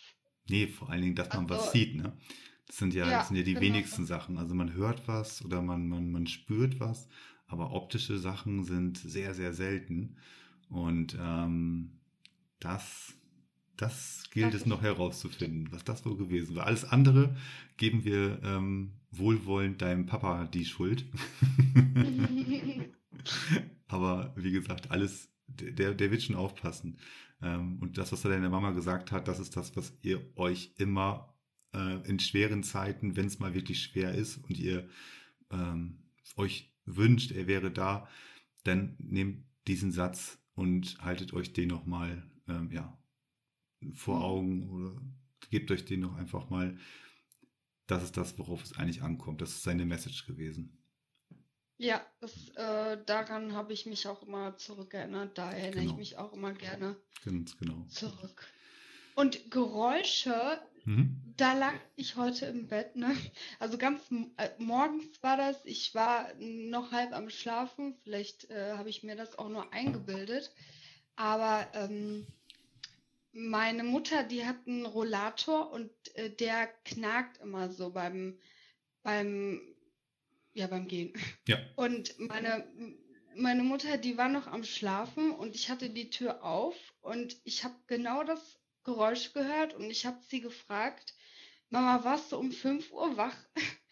nee, 0.49 0.67
vor 0.69 0.91
allen 0.91 1.03
Dingen, 1.03 1.15
dass 1.17 1.33
man 1.33 1.49
was 1.49 1.61
Also- 1.61 1.73
sieht, 1.73 1.97
ne? 1.97 2.17
Das 2.69 2.77
sind 2.79 2.95
ja, 2.95 3.05
Ja, 3.11 3.19
das 3.19 3.29
sind 3.29 3.37
ja 3.37 3.43
die 3.43 3.55
genau. 3.55 3.67
wenigsten 3.67 4.07
Sachen. 4.07 4.39
Also 4.39 4.55
man 4.55 4.73
hört 4.73 5.07
was 5.07 5.45
oder 5.45 5.61
man, 5.61 5.89
man, 5.89 6.11
man 6.11 6.27
spürt 6.27 6.81
was, 6.81 7.09
aber 7.47 7.73
optische 7.73 8.19
Sachen 8.19 8.65
sind 8.65 8.97
sehr, 8.99 9.35
sehr 9.35 9.53
selten. 9.53 10.17
Und 10.71 11.15
ähm, 11.21 11.99
das, 12.63 13.15
das 13.77 14.25
gilt 14.31 14.55
Das 14.55 14.63
es 14.63 14.67
noch 14.67 14.83
herauszufinden, 14.83 15.71
was 15.73 15.85
das 15.85 16.05
wohl 16.07 16.17
gewesen 16.17 16.55
war. 16.57 16.67
Alles 16.67 16.85
andere 16.85 17.37
geben 17.77 18.05
wir 18.05 18.41
ähm, 18.43 18.93
wohlwollend 19.11 19.83
deinem 19.83 20.07
Papa 20.07 20.47
die 20.47 20.65
Schuld. 20.65 21.05
Aber 23.89 24.33
wie 24.37 24.53
gesagt, 24.53 24.91
alles, 24.91 25.29
der, 25.47 25.95
der 25.95 26.11
wird 26.11 26.23
schon 26.23 26.37
aufpassen. 26.37 26.99
Ähm, 27.43 27.79
und 27.81 27.99
das, 27.99 28.13
was 28.13 28.23
deine 28.23 28.49
Mama 28.49 28.71
gesagt 28.71 29.13
hat, 29.13 29.29
das 29.29 29.39
ist 29.39 29.57
das, 29.57 29.77
was 29.77 29.93
ihr 30.03 30.25
euch 30.37 30.73
immer 30.79 31.35
äh, 31.75 32.09
in 32.09 32.19
schweren 32.21 32.63
Zeiten, 32.63 33.17
wenn 33.17 33.27
es 33.27 33.39
mal 33.39 33.55
wirklich 33.55 33.83
schwer 33.83 34.15
ist 34.15 34.39
und 34.39 34.59
ihr 34.59 34.89
ähm, 35.51 35.99
euch 36.37 36.73
wünscht, 36.85 37.33
er 37.33 37.47
wäre 37.47 37.71
da, 37.71 38.09
dann 38.65 38.97
nehmt 38.99 39.45
diesen 39.67 39.93
Satz 39.93 40.39
und 40.55 40.99
haltet 41.01 41.33
euch 41.33 41.53
den 41.53 41.69
nochmal 41.69 42.31
ähm, 42.49 42.71
ja, 42.73 42.99
vor 43.95 44.17
Mhm. 44.17 44.23
Augen 44.23 44.71
oder 44.71 45.03
gebt 45.51 45.71
euch 45.71 45.85
den 45.85 46.01
noch 46.01 46.15
einfach 46.17 46.51
mal. 46.51 46.79
Das 47.87 48.03
ist 48.03 48.17
das, 48.17 48.39
worauf 48.39 48.63
es 48.65 48.77
eigentlich 48.77 49.03
ankommt. 49.03 49.41
Das 49.41 49.51
ist 49.51 49.63
seine 49.63 49.85
Message 49.87 50.27
gewesen. 50.27 50.79
Ja, 51.79 52.05
das, 52.21 52.49
äh, 52.51 52.99
daran 53.05 53.53
habe 53.55 53.73
ich 53.73 53.87
mich 53.87 54.07
auch 54.07 54.23
immer 54.23 54.57
zurückerinnert. 54.57 55.37
Da 55.37 55.51
erinnere 55.53 55.81
Genau. 55.81 55.93
ich 55.93 55.97
mich 55.97 56.17
auch 56.17 56.33
immer 56.33 56.53
gerne 56.53 56.97
Ganz 57.25 57.57
genau. 57.57 57.85
zurück. 57.89 58.47
Und 59.15 59.51
Geräusche, 59.51 60.61
Mhm. 60.85 61.35
da 61.37 61.53
lag 61.55 61.75
ich 61.97 62.17
heute 62.17 62.47
im 62.47 62.69
Bett, 62.69 62.97
ne? 62.97 63.15
Also 63.59 63.79
ganz 63.79 64.01
äh, 64.37 64.51
morgens 64.59 65.23
war 65.23 65.37
das, 65.37 65.65
ich 65.65 65.95
war 65.95 66.33
noch 66.39 66.93
halb 66.93 67.13
am 67.13 67.31
Schlafen, 67.31 67.97
vielleicht 68.03 68.51
äh, 68.51 68.73
habe 68.77 68.89
ich 68.91 69.03
mir 69.03 69.17
das 69.17 69.39
auch 69.39 69.49
nur 69.49 69.73
eingebildet, 69.73 70.53
aber 71.17 71.69
ähm, 71.75 72.27
meine 73.33 73.83
Mutter, 73.83 74.23
die 74.25 74.45
hat 74.45 74.67
einen 74.67 74.87
Rollator 74.87 75.71
und 75.71 75.91
äh, 76.15 76.31
der 76.31 76.67
knackt 76.85 77.39
immer 77.39 77.71
so 77.71 77.91
beim, 77.91 78.39
beim, 79.03 79.61
ja, 80.53 80.67
beim 80.67 80.87
Gehen. 80.87 81.13
Ja. 81.47 81.59
Und 81.77 82.19
meine, 82.19 82.67
meine 83.37 83.63
Mutter, 83.63 83.97
die 83.97 84.19
war 84.19 84.29
noch 84.29 84.47
am 84.47 84.65
Schlafen 84.65 85.31
und 85.33 85.55
ich 85.55 85.71
hatte 85.71 85.91
die 85.91 86.11
Tür 86.11 86.45
auf 86.45 86.77
und 87.01 87.37
ich 87.45 87.65
habe 87.65 87.75
genau 87.87 88.23
das 88.25 88.59
Geräusch 88.85 89.33
gehört 89.33 89.75
und 89.75 89.91
ich 89.91 90.07
habe 90.07 90.19
sie 90.29 90.41
gefragt, 90.41 91.15
Mama, 91.71 92.05
warst 92.05 92.33
du 92.33 92.37
um 92.37 92.53
5 92.53 92.93
Uhr 92.93 93.17
wach? 93.17 93.37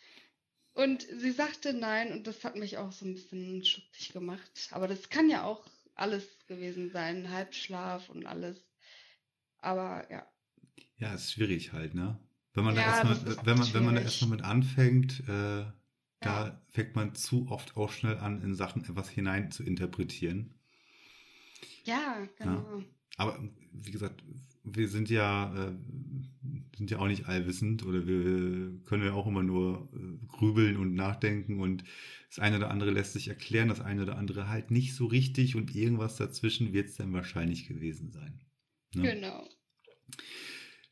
Und 0.73 1.03
sie 1.03 1.33
sagte 1.33 1.75
nein 1.75 2.13
und 2.13 2.27
das 2.27 2.45
hat 2.45 2.57
mich 2.57 2.79
auch 2.79 2.93
so 2.93 3.05
ein 3.05 3.15
bisschen 3.15 3.65
schutzig 3.65 4.13
gemacht. 4.13 4.69
Aber 4.71 4.87
das 4.87 5.09
kann 5.09 5.29
ja 5.29 5.45
auch 5.45 5.67
alles 5.95 6.47
gewesen 6.47 6.91
sein, 6.91 7.31
Halbschlaf 7.31 8.09
und 8.11 8.27
alles. 8.27 8.65
Aber 9.59 10.11
ja, 10.11 10.27
Ja, 10.99 11.15
ist 11.15 11.33
schwierig 11.33 11.73
halt, 11.73 11.95
ne? 11.95 12.19
Wenn 12.55 12.65
man 12.65 12.75
da 12.77 12.83
Ja, 12.83 12.87
erstmal, 12.87 13.15
das 13.15 13.25
ist 13.25 13.47
wenn 13.47 13.59
man, 13.59 13.75
wenn 13.75 13.85
man 13.85 13.95
da 13.97 14.03
erstmal 14.03 14.31
mit 14.31 14.43
anfängt, 14.43 15.21
äh, 15.29 15.65
Ja. 16.23 16.23
da 16.23 16.61
fängt 16.69 16.95
man 16.97 17.15
zu 17.15 17.49
oft 17.51 17.77
auch 17.77 17.91
schnell 17.93 18.19
an, 18.19 18.41
in 18.43 18.55
Sachen 18.55 18.85
etwas 18.85 19.09
hinein 19.11 19.51
zu 19.51 19.63
interpretieren. 19.65 20.55
ja, 21.85 22.27
genau. 22.37 22.83
Aber 23.17 23.39
wie 23.73 23.91
gesagt, 23.91 24.23
wir 24.65 24.89
sind 24.89 25.11
ja, 25.11 25.53
äh, 25.69 25.73
sind 26.77 26.91
ja 26.91 26.99
auch 26.99 27.09
nicht 27.09 27.27
allwissend 27.27 27.85
oder 27.85 28.07
wir 28.07 28.81
können 28.85 29.05
ja 29.05 29.13
auch 29.13 29.27
immer 29.27 29.43
nur 29.43 29.89
äh, 29.95 30.27
grübeln 30.27 30.77
und 30.77 30.95
nachdenken 30.95 31.61
und 31.61 31.85
das 32.29 32.39
eine 32.39 32.57
oder 32.57 32.71
andere 32.71 32.91
lässt 32.91 33.13
sich 33.13 33.29
erklären, 33.29 33.69
das 33.69 33.81
eine 33.81 34.03
oder 34.03 34.17
andere 34.17 34.49
halt 34.49 34.71
nicht 34.71 34.95
so 34.95 35.07
richtig 35.07 35.57
und 35.57 35.75
irgendwas 35.75 36.17
dazwischen 36.17 36.73
wird 36.73 36.89
es 36.89 36.97
dann 36.97 37.13
wahrscheinlich 37.13 37.67
gewesen 37.67 38.11
sein. 38.11 38.41
Ne? 38.95 39.15
Genau. 39.15 39.49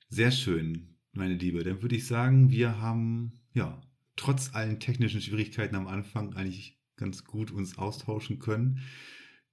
Sehr 0.09 0.31
schön, 0.31 0.97
meine 1.13 1.35
Liebe. 1.35 1.63
Dann 1.65 1.83
würde 1.83 1.97
ich 1.97 2.07
sagen, 2.07 2.51
wir 2.51 2.81
haben 2.81 3.41
ja 3.55 3.81
trotz 4.17 4.55
allen 4.55 4.81
technischen 4.81 5.21
Schwierigkeiten 5.21 5.77
am 5.77 5.87
Anfang 5.87 6.35
eigentlich 6.35 6.81
ganz 6.97 7.25
gut 7.25 7.51
uns 7.51 7.79
austauschen 7.79 8.39
können. 8.39 8.81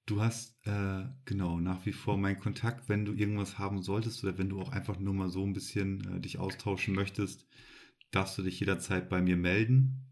Du 0.05 0.21
hast 0.21 0.55
äh, 0.67 1.05
genau 1.25 1.59
nach 1.59 1.85
wie 1.85 1.93
vor 1.93 2.17
meinen 2.17 2.39
Kontakt, 2.39 2.89
wenn 2.89 3.05
du 3.05 3.13
irgendwas 3.13 3.57
haben 3.57 3.81
solltest 3.81 4.23
oder 4.23 4.37
wenn 4.37 4.49
du 4.49 4.61
auch 4.61 4.71
einfach 4.71 4.99
nur 4.99 5.13
mal 5.13 5.29
so 5.29 5.43
ein 5.43 5.53
bisschen 5.53 6.17
äh, 6.17 6.19
dich 6.19 6.37
austauschen 6.37 6.93
möchtest, 6.93 7.47
darfst 8.11 8.37
du 8.37 8.43
dich 8.43 8.59
jederzeit 8.59 9.09
bei 9.09 9.21
mir 9.21 9.35
melden. 9.35 10.05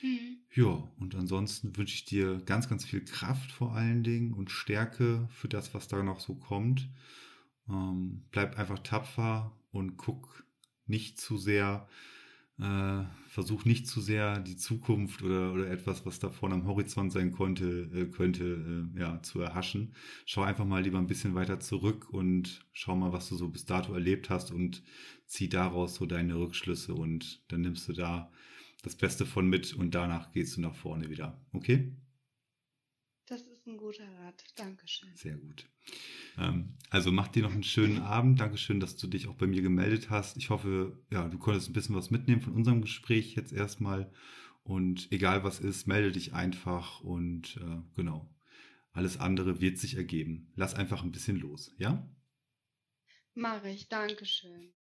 Hm. 0.00 0.38
Ja, 0.54 0.88
und 0.98 1.14
ansonsten 1.14 1.76
wünsche 1.76 1.94
ich 1.94 2.04
dir 2.04 2.40
ganz, 2.46 2.68
ganz 2.68 2.84
viel 2.84 3.04
Kraft 3.04 3.52
vor 3.52 3.74
allen 3.74 4.02
Dingen 4.02 4.32
und 4.32 4.50
Stärke 4.50 5.28
für 5.30 5.48
das, 5.48 5.74
was 5.74 5.88
da 5.88 6.02
noch 6.02 6.20
so 6.20 6.34
kommt. 6.34 6.88
Ähm, 7.68 8.24
bleib 8.30 8.58
einfach 8.58 8.78
tapfer 8.78 9.52
und 9.72 9.96
guck 9.96 10.44
nicht 10.86 11.20
zu 11.20 11.38
sehr, 11.38 11.86
äh, 12.60 13.04
versuch 13.28 13.64
nicht 13.64 13.86
zu 13.86 14.00
sehr 14.00 14.38
die 14.40 14.56
Zukunft 14.56 15.22
oder, 15.22 15.52
oder 15.52 15.70
etwas, 15.70 16.04
was 16.04 16.18
da 16.18 16.30
vorne 16.30 16.54
am 16.56 16.66
Horizont 16.66 17.12
sein 17.12 17.32
konnte, 17.32 17.90
äh, 17.94 18.06
könnte, 18.06 18.90
äh, 18.94 19.00
ja, 19.00 19.22
zu 19.22 19.40
erhaschen. 19.40 19.94
Schau 20.26 20.42
einfach 20.42 20.64
mal 20.64 20.82
lieber 20.82 20.98
ein 20.98 21.06
bisschen 21.06 21.34
weiter 21.34 21.60
zurück 21.60 22.10
und 22.10 22.66
schau 22.72 22.94
mal, 22.94 23.12
was 23.12 23.28
du 23.28 23.36
so 23.36 23.48
bis 23.48 23.64
dato 23.64 23.94
erlebt 23.94 24.30
hast 24.30 24.52
und 24.52 24.82
zieh 25.26 25.48
daraus 25.48 25.94
so 25.94 26.06
deine 26.06 26.38
Rückschlüsse 26.38 26.94
und 26.94 27.42
dann 27.48 27.62
nimmst 27.62 27.88
du 27.88 27.92
da 27.94 28.30
das 28.82 28.96
Beste 28.96 29.24
von 29.26 29.48
mit 29.48 29.74
und 29.74 29.94
danach 29.94 30.32
gehst 30.32 30.56
du 30.56 30.60
nach 30.60 30.74
vorne 30.74 31.08
wieder. 31.08 31.40
Okay? 31.52 31.92
Ist 33.62 33.68
ein 33.68 33.76
guter 33.76 34.08
Rat. 34.18 34.42
Dankeschön. 34.56 35.14
Sehr 35.14 35.36
gut. 35.36 35.68
Ähm, 36.36 36.74
also 36.90 37.12
mach 37.12 37.28
dir 37.28 37.44
noch 37.44 37.52
einen 37.52 37.62
schönen 37.62 37.98
Abend. 37.98 38.40
Dankeschön, 38.40 38.80
dass 38.80 38.96
du 38.96 39.06
dich 39.06 39.28
auch 39.28 39.36
bei 39.36 39.46
mir 39.46 39.62
gemeldet 39.62 40.10
hast. 40.10 40.36
Ich 40.36 40.50
hoffe, 40.50 40.98
ja, 41.12 41.28
du 41.28 41.38
konntest 41.38 41.70
ein 41.70 41.72
bisschen 41.72 41.94
was 41.94 42.10
mitnehmen 42.10 42.40
von 42.40 42.54
unserem 42.54 42.80
Gespräch 42.80 43.36
jetzt 43.36 43.52
erstmal. 43.52 44.12
Und 44.64 45.12
egal 45.12 45.44
was 45.44 45.60
ist, 45.60 45.86
melde 45.86 46.10
dich 46.10 46.32
einfach 46.32 47.02
und 47.02 47.56
äh, 47.58 47.82
genau. 47.94 48.28
Alles 48.90 49.20
andere 49.20 49.60
wird 49.60 49.78
sich 49.78 49.96
ergeben. 49.96 50.50
Lass 50.56 50.74
einfach 50.74 51.04
ein 51.04 51.12
bisschen 51.12 51.36
los, 51.36 51.72
ja? 51.78 52.04
Mache 53.34 53.70
ich. 53.70 53.88
Dankeschön. 53.88 54.72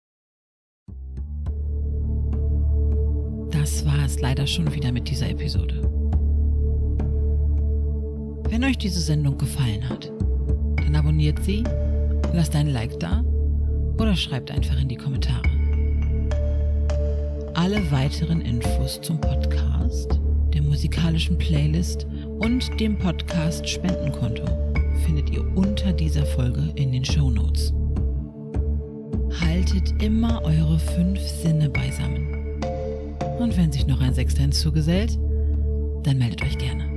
Das 3.51 3.85
war 3.85 4.03
es 4.03 4.19
leider 4.19 4.47
schon 4.47 4.73
wieder 4.73 4.91
mit 4.91 5.07
dieser 5.07 5.29
Episode. 5.29 6.00
Wenn 8.51 8.65
euch 8.65 8.77
diese 8.77 8.99
Sendung 8.99 9.37
gefallen 9.37 9.87
hat, 9.87 10.11
dann 10.75 10.93
abonniert 10.93 11.41
sie, 11.41 11.63
lasst 12.33 12.53
ein 12.53 12.67
Like 12.67 12.99
da 12.99 13.23
oder 13.97 14.13
schreibt 14.13 14.51
einfach 14.51 14.77
in 14.77 14.89
die 14.89 14.97
Kommentare. 14.97 15.41
Alle 17.53 17.89
weiteren 17.91 18.41
Infos 18.41 18.99
zum 19.01 19.21
Podcast, 19.21 20.19
der 20.53 20.61
musikalischen 20.63 21.37
Playlist 21.37 22.05
und 22.39 22.77
dem 22.77 22.99
Podcast 22.99 23.69
Spendenkonto 23.69 24.43
findet 25.05 25.29
ihr 25.29 25.45
unter 25.55 25.93
dieser 25.93 26.25
Folge 26.25 26.73
in 26.75 26.91
den 26.91 27.05
Show 27.05 27.29
Notes. 27.29 27.71
Haltet 29.39 30.03
immer 30.03 30.43
eure 30.43 30.77
fünf 30.77 31.21
Sinne 31.21 31.69
beisammen. 31.69 32.59
Und 33.39 33.55
wenn 33.55 33.71
sich 33.71 33.87
noch 33.87 34.01
ein 34.01 34.13
Sechster 34.13 34.41
hinzugesellt, 34.41 35.17
dann 36.03 36.17
meldet 36.17 36.43
euch 36.43 36.57
gerne. 36.57 36.90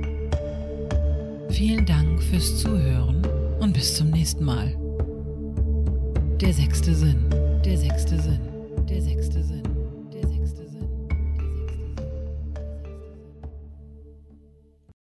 Vielen 1.55 1.85
Dank 1.85 2.21
fürs 2.21 2.57
Zuhören 2.57 3.25
und 3.61 3.71
bis 3.71 3.95
zum 3.95 4.09
nächsten 4.09 4.43
Mal. 4.43 4.75
Der 6.41 6.51
sechste 6.51 6.93
Sinn, 6.93 7.29
der 7.63 7.77
sechste 7.77 8.19
Sinn. 8.19 8.54